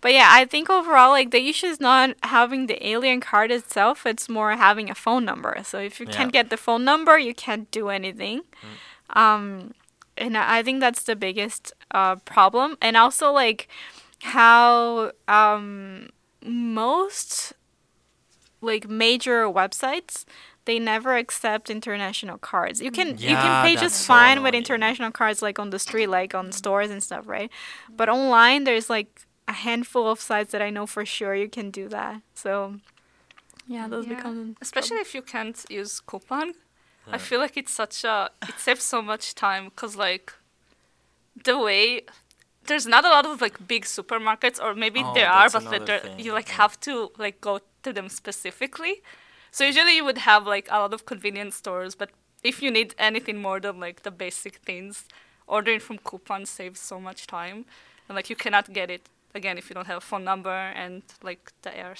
But 0.00 0.12
yeah, 0.12 0.28
I 0.30 0.44
think 0.44 0.70
overall, 0.70 1.10
like 1.10 1.30
the 1.30 1.48
issue 1.48 1.66
is 1.66 1.80
not 1.80 2.14
having 2.22 2.66
the 2.66 2.78
alien 2.86 3.20
card 3.20 3.50
itself; 3.50 4.06
it's 4.06 4.28
more 4.28 4.52
having 4.56 4.90
a 4.90 4.94
phone 4.94 5.24
number. 5.24 5.56
So 5.64 5.78
if 5.78 6.00
you 6.00 6.06
Yeah. 6.06 6.16
can't 6.16 6.32
get 6.32 6.50
the 6.50 6.56
phone 6.56 6.84
number, 6.84 7.18
you 7.18 7.34
can't 7.34 7.70
do 7.70 7.88
anything. 7.88 8.42
Um, 9.10 9.74
and 10.16 10.36
I 10.36 10.62
think 10.62 10.80
that's 10.80 11.02
the 11.04 11.16
biggest 11.16 11.72
uh, 11.90 12.16
problem. 12.16 12.76
And 12.80 12.96
also 12.96 13.30
like 13.32 13.68
how 14.22 15.12
um, 15.28 16.10
most 16.44 17.52
like 18.60 18.88
major 18.88 19.44
websites 19.46 20.24
they 20.66 20.78
never 20.78 21.14
accept 21.16 21.68
international 21.68 22.38
cards. 22.38 22.80
You 22.80 22.90
can 22.90 23.18
you 23.18 23.36
can 23.36 23.62
pay 23.62 23.76
just 23.76 23.96
so 23.96 24.14
fine 24.14 24.42
with 24.42 24.54
international 24.54 25.10
cards 25.10 25.42
like 25.42 25.58
on 25.58 25.68
the 25.70 25.78
street, 25.78 26.06
like 26.06 26.34
on 26.34 26.52
stores 26.52 26.90
and 26.90 27.02
stuff, 27.02 27.28
right? 27.28 27.50
But 27.96 28.08
online 28.08 28.64
there's 28.64 28.88
like 28.88 29.26
a 29.46 29.52
handful 29.52 30.08
of 30.10 30.20
sites 30.20 30.52
that 30.52 30.62
I 30.62 30.70
know 30.70 30.86
for 30.86 31.04
sure 31.04 31.34
you 31.34 31.48
can 31.48 31.70
do 31.70 31.88
that. 31.88 32.22
So 32.34 32.76
yeah, 33.66 33.86
mm, 33.86 33.90
those 33.90 34.06
Yeah. 34.06 34.16
become 34.16 34.56
Especially 34.60 34.98
if 34.98 35.14
you 35.14 35.22
can't 35.22 35.64
use 35.68 36.00
Coupang. 36.00 36.54
Yeah. 37.06 37.14
I 37.14 37.18
feel 37.18 37.40
like 37.40 37.56
it's 37.56 37.72
such 37.72 38.04
a 38.04 38.30
it 38.48 38.58
saves 38.58 38.82
so 38.82 39.02
much 39.02 39.34
time 39.34 39.64
because 39.66 39.96
like 39.96 40.32
the 41.44 41.58
way 41.58 42.02
there's 42.66 42.86
not 42.86 43.04
a 43.04 43.08
lot 43.08 43.26
of 43.26 43.40
like 43.40 43.66
big 43.68 43.84
supermarkets 43.84 44.62
or 44.62 44.74
maybe 44.74 45.00
Oh, 45.04 45.12
there 45.14 45.28
are 45.30 45.50
but 45.50 45.64
that 45.70 46.02
thing, 46.02 46.18
you 46.18 46.32
like 46.32 46.48
yeah. 46.48 46.54
have 46.56 46.80
to 46.80 47.10
like 47.18 47.40
go 47.40 47.60
to 47.82 47.92
them 47.92 48.08
specifically. 48.08 49.02
So 49.50 49.64
usually 49.64 49.96
you 49.96 50.04
would 50.04 50.18
have 50.18 50.46
like 50.46 50.68
a 50.70 50.78
lot 50.78 50.94
of 50.94 51.04
convenience 51.06 51.56
stores, 51.56 51.94
but 51.94 52.10
if 52.42 52.62
you 52.62 52.70
need 52.70 52.94
anything 52.98 53.40
more 53.40 53.60
than 53.60 53.78
like 53.80 54.02
the 54.02 54.10
basic 54.10 54.56
things, 54.56 55.04
ordering 55.46 55.80
from 55.80 55.98
Coupang 55.98 56.46
saves 56.46 56.80
so 56.80 56.98
much 57.00 57.26
time, 57.26 57.66
and 58.08 58.16
like 58.16 58.30
you 58.30 58.36
cannot 58.36 58.72
get 58.72 58.90
it 58.90 59.02
again 59.34 59.58
if 59.58 59.68
you 59.68 59.74
don't 59.74 59.86
have 59.86 59.98
a 59.98 60.00
phone 60.00 60.24
number 60.24 60.50
and 60.50 61.02
like 61.22 61.52
the 61.62 61.70
ARC. 61.82 61.98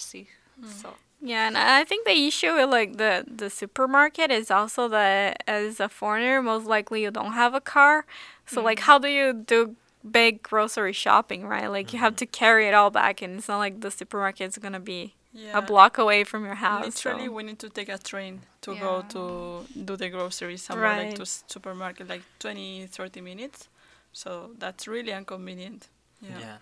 Hmm. 0.60 0.66
So 0.66 0.94
Yeah, 1.20 1.46
and 1.48 1.56
I 1.56 1.84
think 1.84 2.06
the 2.06 2.26
issue 2.26 2.54
with 2.54 2.70
like 2.70 2.96
the 2.96 3.24
the 3.26 3.50
supermarket 3.50 4.30
is 4.30 4.50
also 4.50 4.88
that 4.88 5.42
as 5.46 5.80
a 5.80 5.88
foreigner, 5.88 6.42
most 6.42 6.66
likely 6.66 7.02
you 7.02 7.10
don't 7.10 7.32
have 7.32 7.54
a 7.54 7.60
car. 7.60 8.06
So 8.46 8.62
like, 8.62 8.80
hmm. 8.80 8.86
how 8.88 8.98
do 8.98 9.08
you 9.08 9.32
do 9.32 9.76
big 10.10 10.42
grocery 10.42 10.92
shopping, 10.92 11.46
right? 11.46 11.68
Like 11.68 11.92
you 11.92 11.98
have 11.98 12.14
hmm. 12.14 12.22
to 12.22 12.26
carry 12.26 12.68
it 12.68 12.74
all 12.74 12.90
back, 12.90 13.22
and 13.22 13.38
it's 13.38 13.48
not 13.48 13.58
like 13.58 13.80
the 13.80 13.88
supermarket's 13.88 14.58
gonna 14.58 14.80
be 14.80 15.14
Yeah. 15.32 15.58
a 15.58 15.62
block 15.62 15.98
away 15.98 16.22
from 16.24 16.44
your 16.44 16.58
house. 16.68 16.84
Literally, 16.84 17.26
so- 17.26 17.32
we 17.32 17.42
need 17.42 17.58
to 17.58 17.70
take 17.78 17.88
a 17.88 17.98
train 17.98 18.34
to 18.64 18.70
go 18.86 19.02
to 19.14 19.66
do 19.88 19.96
the 19.96 20.08
groceries 20.08 20.62
somewhere 20.62 20.96
like 20.96 21.06
Right. 21.06 21.16
to 21.16 21.26
supermarket, 21.26 22.08
like 22.08 22.22
20, 22.38 22.86
30 22.86 23.20
minutes. 23.20 23.68
So 24.12 24.30
that's 24.58 24.86
really 24.86 25.12
inconvenient. 25.12 25.88
Yeah. 26.20 26.38
Yeah. 26.38 26.56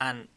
And 0.00 0.28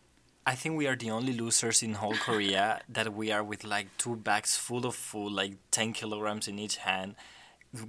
I 0.46 0.56
think 0.56 0.78
we 0.78 0.88
are 0.88 0.96
the 0.96 1.12
only 1.12 1.34
losers 1.34 1.84
in 1.84 1.94
whole 1.94 2.16
Korea 2.16 2.82
that 2.90 3.14
we 3.14 3.32
are 3.32 3.44
with 3.44 3.64
like 3.64 3.88
two 3.98 4.16
bags 4.16 4.58
full 4.58 4.86
of 4.86 4.96
food, 4.96 5.32
like 5.32 5.54
10 5.72 5.94
kilograms 5.94 6.48
in 6.48 6.58
each 6.60 6.78
hand, 6.78 7.16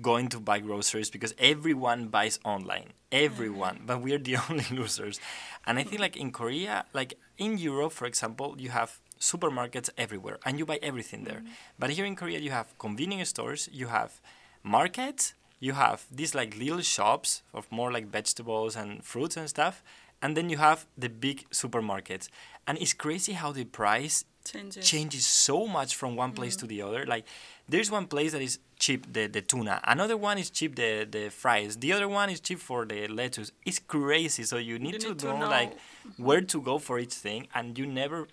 going 0.03 0.29
to 0.29 0.41
buy 0.41 0.59
groceries 0.59 1.11
because 1.11 1.35
everyone 1.39 2.09
buys 2.09 2.39
online. 2.45 2.93
Everyone. 3.11 3.77
Mm-hmm. 3.77 3.87
But 3.87 4.03
we 4.03 4.13
are 4.13 4.19
the 4.19 4.37
only 4.51 4.67
losers. 4.71 5.21
And 5.67 5.79
I 5.79 5.85
think 5.85 6.01
like 6.01 6.17
in 6.17 6.33
Korea, 6.33 6.85
like 6.93 7.19
in 7.39 7.59
Europe, 7.59 7.93
for 7.93 8.07
example, 8.07 8.57
you 8.59 8.71
have 8.71 9.01
supermarkets 9.19 9.91
everywhere 9.97 10.39
and 10.45 10.59
you 10.59 10.67
buy 10.67 10.79
everything 10.83 11.25
there. 11.25 11.39
Mm-hmm. 11.41 11.79
But 11.79 11.91
here 11.91 12.05
in 12.05 12.17
Korea, 12.17 12.39
you 12.41 12.51
have 12.51 12.79
convenience 12.79 13.31
stores, 13.31 13.69
you 13.73 13.87
have 13.87 14.21
markets, 14.63 15.35
you 15.61 15.73
have 15.75 16.07
these 16.11 16.35
like 16.35 16.59
little 16.59 16.81
shops 16.81 17.43
of 17.55 17.71
more 17.71 17.93
like 17.93 18.07
vegetables 18.07 18.77
and 18.77 19.05
fruits 19.05 19.37
and 19.37 19.49
stuff 19.49 19.83
and 20.23 20.37
then 20.37 20.51
you 20.51 20.57
have 20.59 20.87
the 20.97 21.09
big 21.09 21.49
supermarkets. 21.51 22.29
And 22.67 22.79
it's 22.79 22.93
crazy 22.93 23.33
how 23.33 23.53
the 23.53 23.65
price 23.65 24.25
Changes. 24.45 24.89
changes 24.89 25.27
so 25.27 25.67
much 25.67 25.95
from 25.95 26.17
one 26.17 26.33
place 26.33 26.57
to 26.57 26.65
mm. 26.65 26.69
the 26.69 26.83
other. 26.83 27.07
Like 27.07 27.27
there's 27.69 27.91
one 27.91 28.07
place 28.07 28.33
that 28.33 28.41
is 28.43 28.59
cheap 28.79 29.13
the, 29.13 29.27
the 29.27 29.43
tuna. 29.43 29.81
Another 29.85 30.17
one 30.17 30.39
is 30.39 30.51
cheap 30.51 30.77
the, 30.77 31.07
the 31.11 31.29
fries. 31.31 31.77
The 31.77 31.93
other 31.93 32.09
one 32.09 32.31
is 32.31 32.41
cheap 32.41 32.59
for 32.59 32.85
the 32.85 33.07
lettuce. 33.09 33.53
It's 33.67 33.79
crazy. 33.79 34.45
So 34.45 34.57
you 34.57 34.79
need, 34.79 34.95
You 34.95 34.99
to, 35.01 35.09
need 35.09 35.19
to 35.21 35.27
know, 35.27 35.39
know. 35.41 35.49
like 35.49 35.75
mm-hmm. 35.75 36.25
where 36.25 36.41
to 36.41 36.61
go 36.61 36.79
for 36.79 36.99
each 36.99 37.15
thing 37.15 37.49
and 37.55 37.79
you 37.79 37.87
never 37.87 38.29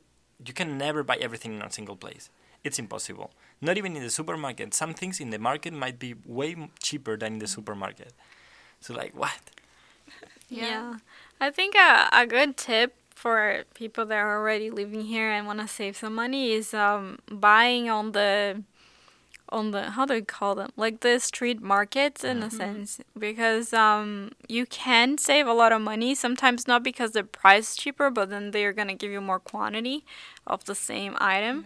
you 0.45 0.53
can 0.53 0.77
never 0.77 1.03
buy 1.03 1.17
everything 1.17 1.55
in 1.55 1.61
a 1.61 1.71
single 1.71 1.95
place. 1.95 2.29
It's 2.63 2.79
impossible. 2.79 3.31
Not 3.61 3.77
even 3.77 3.95
in 3.95 4.03
the 4.03 4.09
supermarket. 4.09 4.73
Some 4.73 4.93
things 4.93 5.19
in 5.19 5.29
the 5.29 5.39
market 5.39 5.73
might 5.73 5.99
be 5.99 6.15
way 6.25 6.55
cheaper 6.79 7.17
than 7.17 7.33
in 7.33 7.39
the 7.39 7.45
mm. 7.45 7.55
supermarket. 7.55 8.13
So 8.81 8.93
like 8.93 9.15
what? 9.15 9.39
Yeah. 10.49 10.95
I 11.39 11.51
think 11.51 11.75
a, 11.75 12.09
a 12.11 12.25
good 12.25 12.57
tip 12.57 12.95
for 13.15 13.63
people 13.73 14.05
that 14.05 14.17
are 14.17 14.38
already 14.38 14.69
living 14.69 15.01
here 15.01 15.29
and 15.31 15.47
want 15.47 15.59
to 15.59 15.67
save 15.67 15.97
some 15.97 16.15
money 16.15 16.51
is 16.51 16.73
um, 16.73 17.19
buying 17.31 17.89
on 17.89 18.11
the 18.11 18.63
on 19.49 19.71
the 19.71 19.91
how 19.91 20.05
do 20.05 20.15
you 20.15 20.25
call 20.25 20.55
them? 20.55 20.71
Like 20.75 20.99
the 21.01 21.19
street 21.19 21.61
markets 21.61 22.23
in 22.23 22.43
a 22.43 22.49
sense 22.51 22.99
because 23.17 23.73
um 23.73 24.31
you 24.49 24.65
can 24.65 25.17
save 25.17 25.47
a 25.47 25.53
lot 25.53 25.71
of 25.71 25.81
money 25.81 26.15
sometimes 26.15 26.67
not 26.67 26.83
because 26.83 27.11
the 27.11 27.23
price 27.23 27.71
is 27.71 27.75
cheaper 27.77 28.09
but 28.09 28.29
then 28.29 28.51
they're 28.51 28.73
gonna 28.73 28.95
give 28.95 29.11
you 29.11 29.21
more 29.21 29.39
quantity 29.39 30.03
of 30.45 30.65
the 30.65 30.75
same 30.75 31.15
item. 31.19 31.65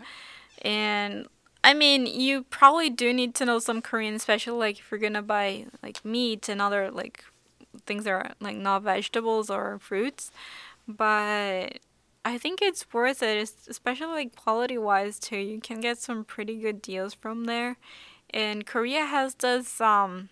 And 0.62 1.28
I 1.64 1.74
mean, 1.74 2.06
you 2.06 2.44
probably 2.44 2.90
do 2.90 3.14
need 3.14 3.36
to 3.36 3.46
know 3.46 3.60
some 3.60 3.82
Korean, 3.82 4.16
especially 4.16 4.58
like 4.58 4.80
if 4.80 4.92
you're 4.92 5.00
gonna 5.00 5.22
buy 5.22 5.66
like 5.82 6.04
meat 6.06 6.50
and 6.50 6.62
other 6.62 6.92
like 6.92 7.24
things 7.86 8.04
that 8.06 8.12
are 8.12 8.32
like 8.40 8.58
not 8.58 8.84
vegetables 8.84 9.50
or 9.50 9.80
fruits. 9.80 10.32
But 10.88 11.80
I 12.24 12.38
think 12.38 12.62
it's 12.62 12.86
worth 12.94 13.24
it, 13.24 13.52
especially 13.68 14.08
like 14.08 14.36
quality 14.36 14.78
wise 14.78 15.20
too. 15.20 15.38
You 15.38 15.60
can 15.60 15.82
get 15.82 15.98
some 15.98 16.24
pretty 16.24 16.58
good 16.58 16.82
deals 16.82 17.14
from 17.14 17.46
there. 17.46 17.78
And 18.30 18.66
Korea 18.66 19.06
has 19.06 19.36
this 19.36 19.82
um 19.82 20.30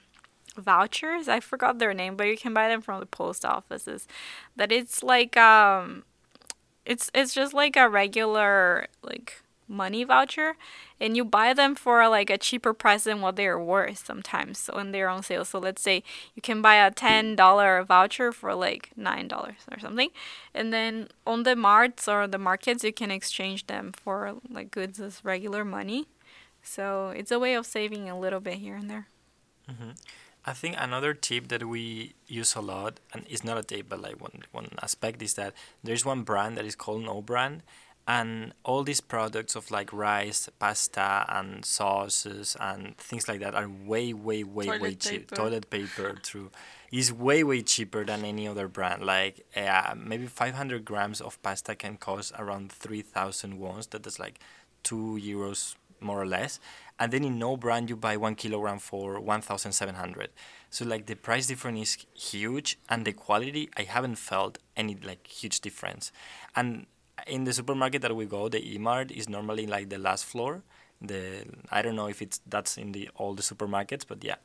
vouchers. 0.57 1.27
I 1.27 1.39
forgot 1.39 1.79
their 1.79 1.93
name, 1.93 2.15
but 2.15 2.25
you 2.27 2.37
can 2.37 2.53
buy 2.53 2.67
them 2.67 2.81
from 2.81 2.99
the 2.99 3.05
post 3.05 3.45
offices. 3.45 4.07
That 4.55 4.71
it's 4.71 5.03
like 5.03 5.37
um 5.37 6.03
it's 6.85 7.09
it's 7.13 7.33
just 7.33 7.53
like 7.53 7.75
a 7.75 7.89
regular 7.89 8.87
like 9.03 9.41
money 9.69 10.03
voucher 10.03 10.55
and 10.99 11.15
you 11.15 11.23
buy 11.23 11.53
them 11.53 11.75
for 11.75 12.07
like 12.09 12.29
a 12.29 12.37
cheaper 12.37 12.73
price 12.73 13.03
than 13.03 13.21
what 13.21 13.35
they're 13.35 13.59
worth 13.59 14.05
sometimes 14.05 14.57
so 14.57 14.75
when 14.75 14.91
they're 14.91 15.07
on 15.07 15.23
sale 15.23 15.45
so 15.45 15.59
let's 15.59 15.81
say 15.81 16.03
you 16.35 16.41
can 16.41 16.61
buy 16.61 16.75
a 16.75 16.91
$10 16.91 17.85
voucher 17.85 18.31
for 18.31 18.55
like 18.55 18.89
$9 18.99 19.53
or 19.71 19.79
something 19.79 20.09
and 20.53 20.73
then 20.73 21.07
on 21.25 21.43
the 21.43 21.55
marts 21.55 22.07
or 22.07 22.27
the 22.27 22.37
markets 22.37 22.83
you 22.83 22.91
can 22.91 23.11
exchange 23.11 23.67
them 23.67 23.91
for 23.93 24.35
like 24.49 24.71
goods 24.71 24.99
as 24.99 25.23
regular 25.23 25.63
money. 25.63 26.07
So 26.61 27.09
it's 27.09 27.31
a 27.31 27.39
way 27.39 27.53
of 27.53 27.65
saving 27.65 28.09
a 28.09 28.19
little 28.19 28.39
bit 28.39 28.55
here 28.55 28.75
and 28.75 28.89
there. 28.89 29.07
Mm-hmm. 29.69 29.91
I 30.45 30.53
think 30.53 30.75
another 30.79 31.13
tip 31.13 31.49
that 31.49 31.67
we 31.67 32.13
use 32.27 32.55
a 32.55 32.61
lot, 32.61 32.99
and 33.13 33.25
it's 33.29 33.43
not 33.43 33.57
a 33.57 33.63
tip, 33.63 33.89
but 33.89 34.01
like 34.01 34.19
one 34.21 34.43
one 34.51 34.69
aspect 34.81 35.21
is 35.21 35.33
that 35.35 35.53
there's 35.83 36.05
one 36.05 36.23
brand 36.23 36.57
that 36.57 36.65
is 36.65 36.75
called 36.75 37.03
No 37.03 37.21
Brand, 37.21 37.61
and 38.09 38.53
all 38.65 38.83
these 38.83 39.01
products 39.01 39.55
of 39.55 39.69
like 39.69 39.93
rice, 39.93 40.49
pasta, 40.57 41.25
and 41.29 41.63
sauces 41.63 42.57
and 42.59 42.97
things 42.97 43.27
like 43.27 43.39
that 43.39 43.53
are 43.53 43.69
way, 43.69 44.13
way, 44.13 44.43
way, 44.43 44.65
way 44.65 44.77
Toilet 44.79 44.99
cheap. 44.99 45.31
Toilet 45.31 45.69
paper, 45.69 46.15
true, 46.23 46.49
is 46.91 47.13
way, 47.13 47.43
way 47.43 47.61
cheaper 47.61 48.03
than 48.03 48.25
any 48.25 48.47
other 48.47 48.67
brand. 48.67 49.05
Like 49.05 49.45
uh, 49.55 49.93
maybe 49.95 50.25
500 50.25 50.83
grams 50.83 51.21
of 51.21 51.39
pasta 51.43 51.75
can 51.75 51.97
cost 51.97 52.33
around 52.39 52.71
3,000 52.71 53.59
wons. 53.59 53.85
That 53.87 54.07
is 54.07 54.17
like 54.17 54.39
two 54.81 55.19
euros 55.21 55.75
more 56.01 56.19
or 56.19 56.25
less. 56.25 56.59
And 56.99 57.13
then 57.13 57.23
in 57.23 57.37
no 57.37 57.57
brand 57.57 57.91
you 57.91 57.95
buy 57.95 58.17
one 58.17 58.33
kilogram 58.33 58.79
for 58.79 59.19
1,700. 59.19 60.29
So 60.71 60.83
like 60.83 61.05
the 61.05 61.15
price 61.15 61.45
difference 61.45 61.95
is 61.95 62.05
huge, 62.15 62.79
and 62.89 63.05
the 63.05 63.13
quality 63.13 63.69
I 63.77 63.83
haven't 63.83 64.15
felt 64.15 64.57
any 64.75 64.95
like 64.95 65.27
huge 65.27 65.59
difference. 65.61 66.11
And 66.55 66.87
in 67.27 67.43
the 67.43 67.53
supermarket 67.53 68.01
that 68.01 68.15
we 68.15 68.25
go, 68.25 68.49
the 68.49 68.61
E-Mart 68.75 69.11
is 69.11 69.29
normally 69.29 69.65
like 69.67 69.89
the 69.89 69.97
last 69.97 70.25
floor. 70.25 70.61
The 71.01 71.45
I 71.71 71.81
don't 71.81 71.95
know 71.95 72.07
if 72.07 72.21
it's 72.21 72.41
that's 72.45 72.77
in 72.77 72.91
the 72.91 73.09
all 73.15 73.33
the 73.33 73.41
supermarkets, 73.41 74.05
but 74.07 74.23
yeah, 74.23 74.35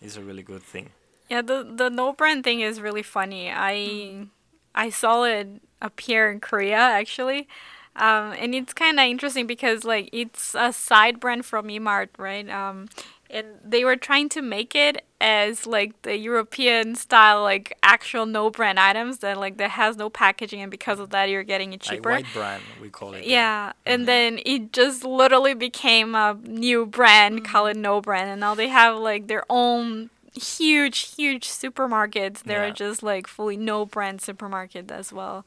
it's 0.00 0.16
a 0.16 0.22
really 0.22 0.42
good 0.42 0.62
thing. 0.62 0.90
Yeah, 1.28 1.42
the 1.42 1.66
the 1.68 1.90
no 1.90 2.12
brand 2.12 2.44
thing 2.44 2.60
is 2.60 2.80
really 2.80 3.02
funny. 3.02 3.50
I 3.50 4.26
I 4.74 4.90
saw 4.90 5.24
it 5.24 5.48
appear 5.82 6.30
in 6.30 6.40
Korea 6.40 6.78
actually. 6.78 7.48
Um, 7.96 8.34
and 8.38 8.54
it's 8.54 8.74
kind 8.74 9.00
of 9.00 9.06
interesting 9.06 9.46
because 9.46 9.84
like 9.84 10.10
it's 10.12 10.54
a 10.54 10.72
side 10.72 11.18
brand 11.18 11.46
from 11.46 11.68
Emart, 11.68 12.08
right? 12.18 12.48
Um, 12.48 12.88
and 13.30 13.46
they 13.64 13.84
were 13.84 13.96
trying 13.96 14.28
to 14.30 14.42
make 14.42 14.74
it 14.74 15.04
as 15.20 15.66
like 15.66 16.00
the 16.02 16.16
European 16.16 16.94
style, 16.94 17.42
like 17.42 17.76
actual 17.82 18.26
no 18.26 18.50
brand 18.50 18.78
items 18.78 19.18
that 19.18 19.38
like 19.38 19.56
that 19.56 19.70
has 19.70 19.96
no 19.96 20.10
packaging, 20.10 20.60
and 20.60 20.70
because 20.70 20.98
of 20.98 21.10
that, 21.10 21.28
you're 21.28 21.42
getting 21.42 21.72
it 21.72 21.80
cheaper. 21.80 22.10
Like 22.10 22.24
white 22.26 22.34
brand, 22.34 22.62
we 22.80 22.88
call 22.88 23.14
it. 23.14 23.24
Yeah, 23.24 23.72
and 23.84 24.00
mm-hmm. 24.00 24.06
then 24.06 24.40
it 24.44 24.72
just 24.72 25.04
literally 25.04 25.54
became 25.54 26.14
a 26.14 26.38
new 26.44 26.86
brand 26.86 27.36
mm-hmm. 27.36 27.52
called 27.52 27.76
No 27.76 28.00
Brand, 28.00 28.30
and 28.30 28.40
now 28.40 28.54
they 28.54 28.68
have 28.68 28.96
like 28.96 29.26
their 29.26 29.44
own 29.48 30.10
huge, 30.34 31.14
huge 31.16 31.48
supermarkets. 31.48 32.42
They're 32.42 32.66
Yeah. 32.66 32.72
just 32.72 33.02
like 33.02 33.26
fully 33.26 33.56
No 33.56 33.86
Brand 33.86 34.20
supermarket 34.20 34.90
as 34.90 35.12
well. 35.12 35.44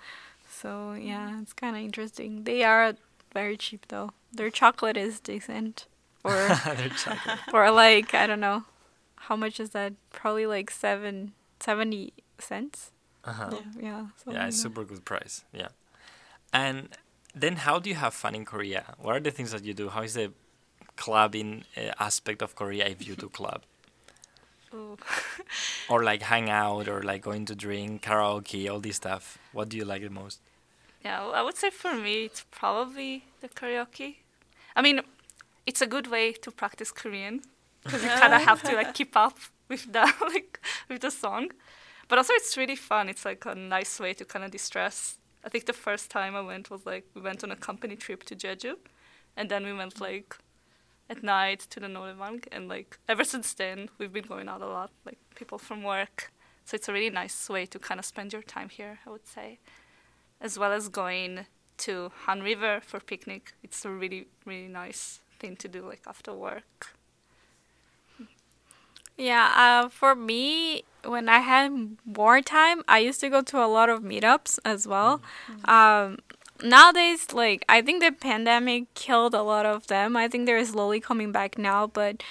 So 0.50 0.94
yeah, 0.94 1.40
it's 1.42 1.54
kind 1.54 1.76
of 1.76 1.82
interesting. 1.82 2.44
They 2.44 2.64
are 2.64 2.96
very 3.34 3.56
cheap 3.56 3.86
though. 3.90 4.12
Their 4.32 4.50
chocolate 4.50 4.98
is 4.98 5.20
decent, 5.20 5.86
or 6.24 6.32
They're 6.66 6.90
chocolate. 6.90 7.40
or 7.54 7.72
like 7.72 8.14
I 8.14 8.28
don't 8.28 8.40
know, 8.40 8.64
how 9.16 9.36
much 9.36 9.60
is 9.60 9.72
that? 9.72 9.94
Probably 10.12 10.46
like 10.46 10.72
seven, 10.72 11.34
70 11.60 12.14
cents. 12.40 12.92
Uh-huh. 13.24 13.52
So, 13.52 13.64
yeah. 13.80 13.84
Yeah, 13.84 14.00
like 14.26 14.48
it's 14.48 14.58
that. 14.58 14.62
super 14.62 14.84
good 14.84 15.06
price. 15.06 15.44
Yeah. 15.54 15.70
And 16.54 16.90
then 17.36 17.58
how 17.58 17.80
do 17.80 17.90
you 17.90 17.96
have 17.96 18.14
fun 18.14 18.36
in 18.36 18.46
Korea? 18.46 18.96
What 18.98 19.16
are 19.16 19.20
the 19.20 19.32
things 19.32 19.52
that 19.52 19.64
you 19.64 19.74
do? 19.74 19.90
How 19.90 20.02
is 20.04 20.16
the 20.16 20.32
clubbing 20.96 21.64
uh, 21.78 21.92
aspect 22.00 22.42
of 22.42 22.56
Korea 22.56 22.86
if 22.88 23.08
you 23.08 23.16
do 23.16 23.30
club? 23.30 23.64
Ooh. 24.74 24.98
or 25.90 26.04
like 26.04 26.22
hang 26.22 26.50
out 26.50 26.88
or 26.88 27.02
like 27.02 27.22
going 27.24 27.46
to 27.46 27.56
drink 27.56 28.04
karaoke 28.04 28.70
all 28.70 28.80
this 28.80 28.98
stuff 28.98 29.40
what 29.52 29.68
do 29.68 29.78
you 29.78 29.84
like 29.84 30.04
the 30.04 30.12
most 30.12 30.40
Yeah, 31.04 31.22
well, 31.26 31.34
I 31.34 31.42
would 31.42 31.58
say 31.58 31.72
for 31.72 31.96
me 31.96 32.26
it's 32.26 32.46
probably 32.52 33.24
the 33.42 33.50
karaoke. 33.50 34.18
I 34.76 34.82
mean, 34.82 35.02
it's 35.70 35.84
a 35.84 35.88
good 35.96 36.08
way 36.08 36.32
to 36.32 36.50
practice 36.50 36.92
Korean 36.92 37.42
because 37.84 38.02
you 38.04 38.10
kind 38.24 38.34
of 38.34 38.42
have 38.42 38.64
to 38.64 38.74
like 38.76 38.96
keep 38.96 39.16
up 39.16 39.38
with 39.68 39.84
the 39.94 40.12
like 40.34 40.60
with 40.90 41.02
the 41.02 41.12
song, 41.12 41.52
but 42.08 42.18
also 42.18 42.34
it's 42.34 42.58
really 42.58 42.76
fun. 42.76 43.08
It's 43.08 43.24
like 43.24 43.46
a 43.46 43.54
nice 43.54 44.00
way 44.00 44.14
to 44.16 44.26
kind 44.26 44.44
of 44.44 44.50
distress. 44.50 45.20
I 45.46 45.50
think 45.50 45.68
the 45.68 45.82
first 45.88 46.10
time 46.10 46.36
I 46.36 46.42
went 46.42 46.72
was 46.72 46.88
like 46.88 47.06
we 47.14 47.22
went 47.22 47.44
on 47.44 47.52
a 47.52 47.56
company 47.56 47.96
trip 47.96 48.24
to 48.24 48.36
Jeju, 48.36 48.74
and 49.38 49.46
then 49.52 49.64
we 49.64 49.74
went 49.74 50.02
like 50.02 50.36
at 51.08 51.22
night 51.22 51.60
to 51.70 51.80
the 51.80 51.88
noraebang, 51.88 52.46
and 52.52 52.68
like 52.68 52.98
ever 53.08 53.24
since 53.24 53.54
then 53.54 53.90
we've 54.00 54.14
been 54.18 54.30
going 54.34 54.50
out 54.50 54.64
a 54.64 54.72
lot, 54.78 54.90
like 55.06 55.20
people 55.36 55.60
from 55.60 55.84
work. 55.84 56.32
So 56.66 56.76
it's 56.78 56.90
a 56.90 56.94
really 56.94 57.12
nice 57.12 57.48
way 57.48 57.68
to 57.68 57.78
kind 57.78 58.00
of 58.00 58.06
spend 58.06 58.34
your 58.34 58.46
time 58.56 58.70
here. 58.70 59.00
I 59.06 59.10
would 59.12 59.28
say 59.28 59.60
as 60.42 60.58
well 60.58 60.72
as 60.72 60.90
going 60.90 61.46
to 61.86 62.12
Han 62.26 62.42
River 62.42 62.80
for 62.82 63.00
picnic. 63.00 63.54
It's 63.62 63.86
a 63.86 63.92
really 63.92 64.26
really 64.46 64.72
nice 64.84 65.22
thing 65.40 65.56
to 65.58 65.68
do 65.68 65.88
like 65.88 66.02
after 66.08 66.34
work. 66.34 66.96
Yeah, 69.18 69.52
uh, 69.56 69.90
for 69.90 70.16
me, 70.16 70.84
when 71.04 71.28
I 71.28 71.40
had 71.40 71.98
more 72.06 72.42
time, 72.42 72.84
I 72.88 73.00
used 73.00 73.20
to 73.20 73.30
go 73.30 73.42
to 73.42 73.58
a 73.58 73.68
lot 73.68 73.90
of 73.90 74.02
meetups 74.02 74.60
as 74.64 74.88
well. 74.88 75.22
Um, 75.66 76.20
nowadays, 76.64 77.34
like 77.34 77.66
I 77.68 77.82
think 77.82 78.02
the 78.02 78.12
pandemic 78.12 78.94
killed 78.94 79.34
a 79.34 79.42
lot 79.42 79.66
of 79.66 79.88
them. 79.88 80.16
I 80.16 80.30
think 80.30 80.46
they're 80.46 80.64
slowly 80.64 81.02
coming 81.02 81.34
back 81.34 81.58
now, 81.58 81.88
but 81.88 82.24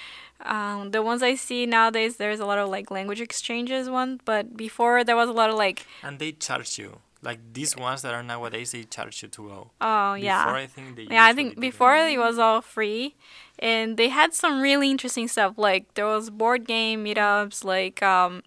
um, 0.47 0.93
the 0.93 1.03
ones 1.03 1.23
I 1.23 1.35
see 1.35 1.67
nowadays, 1.67 2.17
there's 2.17 2.41
a 2.41 2.47
lot 2.47 2.59
of 2.59 2.69
like 2.71 2.91
language 2.91 3.21
exchanges 3.21 3.91
one. 3.91 4.21
But 4.25 4.57
before, 4.57 5.05
there 5.05 5.17
was 5.17 5.29
a 5.29 5.33
lot 5.33 5.51
of 5.51 5.57
like, 5.57 5.87
and 6.03 6.19
they 6.19 6.33
charge 6.33 6.79
you 6.79 7.01
like 7.23 7.41
these 7.53 7.77
ones 7.77 8.03
that 8.03 8.15
are 8.15 8.23
nowadays 8.23 8.73
they 8.73 8.85
charge 8.85 9.23
you 9.23 9.29
to 9.29 9.49
go 9.49 9.71
oh 9.81 10.15
yeah, 10.15 10.45
before 10.45 10.57
i 10.57 10.67
think 10.67 10.97
they 10.97 11.03
Yeah, 11.11 11.25
I 11.25 11.33
think 11.33 11.59
before 11.59 11.97
it 11.97 12.19
was 12.19 12.39
all 12.39 12.61
free, 12.61 13.15
and 13.59 13.97
they 13.97 14.09
had 14.09 14.35
some 14.35 14.61
really 14.61 14.91
interesting 14.91 15.27
stuff. 15.29 15.55
Like 15.57 15.95
there 15.95 16.07
was 16.07 16.31
board 16.31 16.67
game 16.67 17.05
meetups, 17.05 17.65
like 17.65 18.03
um, 18.03 18.43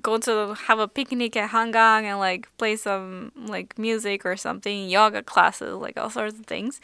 go 0.00 0.16
to 0.18 0.54
have 0.66 0.78
a 0.78 0.88
picnic 0.88 1.36
at 1.36 1.50
Hangang 1.50 2.04
and 2.04 2.18
like 2.18 2.48
play 2.56 2.76
some 2.76 3.32
like 3.36 3.76
music 3.78 4.24
or 4.24 4.36
something, 4.36 4.88
yoga 4.88 5.22
classes, 5.22 5.74
like 5.74 5.98
all 5.98 6.10
sorts 6.10 6.38
of 6.38 6.46
things. 6.46 6.80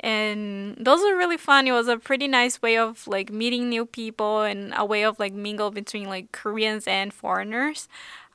And 0.00 0.76
those 0.80 1.00
were 1.00 1.16
really 1.16 1.36
fun. 1.36 1.66
It 1.66 1.72
was 1.72 1.88
a 1.88 1.98
pretty 1.98 2.28
nice 2.28 2.62
way 2.62 2.78
of 2.78 3.06
like 3.06 3.30
meeting 3.30 3.68
new 3.68 3.84
people 3.86 4.42
and 4.42 4.72
a 4.76 4.84
way 4.84 5.04
of 5.04 5.18
like 5.18 5.32
mingle 5.34 5.70
between 5.70 6.08
like 6.08 6.32
Koreans 6.32 6.86
and 6.86 7.12
foreigners. 7.12 7.88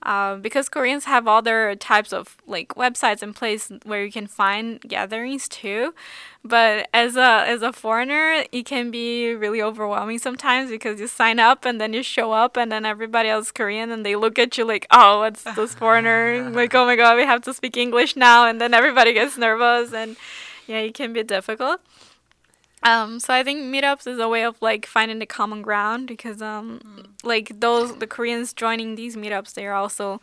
Uh, 0.03 0.35
because 0.35 0.67
Koreans 0.67 1.05
have 1.05 1.29
other 1.29 1.75
types 1.75 2.11
of 2.11 2.35
like 2.45 2.69
websites 2.75 3.21
and 3.21 3.33
places 3.33 3.79
where 3.85 4.03
you 4.03 4.11
can 4.11 4.27
find 4.27 4.81
gatherings 4.81 5.47
too, 5.47 5.93
but 6.43 6.89
as 6.93 7.15
a 7.15 7.45
as 7.47 7.61
a 7.61 7.71
foreigner, 7.71 8.43
it 8.51 8.65
can 8.65 8.91
be 8.91 9.33
really 9.33 9.61
overwhelming 9.61 10.19
sometimes 10.19 10.69
because 10.69 10.99
you 10.99 11.07
sign 11.07 11.39
up 11.39 11.63
and 11.63 11.79
then 11.79 11.93
you 11.93 12.03
show 12.03 12.33
up 12.33 12.57
and 12.57 12.69
then 12.69 12.85
everybody 12.85 13.29
else 13.29 13.45
is 13.45 13.51
Korean 13.53 13.91
and 13.91 14.05
they 14.05 14.17
look 14.17 14.37
at 14.37 14.57
you 14.57 14.65
like, 14.65 14.85
oh, 14.91 15.19
what's 15.19 15.43
this 15.43 15.73
foreigner? 15.73 16.49
like, 16.53 16.75
oh 16.75 16.85
my 16.85 16.97
god, 16.97 17.15
we 17.15 17.23
have 17.23 17.41
to 17.43 17.53
speak 17.53 17.77
English 17.77 18.17
now, 18.17 18.45
and 18.45 18.59
then 18.59 18.73
everybody 18.73 19.13
gets 19.13 19.37
nervous 19.37 19.93
and 19.93 20.17
yeah, 20.67 20.79
it 20.79 20.93
can 20.93 21.13
be 21.13 21.23
difficult. 21.23 21.79
Um, 22.83 23.19
so 23.19 23.33
I 23.33 23.43
think 23.43 23.61
meetups 23.61 24.07
is 24.07 24.19
a 24.19 24.27
way 24.27 24.43
of 24.43 24.61
like 24.61 24.85
finding 24.85 25.19
the 25.19 25.25
common 25.25 25.61
ground 25.61 26.07
because 26.07 26.41
um, 26.41 27.13
like 27.23 27.59
those 27.59 27.97
the 27.97 28.07
Koreans 28.07 28.53
joining 28.53 28.95
these 28.95 29.15
meetups, 29.15 29.53
they 29.53 29.65
are 29.65 29.73
also 29.73 30.19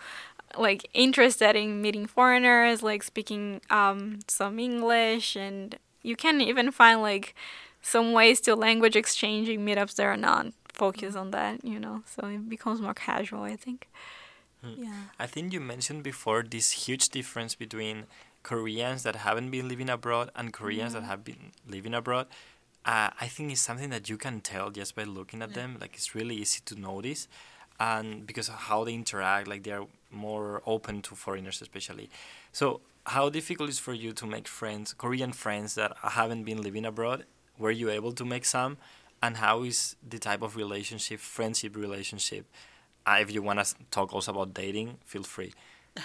like 0.59 0.89
interested 0.93 1.57
in 1.57 1.81
meeting 1.81 2.07
foreigners, 2.07 2.83
like 2.83 3.03
speaking 3.03 3.61
um 3.71 4.19
some 4.29 4.59
English, 4.59 5.37
and 5.37 5.79
you 6.03 6.17
can 6.17 6.41
even 6.41 6.71
find 6.71 7.01
like 7.01 7.35
some 7.83 8.13
ways 8.13 8.41
to 8.43 8.55
language 8.55 8.97
exchanging 8.97 9.65
meetups 9.65 9.95
that 9.97 10.05
are 10.07 10.17
not 10.17 10.49
focused 10.69 11.17
on 11.17 11.31
that, 11.31 11.65
you 11.65 11.79
know. 11.81 12.03
So 12.07 12.27
it 12.27 12.49
becomes 12.49 12.81
more 12.81 12.95
casual, 12.95 13.43
I 13.43 13.57
think. 13.57 13.89
Yeah. 14.77 15.05
I 15.19 15.27
think 15.27 15.53
you 15.53 15.61
mentioned 15.61 16.03
before 16.03 16.43
this 16.43 16.73
huge 16.87 17.09
difference 17.09 17.55
between 17.55 18.05
Koreans 18.43 19.03
that 19.03 19.16
haven't 19.16 19.51
been 19.51 19.68
living 19.68 19.91
abroad 19.91 20.30
and 20.34 20.53
Koreans 20.53 20.95
that 20.95 21.03
have 21.03 21.24
been 21.24 21.53
living 21.68 21.95
abroad. 21.95 22.26
Uh, 22.84 23.11
I 23.20 23.26
think 23.26 23.53
it's 23.53 23.61
something 23.61 23.91
that 23.91 24.09
you 24.09 24.16
can 24.16 24.41
tell 24.41 24.70
just 24.70 24.95
by 24.95 25.05
looking 25.05 25.43
at 25.43 25.53
them. 25.53 25.76
Like 25.80 25.95
it's 25.95 26.14
really 26.14 26.36
easy 26.36 26.61
to 26.64 26.80
notice, 26.80 27.28
and 27.78 28.26
because 28.26 28.49
of 28.49 28.55
how 28.55 28.84
they 28.84 28.95
interact, 28.95 29.49
like 29.49 29.64
they 29.64 29.72
are 29.72 29.86
more 30.11 30.62
open 30.66 31.03
to 31.03 31.14
foreigners, 31.14 31.61
especially. 31.61 32.09
So, 32.53 32.80
how 33.05 33.28
difficult 33.28 33.68
is 33.68 33.78
for 33.78 33.93
you 33.93 34.12
to 34.12 34.26
make 34.26 34.49
friends, 34.49 34.95
Korean 34.95 35.32
friends 35.32 35.74
that 35.74 35.95
haven't 36.03 36.45
been 36.45 36.62
living 36.62 36.86
abroad? 36.86 37.26
Were 37.59 37.70
you 37.70 37.91
able 37.91 38.12
to 38.12 38.24
make 38.24 38.47
some? 38.47 38.78
And 39.22 39.36
how 39.36 39.62
is 39.64 39.97
the 40.09 40.18
type 40.18 40.41
of 40.41 40.57
relationship, 40.57 41.20
friendship 41.20 41.76
relationship? 41.76 42.47
Uh, 43.07 43.18
if 43.20 43.30
you 43.30 43.43
want 43.43 43.62
to 43.62 43.74
talk 43.91 44.14
also 44.14 44.32
about 44.32 44.55
dating, 44.55 44.97
feel 45.05 45.22
free. 45.22 45.53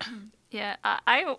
Yeah, 0.50 0.76
I, 0.84 0.98
I 1.06 1.36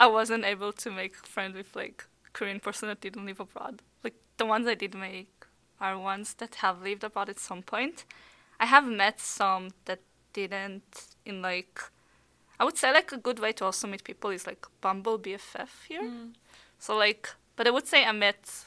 I 0.00 0.06
wasn't 0.06 0.44
able 0.44 0.72
to 0.72 0.90
make 0.90 1.16
friends 1.16 1.56
with 1.56 1.74
like 1.74 2.04
Korean 2.32 2.60
person 2.60 2.88
that 2.88 3.00
didn't 3.00 3.26
live 3.26 3.40
abroad. 3.40 3.82
Like 4.02 4.14
the 4.36 4.46
ones 4.46 4.66
I 4.66 4.74
did 4.74 4.94
make 4.94 5.46
are 5.80 5.98
ones 5.98 6.34
that 6.34 6.56
have 6.56 6.82
lived 6.82 7.04
abroad 7.04 7.28
at 7.28 7.38
some 7.38 7.62
point. 7.62 8.04
I 8.60 8.66
have 8.66 8.86
met 8.86 9.20
some 9.20 9.70
that 9.86 10.00
didn't 10.32 11.06
in 11.24 11.42
like 11.42 11.80
I 12.58 12.64
would 12.64 12.76
say 12.76 12.92
like 12.92 13.12
a 13.12 13.16
good 13.16 13.38
way 13.38 13.52
to 13.52 13.64
also 13.64 13.88
meet 13.88 14.04
people 14.04 14.30
is 14.30 14.46
like 14.46 14.66
Bumble 14.80 15.18
BFF 15.18 15.86
here. 15.88 16.02
Mm. 16.02 16.34
So 16.78 16.96
like 16.96 17.30
but 17.56 17.66
I 17.66 17.70
would 17.70 17.86
say 17.86 18.04
I 18.04 18.12
met 18.12 18.66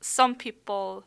some 0.00 0.34
people 0.34 1.04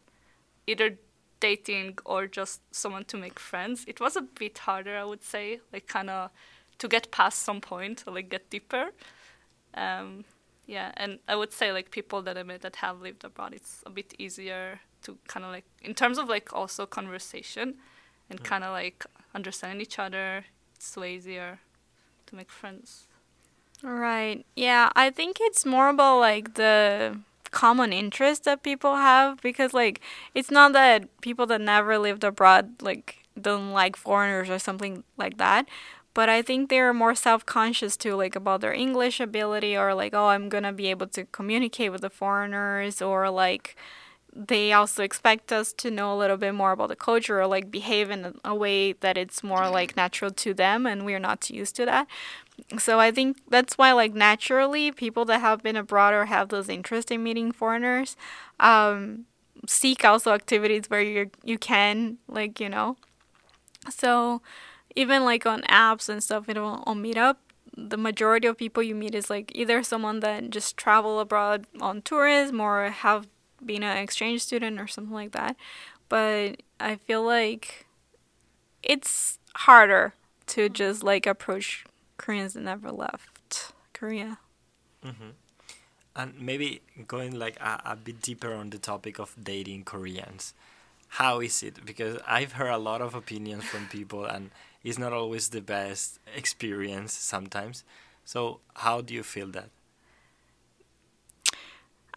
either 0.65 0.97
dating 1.39 1.97
or 2.05 2.27
just 2.27 2.61
someone 2.73 3.05
to 3.05 3.17
make 3.17 3.39
friends. 3.39 3.85
It 3.87 3.99
was 3.99 4.15
a 4.15 4.21
bit 4.21 4.57
harder, 4.59 4.97
I 4.97 5.05
would 5.05 5.23
say, 5.23 5.59
like 5.71 5.87
kind 5.87 6.09
of 6.09 6.31
to 6.79 6.87
get 6.87 7.11
past 7.11 7.39
some 7.39 7.61
point 7.61 8.03
or 8.05 8.13
like 8.13 8.29
get 8.29 8.49
deeper. 8.49 8.91
Um, 9.73 10.25
yeah, 10.65 10.91
and 10.97 11.19
I 11.27 11.35
would 11.35 11.53
say 11.53 11.71
like 11.71 11.91
people 11.91 12.21
that 12.23 12.37
I 12.37 12.43
met 12.43 12.61
that 12.61 12.77
have 12.77 13.01
lived 13.01 13.23
abroad, 13.23 13.53
it's 13.53 13.83
a 13.85 13.89
bit 13.89 14.13
easier 14.17 14.81
to 15.03 15.17
kind 15.27 15.45
of 15.45 15.51
like 15.51 15.65
in 15.81 15.93
terms 15.93 16.17
of 16.17 16.27
like 16.27 16.53
also 16.53 16.85
conversation 16.85 17.75
and 18.29 18.43
kind 18.43 18.63
of 18.63 18.71
like 18.71 19.05
understanding 19.33 19.81
each 19.81 19.97
other. 19.99 20.45
It's 20.75 20.95
way 20.95 21.15
easier 21.15 21.59
to 22.27 22.35
make 22.35 22.51
friends. 22.51 23.07
Right. 23.81 24.45
Yeah, 24.55 24.91
I 24.95 25.09
think 25.09 25.37
it's 25.39 25.65
more 25.65 25.89
about 25.89 26.19
like 26.19 26.55
the 26.55 27.19
common 27.51 27.93
interest 27.93 28.43
that 28.43 28.61
people 28.61 28.95
have 28.95 29.41
because 29.41 29.73
like 29.73 30.01
it's 30.33 30.51
not 30.51 30.73
that 30.73 31.07
people 31.21 31.45
that 31.45 31.61
never 31.61 31.97
lived 31.97 32.23
abroad 32.23 32.81
like 32.81 33.19
don't 33.39 33.71
like 33.71 33.95
foreigners 33.95 34.49
or 34.49 34.59
something 34.59 35.03
like 35.15 35.37
that 35.37 35.65
but 36.17 36.29
i 36.29 36.41
think 36.41 36.69
they're 36.69 36.93
more 36.93 37.15
self-conscious 37.15 37.95
too 37.97 38.15
like 38.15 38.35
about 38.35 38.61
their 38.61 38.73
english 38.73 39.19
ability 39.19 39.77
or 39.77 39.93
like 39.93 40.13
oh 40.13 40.27
i'm 40.27 40.49
gonna 40.49 40.73
be 40.73 40.87
able 40.87 41.07
to 41.07 41.25
communicate 41.39 41.91
with 41.91 42.01
the 42.01 42.09
foreigners 42.09 43.01
or 43.01 43.29
like 43.29 43.75
they 44.35 44.71
also 44.71 45.03
expect 45.03 45.51
us 45.51 45.73
to 45.73 45.89
know 45.89 46.13
a 46.13 46.17
little 46.21 46.37
bit 46.37 46.53
more 46.53 46.71
about 46.71 46.89
the 46.89 46.95
culture 46.95 47.39
or 47.41 47.47
like 47.47 47.71
behave 47.71 48.11
in 48.11 48.35
a- 48.45 48.55
way 48.55 48.93
that 48.93 49.17
it's 49.17 49.43
more 49.43 49.67
like 49.69 49.95
natural 49.97 50.31
to 50.31 50.53
them 50.53 50.85
and 50.85 51.05
we're 51.05 51.19
not 51.19 51.49
used 51.49 51.75
to 51.75 51.85
that. 51.85 52.07
So 52.77 52.99
I 52.99 53.11
think 53.11 53.37
that's 53.49 53.77
why 53.77 53.93
like 53.93 54.13
naturally 54.13 54.91
people 54.91 55.25
that 55.25 55.41
have 55.41 55.63
been 55.63 55.75
abroad 55.75 56.13
or 56.13 56.25
have 56.25 56.49
those 56.49 56.69
interest 56.69 57.11
in 57.11 57.23
meeting 57.23 57.51
foreigners 57.51 58.15
um, 58.59 59.25
seek 59.67 60.05
also 60.05 60.33
activities 60.33 60.83
where 60.89 61.01
you 61.01 61.31
you 61.43 61.57
can 61.57 62.17
like 62.27 62.59
you 62.59 62.69
know. 62.69 62.97
So 63.89 64.41
even 64.97 65.23
like 65.23 65.45
on 65.45 65.61
apps 65.63 66.09
and 66.09 66.23
stuff 66.23 66.47
you 66.47 66.53
know 66.53 66.83
on 66.85 67.01
meetup 67.01 67.37
the 67.75 67.97
majority 67.97 68.47
of 68.47 68.57
people 68.57 68.81
you 68.81 68.95
meet 68.95 69.13
is 69.13 69.29
like 69.29 69.51
either 69.53 69.83
someone 69.83 70.19
that 70.21 70.49
just 70.49 70.77
travel 70.77 71.19
abroad 71.19 71.67
on 71.79 72.01
tourism 72.01 72.59
or 72.59 72.89
have 72.89 73.27
been 73.63 73.83
an 73.83 73.97
exchange 73.97 74.41
student 74.41 74.79
or 74.79 74.87
something 74.87 75.13
like 75.13 75.31
that 75.31 75.55
but 76.09 76.61
i 76.79 76.95
feel 76.95 77.23
like 77.23 77.85
it's 78.83 79.39
harder 79.55 80.13
to 80.47 80.65
mm-hmm. 80.65 80.73
just 80.73 81.03
like 81.03 81.25
approach 81.25 81.85
Koreans 82.17 82.53
that 82.53 82.61
never 82.61 82.91
left 82.91 83.73
Korea. 83.93 84.39
Mm-hmm. 85.05 85.29
And 86.15 86.41
maybe 86.41 86.81
going 87.07 87.37
like 87.37 87.59
a, 87.59 87.81
a 87.85 87.95
bit 87.95 88.21
deeper 88.21 88.53
on 88.53 88.71
the 88.71 88.79
topic 88.79 89.19
of 89.19 89.35
dating 89.41 89.83
Koreans. 89.83 90.53
How 91.09 91.39
is 91.39 91.61
it? 91.63 91.85
Because 91.85 92.19
I've 92.27 92.53
heard 92.53 92.71
a 92.71 92.77
lot 92.77 93.01
of 93.01 93.13
opinions 93.13 93.63
from 93.65 93.87
people 93.87 94.25
and 94.25 94.49
it's 94.87 94.97
not 94.97 95.11
always 95.11 95.49
the 95.49 95.61
best 95.61 96.19
experience 96.35 97.11
sometimes. 97.11 97.83
So 98.23 98.61
how 98.75 99.01
do 99.01 99.13
you 99.13 99.23
feel 99.23 99.47
that? 99.47 99.69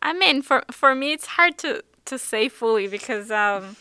I 0.01 0.13
mean, 0.13 0.43
for 0.43 0.63
for 0.71 0.95
me, 0.95 1.13
it's 1.13 1.27
hard 1.27 1.59
to 1.59 1.83
to 2.07 2.19
say 2.19 2.49
fully 2.49 2.87
because 2.87 3.31
um, 3.31 3.77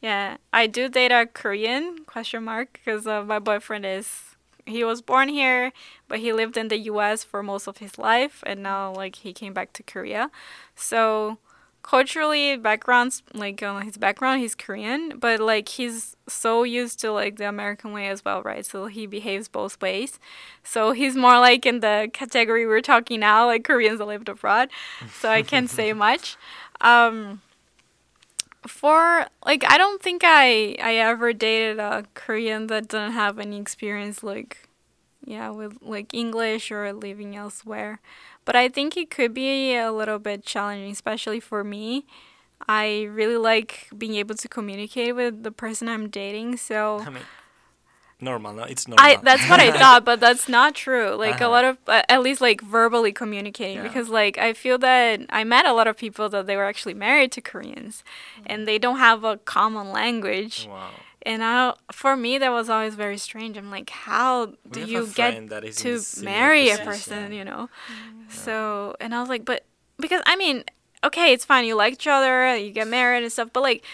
yeah, 0.00 0.38
I 0.52 0.66
do 0.66 0.88
date 0.88 1.12
a 1.12 1.26
Korean 1.26 2.04
question 2.04 2.44
mark 2.44 2.72
because 2.72 3.06
uh, 3.06 3.22
my 3.24 3.38
boyfriend 3.38 3.86
is 3.86 4.36
he 4.66 4.84
was 4.84 5.02
born 5.02 5.28
here, 5.28 5.72
but 6.08 6.18
he 6.18 6.32
lived 6.32 6.56
in 6.56 6.68
the 6.68 6.78
U.S. 6.92 7.24
for 7.24 7.42
most 7.42 7.66
of 7.68 7.78
his 7.78 7.96
life, 7.98 8.42
and 8.44 8.62
now 8.62 8.92
like 8.92 9.16
he 9.16 9.32
came 9.32 9.52
back 9.52 9.72
to 9.74 9.82
Korea, 9.82 10.30
so 10.74 11.38
culturally 11.82 12.56
backgrounds 12.56 13.22
like 13.34 13.62
uh, 13.62 13.80
his 13.80 13.96
background 13.96 14.40
he's 14.40 14.54
korean 14.54 15.18
but 15.18 15.40
like 15.40 15.68
he's 15.68 16.16
so 16.28 16.62
used 16.62 17.00
to 17.00 17.10
like 17.10 17.36
the 17.36 17.48
american 17.48 17.92
way 17.92 18.08
as 18.08 18.24
well 18.24 18.42
right? 18.42 18.64
So 18.64 18.86
he 18.86 19.06
behaves 19.06 19.48
both 19.48 19.80
ways. 19.80 20.18
So 20.62 20.92
he's 20.92 21.16
more 21.16 21.38
like 21.38 21.66
in 21.66 21.80
the 21.80 22.08
category 22.12 22.66
we're 22.66 22.80
talking 22.80 23.20
now 23.20 23.46
like 23.46 23.64
koreans 23.64 23.98
that 23.98 24.06
lived 24.06 24.28
abroad. 24.28 24.68
So 25.20 25.30
i 25.30 25.42
can't 25.42 25.68
say 25.70 25.92
much. 26.06 26.36
Um 26.80 27.40
for 28.66 29.26
like 29.44 29.64
i 29.68 29.76
don't 29.76 30.00
think 30.00 30.22
i 30.24 30.76
i 30.80 30.94
ever 30.94 31.32
dated 31.32 31.80
a 31.80 32.04
korean 32.14 32.68
that 32.68 32.88
didn't 32.88 33.12
have 33.12 33.38
any 33.38 33.58
experience 33.58 34.22
like 34.22 34.68
yeah 35.24 35.50
with 35.50 35.78
like 35.82 36.14
english 36.14 36.70
or 36.70 36.92
living 36.92 37.34
elsewhere 37.34 38.00
but 38.44 38.56
I 38.56 38.68
think 38.68 38.96
it 38.96 39.10
could 39.10 39.32
be 39.34 39.74
a 39.76 39.90
little 39.92 40.18
bit 40.18 40.44
challenging, 40.44 40.90
especially 40.92 41.40
for 41.40 41.62
me. 41.64 42.04
I 42.68 43.02
really 43.10 43.36
like 43.36 43.88
being 43.96 44.14
able 44.16 44.34
to 44.36 44.48
communicate 44.48 45.16
with 45.16 45.42
the 45.42 45.50
person 45.50 45.88
I'm 45.88 46.08
dating. 46.08 46.56
So 46.58 47.00
I 47.06 47.10
mean, 47.10 47.24
normal, 48.20 48.52
no? 48.52 48.62
It's 48.62 48.86
normal. 48.86 49.04
I 49.04 49.16
that's 49.16 49.48
what 49.50 49.58
I 49.60 49.72
thought, 49.78 50.04
but 50.04 50.20
that's 50.20 50.48
not 50.48 50.74
true. 50.74 51.16
Like 51.16 51.36
Uh-huh. 51.40 51.48
a 51.48 51.50
lot 51.50 51.64
of 51.64 51.78
uh, 51.88 52.02
at 52.08 52.22
least 52.22 52.40
like 52.40 52.60
verbally 52.60 53.12
communicating 53.12 53.78
Yeah. 53.78 53.82
because 53.88 54.08
like 54.08 54.38
I 54.38 54.52
feel 54.52 54.78
that 54.78 55.20
I 55.30 55.42
met 55.44 55.66
a 55.66 55.72
lot 55.72 55.88
of 55.88 55.96
people 55.96 56.28
that 56.28 56.46
they 56.46 56.56
were 56.56 56.64
actually 56.64 56.94
married 56.94 57.32
to 57.32 57.40
Koreans 57.40 58.04
and 58.46 58.66
they 58.68 58.78
don't 58.78 58.98
have 58.98 59.24
a 59.24 59.38
common 59.38 59.90
language. 59.90 60.68
wow. 60.70 60.90
And 61.24 61.42
I, 61.44 61.74
for 61.92 62.16
me, 62.16 62.38
that 62.38 62.50
was 62.50 62.68
always 62.68 62.94
very 62.94 63.18
strange. 63.18 63.56
I'm 63.56 63.70
like, 63.70 63.90
how 63.90 64.46
do 64.46 64.56
We 64.74 64.80
have 64.80 64.88
a 64.88 64.92
you 64.92 65.06
get 65.14 65.48
that 65.50 65.64
is 65.64 65.76
to 65.76 65.94
the 65.94 66.00
similar 66.00 66.36
marry 66.36 66.70
a 66.70 66.78
person, 66.78 67.32
you 67.32 67.44
know? 67.44 67.68
Mm-hmm. 67.90 68.30
So, 68.30 68.96
and 69.00 69.14
I 69.14 69.20
was 69.20 69.28
like, 69.28 69.44
but 69.44 69.64
because 69.98 70.22
I 70.26 70.36
mean, 70.36 70.64
okay, 71.04 71.32
it's 71.32 71.44
fine. 71.44 71.64
You 71.64 71.76
like 71.76 71.94
each 71.94 72.06
other, 72.06 72.56
you 72.56 72.72
get 72.72 72.88
married 72.88 73.22
and 73.22 73.32
stuff, 73.32 73.50
but 73.52 73.62
like, 73.62 73.84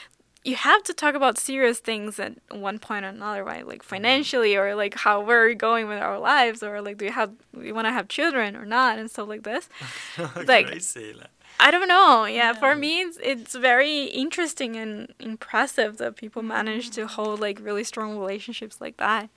you 0.45 0.57
have 0.57 0.83
to 0.85 0.95
talk 0.95 1.15
about 1.15 1.37
serious 1.39 1.79
things 1.81 2.19
at 2.19 2.35
one 2.51 2.79
point 2.79 3.05
or 3.05 3.09
another, 3.09 3.45
right? 3.45 3.67
Like 3.67 3.81
Mm-hmm. 3.81 3.89
financially, 3.89 4.57
or 4.57 4.75
like 4.75 4.95
how 4.95 5.21
we're 5.21 5.53
going 5.55 5.89
with 5.89 5.99
our 6.01 6.19
lives, 6.19 6.63
or 6.63 6.81
like 6.81 6.99
do 6.99 7.05
we 7.07 7.11
have 7.11 7.33
we 7.55 7.73
want 7.73 7.87
to 7.87 7.93
have 7.93 8.09
children 8.09 8.57
or 8.57 8.65
not, 8.65 8.99
and 8.99 9.11
stuff 9.11 9.29
like 9.29 9.43
this. 9.43 9.69
Like- 10.47 10.67
Crazy. 10.69 11.15
I 11.61 11.73
don't 11.73 11.89
know. 11.89 12.25
Yeah, 12.25 12.53
for 12.53 12.77
me, 12.77 13.01
it's, 13.01 13.19
it's 13.21 13.55
very 13.57 14.05
interesting 14.05 14.77
and 14.77 15.13
impressive 15.19 15.97
that 15.99 16.15
people 16.15 16.41
manage 16.41 16.91
to 16.91 17.09
hold 17.09 17.41
like 17.41 17.59
really 17.61 17.83
strong 17.83 18.17
relationships 18.17 18.81
like 18.81 18.97
that. 18.99 19.29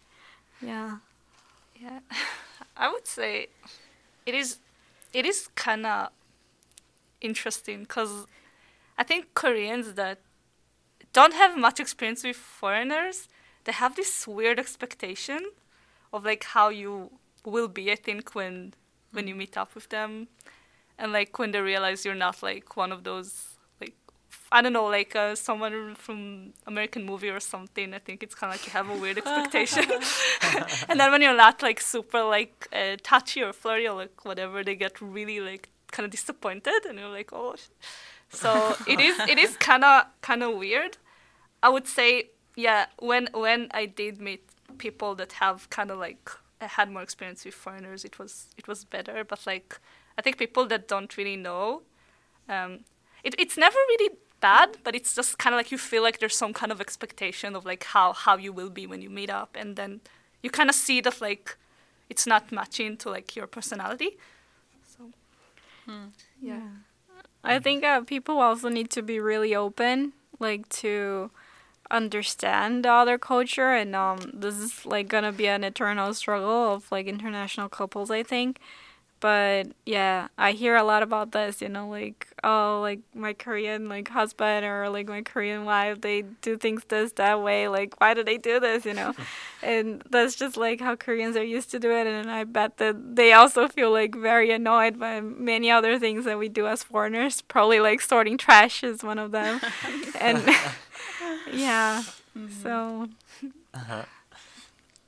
Yeah. 0.61 0.97
Yeah, 1.81 1.99
I 2.77 2.91
would 2.91 3.07
say 3.07 3.47
it 4.27 4.35
is 4.35 4.59
it 5.13 5.25
is 5.25 5.49
kind 5.55 5.83
of 5.87 6.09
interesting 7.21 7.81
because 7.81 8.27
I 8.97 9.03
think 9.03 9.33
Koreans 9.33 9.93
that 9.93 10.19
don't 11.13 11.33
have 11.33 11.57
much 11.57 11.79
experience 11.79 12.23
with 12.23 12.37
foreigners, 12.37 13.27
they 13.65 13.71
have 13.71 13.95
this 13.95 14.27
weird 14.27 14.59
expectation 14.59 15.51
of 16.13 16.25
like 16.25 16.43
how 16.43 16.69
you 16.69 17.11
will 17.45 17.67
be. 17.67 17.91
I 17.91 17.95
think 17.95 18.35
when 18.35 18.73
when 19.11 19.27
you 19.27 19.35
meet 19.35 19.57
up 19.57 19.75
with 19.75 19.89
them, 19.89 20.27
and 20.97 21.11
like 21.11 21.37
when 21.37 21.51
they 21.51 21.61
realize 21.61 22.05
you're 22.05 22.15
not 22.15 22.41
like 22.41 22.77
one 22.77 22.91
of 22.91 23.03
those 23.03 23.57
like 23.79 23.95
I 24.51 24.61
don't 24.61 24.73
know 24.73 24.85
like 24.85 25.15
uh, 25.15 25.35
someone 25.35 25.95
from 25.95 26.53
American 26.65 27.05
movie 27.05 27.29
or 27.29 27.39
something. 27.39 27.93
I 27.93 27.99
think 27.99 28.23
it's 28.23 28.35
kind 28.35 28.53
of 28.53 28.59
like 28.59 28.65
you 28.65 28.71
have 28.73 28.89
a 28.89 28.97
weird 28.97 29.17
expectation, 29.17 29.85
and 30.89 30.99
then 30.99 31.11
when 31.11 31.21
you're 31.21 31.35
not 31.35 31.61
like 31.61 31.81
super 31.81 32.23
like 32.23 32.67
uh, 32.73 32.97
touchy 33.03 33.41
or 33.41 33.53
flirty 33.53 33.87
or 33.87 33.95
like 33.95 34.25
whatever, 34.25 34.63
they 34.63 34.75
get 34.75 35.01
really 35.01 35.39
like 35.39 35.69
kind 35.91 36.05
of 36.05 36.11
disappointed, 36.11 36.85
and 36.87 36.97
you're 36.99 37.09
like 37.09 37.31
oh. 37.33 37.55
So 38.33 38.75
it 38.87 38.99
is 39.01 39.19
it 39.27 39.37
is 39.37 39.57
kind 39.57 39.83
of 39.83 40.05
kind 40.21 40.41
of 40.41 40.55
weird. 40.55 40.97
I 41.63 41.69
would 41.69 41.87
say 41.87 42.29
yeah 42.55 42.87
when 42.99 43.29
when 43.33 43.69
I 43.71 43.85
did 43.85 44.19
meet 44.19 44.43
people 44.77 45.15
that 45.15 45.33
have 45.33 45.69
kind 45.69 45.91
of 45.91 45.97
like 45.99 46.29
uh, 46.61 46.67
had 46.67 46.91
more 46.91 47.01
experience 47.01 47.43
with 47.45 47.53
foreigners, 47.53 48.05
it 48.05 48.19
was 48.19 48.47
it 48.57 48.67
was 48.67 48.85
better. 48.85 49.23
But 49.23 49.45
like 49.45 49.79
I 50.17 50.21
think 50.21 50.37
people 50.37 50.65
that 50.67 50.87
don't 50.87 51.15
really 51.17 51.37
know, 51.37 51.81
um, 52.49 52.79
it, 53.23 53.35
it's 53.37 53.57
never 53.57 53.77
really 53.89 54.15
bad, 54.39 54.77
but 54.83 54.95
it's 54.95 55.15
just 55.15 55.37
kind 55.37 55.53
of 55.53 55.57
like 55.57 55.71
you 55.71 55.77
feel 55.77 56.03
like 56.03 56.19
there's 56.19 56.35
some 56.35 56.53
kind 56.53 56.71
of 56.71 56.81
expectation 56.81 57.55
of 57.55 57.65
like 57.65 57.83
how 57.85 58.13
how 58.13 58.37
you 58.37 58.53
will 58.53 58.69
be 58.69 58.85
when 58.87 59.01
you 59.01 59.09
meet 59.09 59.29
up, 59.29 59.55
and 59.55 59.75
then 59.75 60.01
you 60.43 60.49
kind 60.49 60.69
of 60.69 60.75
see 60.75 61.01
that 61.01 61.21
like 61.21 61.57
it's 62.09 62.27
not 62.27 62.51
matching 62.51 62.97
to 62.97 63.09
like 63.09 63.35
your 63.35 63.47
personality. 63.47 64.17
So 64.85 65.11
yeah. 66.41 66.67
I 67.43 67.57
think 67.57 67.83
uh, 67.83 68.01
people 68.01 68.37
also 68.39 68.69
need 68.69 68.91
to 68.91 69.01
be 69.01 69.19
really 69.19 69.55
open, 69.55 70.13
like 70.39 70.69
to 70.69 71.31
understand 71.91 72.85
the 72.85 72.91
other 72.91 73.17
culture, 73.17 73.71
and 73.71 73.95
um, 73.95 74.19
this 74.33 74.55
is 74.55 74.85
like 74.85 75.07
gonna 75.07 75.31
be 75.31 75.47
an 75.47 75.63
eternal 75.63 76.13
struggle 76.13 76.73
of 76.73 76.91
like 76.91 77.07
international 77.07 77.69
couples, 77.69 78.09
I 78.11 78.23
think. 78.23 78.59
But 79.21 79.67
yeah, 79.85 80.29
I 80.35 80.53
hear 80.53 80.75
a 80.75 80.83
lot 80.83 81.03
about 81.03 81.31
this, 81.31 81.61
you 81.61 81.69
know, 81.69 81.87
like 81.87 82.27
oh, 82.43 82.79
like 82.81 83.01
my 83.13 83.33
Korean 83.33 83.87
like 83.87 84.07
husband 84.07 84.65
or 84.65 84.89
like 84.89 85.07
my 85.07 85.21
Korean 85.21 85.63
wife, 85.63 86.01
they 86.01 86.23
do 86.41 86.57
things 86.57 86.83
this 86.87 87.11
that 87.13 87.39
way. 87.39 87.67
Like 87.67 88.01
why 88.01 88.15
do 88.15 88.23
they 88.23 88.39
do 88.39 88.59
this, 88.59 88.83
you 88.83 88.95
know? 88.95 89.13
and 89.61 90.03
that's 90.09 90.35
just 90.35 90.57
like 90.57 90.81
how 90.81 90.95
Koreans 90.95 91.37
are 91.37 91.43
used 91.43 91.69
to 91.69 91.79
do 91.79 91.91
it, 91.91 92.07
and 92.07 92.31
I 92.31 92.45
bet 92.45 92.77
that 92.77 93.15
they 93.15 93.31
also 93.33 93.67
feel 93.67 93.91
like 93.91 94.15
very 94.15 94.49
annoyed 94.51 94.97
by 94.97 95.21
many 95.21 95.69
other 95.69 95.99
things 95.99 96.25
that 96.25 96.39
we 96.39 96.49
do 96.49 96.65
as 96.65 96.81
foreigners. 96.81 97.43
Probably 97.43 97.79
like 97.79 98.01
sorting 98.01 98.39
trash 98.39 98.83
is 98.83 99.03
one 99.03 99.19
of 99.19 99.29
them, 99.29 99.61
and 100.19 100.43
yeah. 101.53 102.03
So 102.63 103.07
Uh-huh. 103.73 104.03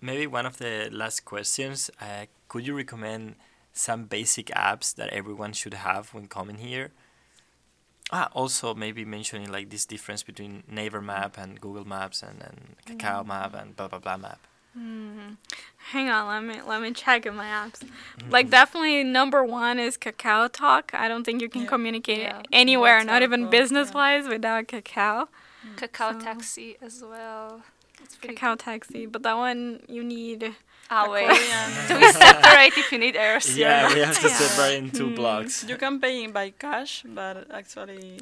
Maybe 0.01 0.27
one 0.27 0.45
of 0.45 0.57
the 0.57 0.89
last 0.91 1.23
questions. 1.23 1.89
Uh, 2.01 2.25
could 2.49 2.67
you 2.67 2.75
recommend 2.75 3.35
some 3.73 4.03
basic 4.05 4.47
apps 4.47 4.93
that 4.95 5.09
everyone 5.09 5.53
should 5.53 5.73
have 5.73 6.13
when 6.13 6.27
coming 6.27 6.57
here? 6.57 6.91
Ah, 8.11 8.29
also 8.33 8.75
maybe 8.75 9.05
mentioning 9.05 9.49
like 9.51 9.69
this 9.69 9.85
difference 9.85 10.21
between 10.21 10.63
Naver 10.69 11.01
Map 11.01 11.37
and 11.37 11.59
Google 11.59 11.85
Maps 11.87 12.21
and, 12.21 12.41
and 12.43 12.75
Kakao 12.85 13.25
Map 13.25 13.53
and 13.55 13.75
blah 13.75 13.87
blah 13.87 13.99
blah 13.99 14.17
map. 14.17 14.39
hang 15.93 16.09
on, 16.09 16.27
let 16.27 16.43
me 16.43 16.61
let 16.67 16.81
me 16.81 16.91
check 16.91 17.25
in 17.25 17.35
my 17.35 17.45
apps. 17.45 17.81
Like 18.29 18.49
definitely 18.49 19.03
number 19.05 19.43
one 19.43 19.79
is 19.79 19.97
Kakao 19.97 20.51
Talk. 20.51 20.91
I 20.93 21.07
don't 21.07 21.23
think 21.23 21.41
you 21.41 21.49
can 21.49 21.61
Yeah. 21.61 21.67
communicate 21.69 22.19
Yeah. 22.19 22.41
anywhere, 22.51 23.03
not 23.03 23.21
WhatsApp 23.21 23.23
even 23.23 23.49
business 23.49 23.93
wise, 23.93 24.27
without 24.27 24.67
Kakao. 24.67 25.27
Kakao 25.75 26.13
So- 26.13 26.19
taxi 26.19 26.77
as 26.81 27.03
well. 27.03 27.61
It's 28.03 28.15
pretty 28.17 28.35
Kakao 28.35 28.57
Taxi, 28.57 29.05
but 29.05 29.23
that 29.23 29.37
one 29.37 29.79
you 29.87 30.03
need. 30.03 30.55
Ah, 30.89 31.07
wait. 31.09 31.29
Do 31.87 31.95
we 31.99 32.11
separate 32.11 32.75
if 32.77 32.91
you 32.91 32.97
need 32.97 33.15
airs? 33.15 33.55
Yeah, 33.57 33.93
we 33.93 33.99
have 34.01 34.19
to 34.19 34.27
Yeah. 34.33 34.35
separate 34.35 34.75
in 34.77 34.91
two 34.91 35.15
blocks. 35.15 35.63
You 35.63 35.77
can 35.77 36.01
pay 36.01 36.27
by 36.27 36.49
cash, 36.51 37.03
but 37.07 37.47
actually, 37.51 38.19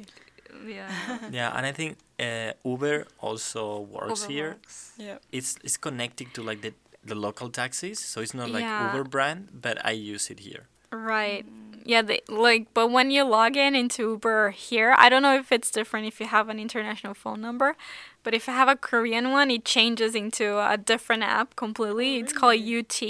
Yeah. 0.66 0.88
Yeah, 1.32 1.56
and 1.56 1.66
I 1.66 1.72
think 1.72 1.96
uh, 2.20 2.52
Uber 2.64 3.06
also 3.18 3.80
works 3.80 4.24
here. 4.24 4.54
Overworks. 4.60 4.92
yeah. 4.98 5.18
It's 5.32 5.56
it's 5.64 5.76
connected 5.80 6.32
to 6.34 6.42
like 6.42 6.60
the 6.60 6.72
the 7.04 7.16
local 7.16 7.48
taxis, 7.50 7.98
so 7.98 8.20
it's 8.20 8.34
not 8.34 8.50
like 8.50 8.62
Yeah. 8.62 8.86
Uber 8.94 9.08
brand, 9.08 9.48
but 9.50 9.76
I 9.84 9.92
use 10.14 10.30
it 10.30 10.40
here. 10.40 10.68
Right. 10.92 11.46
Yeah, 11.84 12.02
they, 12.02 12.20
like, 12.28 12.72
but 12.74 12.88
when 12.90 13.10
you 13.10 13.24
log 13.24 13.56
in 13.56 13.74
into 13.74 14.02
Uber 14.10 14.50
here, 14.50 14.94
I 14.98 15.08
don't 15.08 15.22
know 15.22 15.36
if 15.36 15.50
it's 15.50 15.70
different 15.70 16.06
if 16.06 16.20
you 16.20 16.26
have 16.26 16.48
an 16.48 16.58
international 16.58 17.14
phone 17.14 17.40
number, 17.40 17.76
but 18.22 18.34
if 18.34 18.46
you 18.46 18.52
have 18.52 18.68
a 18.68 18.76
Korean 18.76 19.30
one, 19.32 19.50
it 19.50 19.64
changes 19.64 20.14
into 20.14 20.58
a 20.58 20.76
different 20.76 21.22
app 21.24 21.56
completely. 21.56 22.18
It's 22.18 22.32
called 22.32 22.60
UT. 22.60 23.02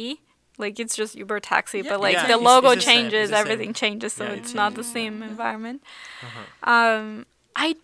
Like 0.59 0.79
it's 0.79 0.95
just 0.95 1.15
Uber 1.17 1.41
Taxi, 1.41 1.79
Yeah, 1.79 1.91
but 1.91 2.01
like 2.01 2.15
Yeah, 2.15 2.23
the 2.27 2.35
it's- 2.35 2.47
logo 2.47 2.71
it's 2.71 2.85
changes, 2.85 3.31
the 3.31 3.37
everything 3.39 3.73
changes, 3.75 4.13
so 4.13 4.25
Yeah, 4.25 4.31
it's 4.33 4.41
it's 4.49 4.55
not 4.55 4.75
the 4.75 4.85
same 4.85 5.23
environment. 5.23 5.83
Uh-huh. 6.23 6.71
Um, 6.73 7.27
I 7.57 7.77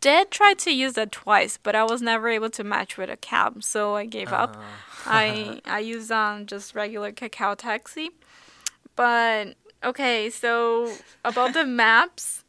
did 0.00 0.30
try 0.30 0.52
to 0.54 0.70
use 0.74 0.94
that 0.94 1.12
twice, 1.12 1.58
but 1.62 1.74
I 1.76 1.84
was 1.84 2.02
never 2.02 2.28
able 2.28 2.50
to 2.50 2.64
match 2.64 2.98
with 2.98 3.08
a 3.08 3.16
cab, 3.16 3.62
so 3.62 3.94
I 3.94 4.04
gave 4.06 4.32
up. 4.32 4.56
Ah. 4.58 4.64
I 5.06 5.60
I 5.66 5.78
use 5.80 6.10
um 6.10 6.46
just 6.46 6.74
regular 6.74 7.12
Kakao 7.12 7.56
Taxi. 7.56 8.10
But 8.96 9.54
okay, 9.84 10.30
so 10.30 10.92
about 11.24 11.52
the 11.54 11.64
maps, 11.64 12.44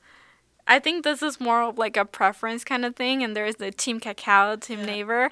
I 0.68 0.80
think 0.80 1.04
this 1.04 1.22
is 1.22 1.40
more 1.40 1.62
of 1.62 1.78
like 1.78 1.96
a 1.96 2.06
preference 2.06 2.64
kind 2.64 2.84
of 2.86 2.96
thing, 2.96 3.24
and 3.24 3.36
there's 3.36 3.58
the 3.58 3.72
Team 3.72 4.00
Kakao, 4.00 4.60
Team 4.60 4.80
Yeah. 4.80 4.86
Naver. 4.86 5.30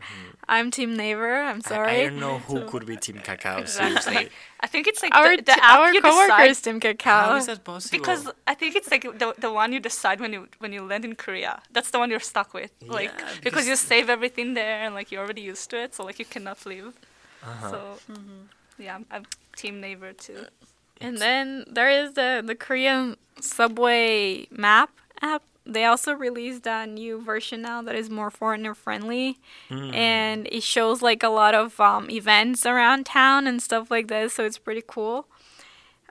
I'm 0.48 0.70
Team 0.70 0.96
Naver. 0.96 1.42
I'm 1.42 1.62
sorry. 1.62 2.02
I, 2.06 2.10
don't 2.10 2.20
know 2.20 2.38
who 2.40 2.66
could 2.68 2.86
be 2.86 2.98
Team 2.98 3.16
Kakao. 3.18 3.68
Seriously, 3.78 4.30
I 4.60 4.68
think 4.68 4.86
it's 4.88 5.02
like 5.02 5.16
our 5.16 5.36
the, 5.36 5.42
the 5.42 5.54
t- 5.54 5.62
our 5.64 5.92
you 5.94 6.02
coworkers 6.02 6.62
Team 6.62 6.80
how 6.82 6.94
Kakao. 6.94 7.38
is 7.40 7.46
that 7.48 7.64
possible? 7.64 7.98
because 7.98 8.30
I 8.46 8.54
think 8.54 8.76
it's 8.76 8.92
like 8.92 9.04
the 9.18 9.34
the 9.40 9.52
one 9.52 9.74
you 9.74 9.80
decide 9.80 10.20
when 10.20 10.34
you 10.34 10.48
when 10.60 10.72
you 10.74 10.84
land 10.84 11.04
in 11.06 11.16
Korea. 11.16 11.62
That's 11.72 11.90
the 11.90 11.98
one 12.00 12.12
you're 12.12 12.20
stuck 12.34 12.54
with. 12.54 12.72
Like 12.86 13.18
because, 13.18 13.40
because- 13.40 13.68
you 13.68 13.76
save 13.76 14.10
everything 14.10 14.54
there 14.54 14.82
and 14.84 14.94
like 14.94 15.12
you're 15.12 15.24
already 15.24 15.42
used 15.42 15.70
to 15.72 15.78
it, 15.84 15.96
so 15.96 16.04
like 16.04 16.20
you 16.20 16.26
cannot 16.26 16.64
leave. 16.66 16.94
Uh-huh. 17.42 17.72
So 17.72 17.80
yeah, 18.78 18.96
I'm, 18.96 19.06
I'm 19.10 19.26
team 19.56 19.82
Naver 19.82 20.14
too. 20.14 20.46
And 21.04 21.18
then 21.18 21.66
there 21.68 21.90
is 21.90 22.14
the 22.14 22.42
the 22.46 22.56
Korean 22.56 23.18
subway 23.40 24.48
map 24.50 24.90
app. 25.22 25.44
They 25.66 25.86
also 25.86 26.12
released 26.14 26.68
a 26.68 26.86
new 26.86 27.22
version 27.22 27.62
now 27.62 27.82
that 27.84 27.96
is 27.96 28.10
more 28.10 28.30
foreigner 28.30 28.74
friendly, 28.74 29.40
Mm. 29.70 29.94
and 29.96 30.48
it 30.52 30.64
shows 30.64 31.02
like 31.02 31.24
a 31.24 31.30
lot 31.30 31.56
of 31.56 31.80
um, 31.80 32.10
events 32.10 32.66
around 32.66 33.06
town 33.06 33.48
and 33.48 33.62
stuff 33.62 33.90
like 33.90 34.08
this. 34.10 34.34
So 34.34 34.44
it's 34.46 34.58
pretty 34.58 34.84
cool. 34.86 35.28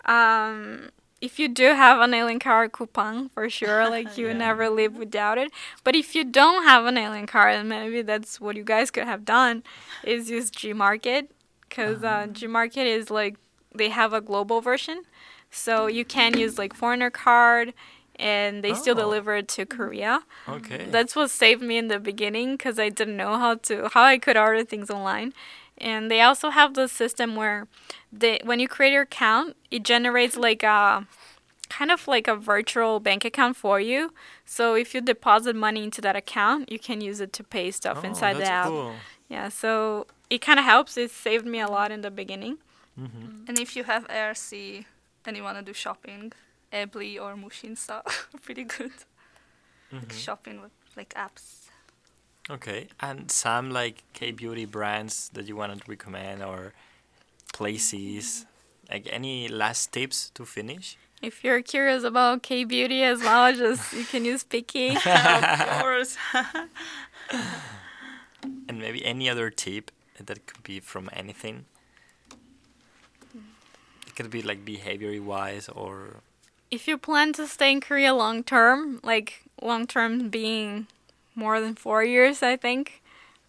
Um, 0.05 0.91
if 1.21 1.39
you 1.39 1.49
do 1.49 1.67
have 1.75 2.01
an 2.01 2.15
alien 2.15 2.39
car 2.41 2.69
Coupang, 2.69 3.31
for 3.33 3.49
sure, 3.49 3.89
like 3.97 4.17
you 4.17 4.27
would 4.27 4.33
Yeah. 4.41 4.49
never 4.49 4.69
live 4.71 4.97
without 4.97 5.39
it. 5.39 5.53
But 5.85 5.95
if 5.95 6.15
you 6.15 6.25
don't 6.25 6.65
have 6.65 6.87
an 6.87 6.97
alien 6.99 7.27
car, 7.27 7.53
then 7.53 7.69
maybe 7.69 8.03
that's 8.03 8.41
what 8.41 8.57
you 8.57 8.65
guys 8.65 8.91
could 8.91 9.05
have 9.05 9.25
done, 9.25 9.63
is 10.03 10.31
use 10.31 10.51
G 10.51 10.73
Market, 10.73 11.31
because 11.69 12.03
uh, 12.03 12.27
G 12.33 12.47
Market 12.47 12.87
is 12.87 13.11
like 13.11 13.37
they 13.75 13.89
have 13.91 14.13
a 14.13 14.21
global 14.21 14.61
version, 14.61 15.03
so 15.51 15.87
you 15.87 16.05
can 16.05 16.37
use 16.37 16.59
like 16.59 16.75
foreigner 16.75 17.11
card, 17.11 17.75
and 18.17 18.63
they 18.63 18.75
still 18.75 18.95
Oh. 18.95 18.99
deliver 19.05 19.37
it 19.37 19.49
to 19.49 19.67
Korea. 19.67 20.23
okay. 20.49 20.87
That's 20.89 21.17
what 21.17 21.31
saved 21.31 21.63
me 21.63 21.79
in 21.79 21.89
the 21.89 21.99
beginning 21.99 22.53
because 22.57 22.79
I 22.79 22.89
didn't 22.89 23.17
know 23.17 23.37
how 23.39 23.55
to 23.57 23.89
how 23.95 24.03
I 24.03 24.19
could 24.19 24.37
order 24.37 24.65
things 24.65 24.91
online. 24.91 25.33
And 25.79 26.11
they 26.11 26.21
also 26.21 26.51
have 26.51 26.75
the 26.75 26.87
system 26.89 27.35
where 27.35 27.67
they 28.13 28.39
when 28.45 28.61
you 28.61 28.69
create 28.69 28.93
your 28.93 29.03
account, 29.03 29.57
it 29.71 29.83
generates 29.83 30.37
like 30.37 30.63
a 30.63 31.07
kind 31.69 31.91
of 31.91 32.07
like 32.07 32.29
a 32.29 32.37
virtual 32.37 33.01
bank 33.01 33.25
account 33.25 33.57
for 33.57 33.81
you. 33.81 34.13
So 34.45 34.75
if 34.75 34.95
you 34.95 35.01
deposit 35.01 35.57
money 35.57 35.83
into 35.85 36.01
that 36.03 36.17
account, 36.17 36.71
you 36.71 36.79
can 36.79 37.01
use 37.01 37.21
it 37.21 37.33
to 37.35 37.43
pay 37.43 37.71
stuff 37.71 38.05
Oh, 38.05 38.09
inside 38.09 38.35
the 38.35 38.41
that's 38.41 38.51
app. 38.51 38.69
Cool. 38.69 38.95
Yeah, 39.29 39.49
so 39.49 40.07
it 40.29 40.43
kind 40.43 40.59
of 40.59 40.67
helps. 40.67 40.97
It 40.99 41.11
saved 41.11 41.47
me 41.47 41.61
a 41.61 41.69
lot 41.69 41.91
in 41.91 42.03
the 42.03 42.11
beginning. 42.11 42.59
Mm-hmm. 42.99 43.45
And 43.49 43.59
if 43.59 43.77
you 43.77 43.85
have 43.85 44.07
ARC 44.09 44.53
and 45.25 45.37
you 45.37 45.43
want 45.43 45.59
to 45.59 45.65
do 45.65 45.73
shopping, 45.73 46.33
Ably 46.73 47.19
or 47.19 47.35
Musinsa 47.35 47.91
are 48.07 48.39
pretty 48.43 48.65
good. 48.65 48.93
Like 49.91 50.09
mm-hmm. 50.09 50.19
shopping 50.19 50.63
with 50.63 50.73
like 50.97 51.15
apps. 51.15 51.69
Okay, 52.51 52.89
and 53.01 53.31
some 53.31 53.71
like 53.71 54.03
K 54.15 54.33
beauty 54.33 54.65
brands 54.65 55.31
that 55.35 55.47
you 55.47 55.55
want 55.55 55.79
to 55.79 55.91
recommend 55.91 56.43
or 56.43 56.73
places, 57.53 58.25
mm-hmm. 58.25 58.93
like 58.93 59.09
any 59.11 59.49
last 59.49 59.93
tips 59.93 60.31
to 60.35 60.45
finish? 60.45 60.97
If 61.21 61.45
you're 61.45 61.63
curious 61.63 62.03
about 62.03 62.43
K 62.43 62.65
beauty 62.65 63.03
as 63.05 63.21
well, 63.21 63.55
just 63.57 63.93
you 63.93 64.05
can 64.05 64.25
use 64.25 64.43
Picky. 64.43 64.89
of 65.07 65.81
course. 65.81 66.17
And 68.69 68.81
maybe 68.81 69.05
any 69.05 69.31
other 69.31 69.51
tip 69.51 69.93
that 70.19 70.47
could 70.47 70.63
be 70.65 70.81
from 70.81 71.09
anything. 71.13 71.67
It 74.13 74.17
could 74.17 74.31
be 74.31 74.43
like 74.43 74.63
behavior 74.63 75.23
wise 75.23 75.71
or 75.71 76.21
if 76.71 76.87
you 76.87 76.99
plan 76.99 77.33
to 77.35 77.47
stay 77.47 77.73
in 77.73 77.81
Korea 77.81 78.15
long 78.15 78.45
term, 78.45 79.01
like 79.03 79.43
long 79.61 79.87
term 79.87 80.29
being 80.29 80.87
more 81.35 81.61
than 81.61 81.75
four 81.75 82.05
years, 82.05 82.43
I 82.43 82.57
think, 82.57 83.03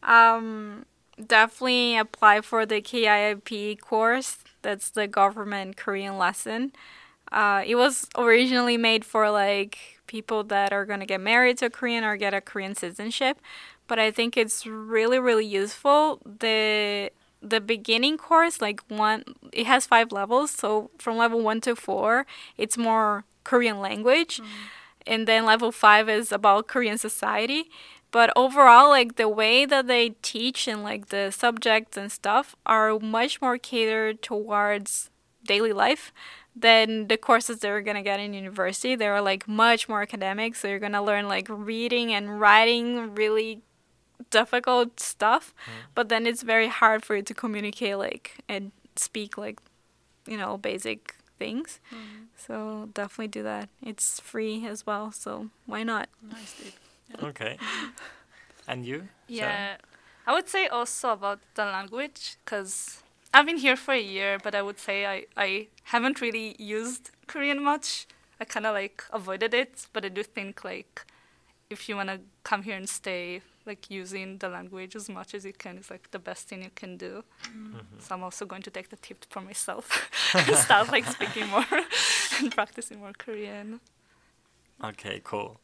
um, 0.03 0.85
definitely 1.27 1.97
apply 1.97 2.41
for 2.41 2.65
the 2.65 2.81
KIIP 2.81 3.81
course. 3.81 4.37
That's 4.61 4.89
the 4.89 5.07
government 5.07 5.75
Korean 5.75 6.17
lesson. 6.17 6.71
Uh, 7.31 7.63
it 7.65 7.75
was 7.75 8.07
originally 8.17 8.77
made 8.77 9.03
for 9.03 9.29
like 9.29 9.99
people 10.07 10.43
that 10.45 10.71
are 10.71 10.85
gonna 10.85 11.05
get 11.05 11.19
married 11.19 11.57
to 11.57 11.65
a 11.65 11.69
Korean 11.69 12.05
or 12.05 12.15
get 12.15 12.33
a 12.33 12.39
Korean 12.41 12.75
citizenship, 12.75 13.39
but 13.87 13.99
I 13.99 14.11
think 14.11 14.37
it's 14.37 14.65
really 14.65 15.19
really 15.19 15.45
useful. 15.45 16.19
The 16.25 17.11
the 17.43 17.59
beginning 17.59 18.17
course 18.17 18.61
like 18.61 18.81
one 18.87 19.23
it 19.51 19.65
has 19.65 19.85
five 19.85 20.13
levels 20.13 20.49
so 20.49 20.89
from 20.97 21.17
level 21.17 21.41
one 21.41 21.59
to 21.59 21.75
four 21.75 22.25
it's 22.57 22.77
more 22.77 23.25
korean 23.43 23.79
language. 23.79 24.37
Mm-hmm. 24.37 24.47
And 25.05 25.27
then 25.27 25.45
level 25.45 25.71
five 25.71 26.09
is 26.09 26.31
about 26.31 26.67
korean 26.67 26.97
society. 26.97 27.69
But 28.11 28.31
overall 28.35 28.89
like 28.89 29.15
the 29.15 29.27
way 29.27 29.65
that 29.65 29.87
they 29.87 30.09
teach 30.21 30.67
and 30.67 30.83
like 30.83 31.09
the 31.09 31.31
subjects 31.31 31.97
and 31.97 32.11
stuff 32.11 32.55
are 32.65 32.99
much 32.99 33.41
more 33.41 33.57
catered 33.57 34.21
towards 34.21 35.09
daily 35.45 35.73
life 35.73 36.13
than 36.55 37.07
the 37.07 37.17
courses 37.17 37.59
that 37.59 37.67
you're 37.67 37.81
gonna 37.81 38.03
get 38.03 38.19
in 38.19 38.33
university. 38.33 38.95
They 38.95 39.07
are 39.07 39.21
like 39.21 39.47
much 39.47 39.89
more 39.89 40.01
academic 40.01 40.55
so 40.55 40.67
you're 40.67 40.79
gonna 40.79 41.03
learn 41.03 41.27
like 41.27 41.47
reading 41.49 42.13
and 42.13 42.39
writing 42.39 43.15
really 43.15 43.61
difficult 44.29 44.99
stuff 44.99 45.53
mm-hmm. 45.61 45.79
but 45.95 46.09
then 46.09 46.25
it's 46.25 46.43
very 46.43 46.67
hard 46.67 47.03
for 47.03 47.15
you 47.15 47.21
to 47.21 47.33
communicate 47.33 47.97
like 47.97 48.37
and 48.47 48.71
speak 48.95 49.37
like 49.37 49.59
you 50.27 50.37
know 50.37 50.57
basic 50.57 51.15
things 51.37 51.79
mm-hmm. 51.91 52.23
so 52.37 52.89
definitely 52.93 53.27
do 53.27 53.43
that 53.43 53.69
it's 53.81 54.19
free 54.19 54.65
as 54.65 54.85
well 54.85 55.11
so 55.11 55.49
why 55.65 55.83
not 55.83 56.09
nice 56.31 56.53
tip. 56.53 57.23
okay. 57.23 57.57
and 58.67 58.85
you? 58.85 58.97
Sharon? 58.97 59.09
Yeah, 59.27 59.75
I 60.25 60.33
would 60.33 60.47
say 60.47 60.67
also 60.67 61.11
about 61.11 61.39
the 61.55 61.65
language 61.65 62.37
because 62.43 63.03
I've 63.33 63.45
been 63.45 63.57
here 63.57 63.75
for 63.75 63.93
a 63.93 64.01
year, 64.01 64.37
but 64.41 64.55
I 64.55 64.61
would 64.61 64.79
say 64.79 65.05
I, 65.05 65.25
I 65.35 65.67
haven't 65.85 66.21
really 66.21 66.55
used 66.59 67.11
Korean 67.27 67.63
much. 67.63 68.07
I 68.39 68.45
kind 68.45 68.65
of 68.65 68.73
like 68.73 69.03
avoided 69.11 69.53
it, 69.53 69.87
but 69.93 70.05
I 70.05 70.09
do 70.09 70.23
think 70.23 70.63
like 70.63 71.05
if 71.69 71.89
you 71.89 71.95
want 71.95 72.09
to 72.09 72.19
come 72.43 72.63
here 72.63 72.75
and 72.75 72.87
stay, 72.87 73.41
like 73.65 73.89
using 73.89 74.37
the 74.37 74.49
language 74.49 74.95
as 74.95 75.09
much 75.09 75.33
as 75.33 75.45
you 75.45 75.53
can 75.53 75.77
is 75.77 75.89
like 75.89 76.11
the 76.11 76.19
best 76.19 76.47
thing 76.47 76.63
you 76.63 76.71
can 76.75 76.97
do. 76.97 77.23
Mm-hmm. 77.45 77.99
So 77.99 78.15
I'm 78.15 78.23
also 78.23 78.45
going 78.45 78.61
to 78.63 78.71
take 78.71 78.89
the 78.89 78.97
tip 78.97 79.25
for 79.29 79.41
myself 79.41 80.09
and 80.33 80.55
start 80.55 80.91
like 80.91 81.05
speaking 81.05 81.47
more 81.47 81.65
and 82.39 82.53
practicing 82.53 82.99
more 82.99 83.13
Korean. 83.17 83.79
Okay, 84.83 85.21
cool. 85.23 85.59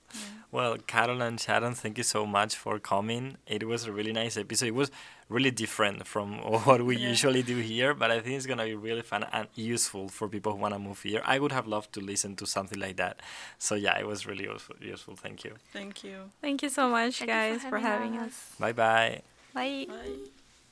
Well, 0.52 0.78
Karol 0.88 1.22
and 1.22 1.40
Sharon, 1.40 1.76
thank 1.76 1.98
you 2.00 2.04
so 2.04 2.26
much 2.26 2.56
for 2.56 2.80
coming. 2.80 3.38
It 3.46 3.68
was 3.68 3.86
a 3.86 3.92
really 3.92 4.12
nice 4.12 4.36
episode. 4.38 4.66
It 4.68 4.74
was 4.76 4.90
really 5.28 5.52
different 5.52 6.08
from 6.08 6.38
what 6.66 6.82
we 6.84 6.96
Yeah. 6.98 7.10
usually 7.10 7.44
do 7.44 7.58
here, 7.58 7.94
but 7.94 8.10
I 8.10 8.20
think 8.20 8.36
it's 8.38 8.48
gonna 8.48 8.66
be 8.66 8.74
really 8.74 9.04
fun 9.04 9.26
and 9.32 9.48
useful 9.54 10.10
for 10.10 10.28
people 10.28 10.54
who 10.54 10.58
wanna 10.60 10.80
move 10.80 11.02
here. 11.04 11.22
I 11.26 11.38
would 11.38 11.52
have 11.52 11.68
loved 11.68 11.94
to 11.94 12.00
listen 12.02 12.36
to 12.38 12.48
something 12.48 12.80
like 12.80 12.96
that. 12.98 13.20
So 13.60 13.76
yeah, 13.76 14.00
it 14.00 14.08
was 14.08 14.26
really 14.26 14.46
useful. 14.46 14.76
useful. 14.82 15.16
Thank 15.16 15.44
you. 15.44 15.54
Thank 15.72 16.04
you. 16.04 16.32
thank 16.42 16.64
you 16.64 16.70
so 16.70 16.90
much 16.90 17.20
Thank 17.20 17.30
you 17.30 17.36
for 17.36 17.60
guys 17.60 17.62
for 17.70 17.78
having 17.80 18.14
having 18.14 18.18
us. 18.18 18.32
us 18.32 18.56
Bye 18.60 18.72
bye. 18.74 19.22
bye 19.54 19.86
Bye. 19.88 20.39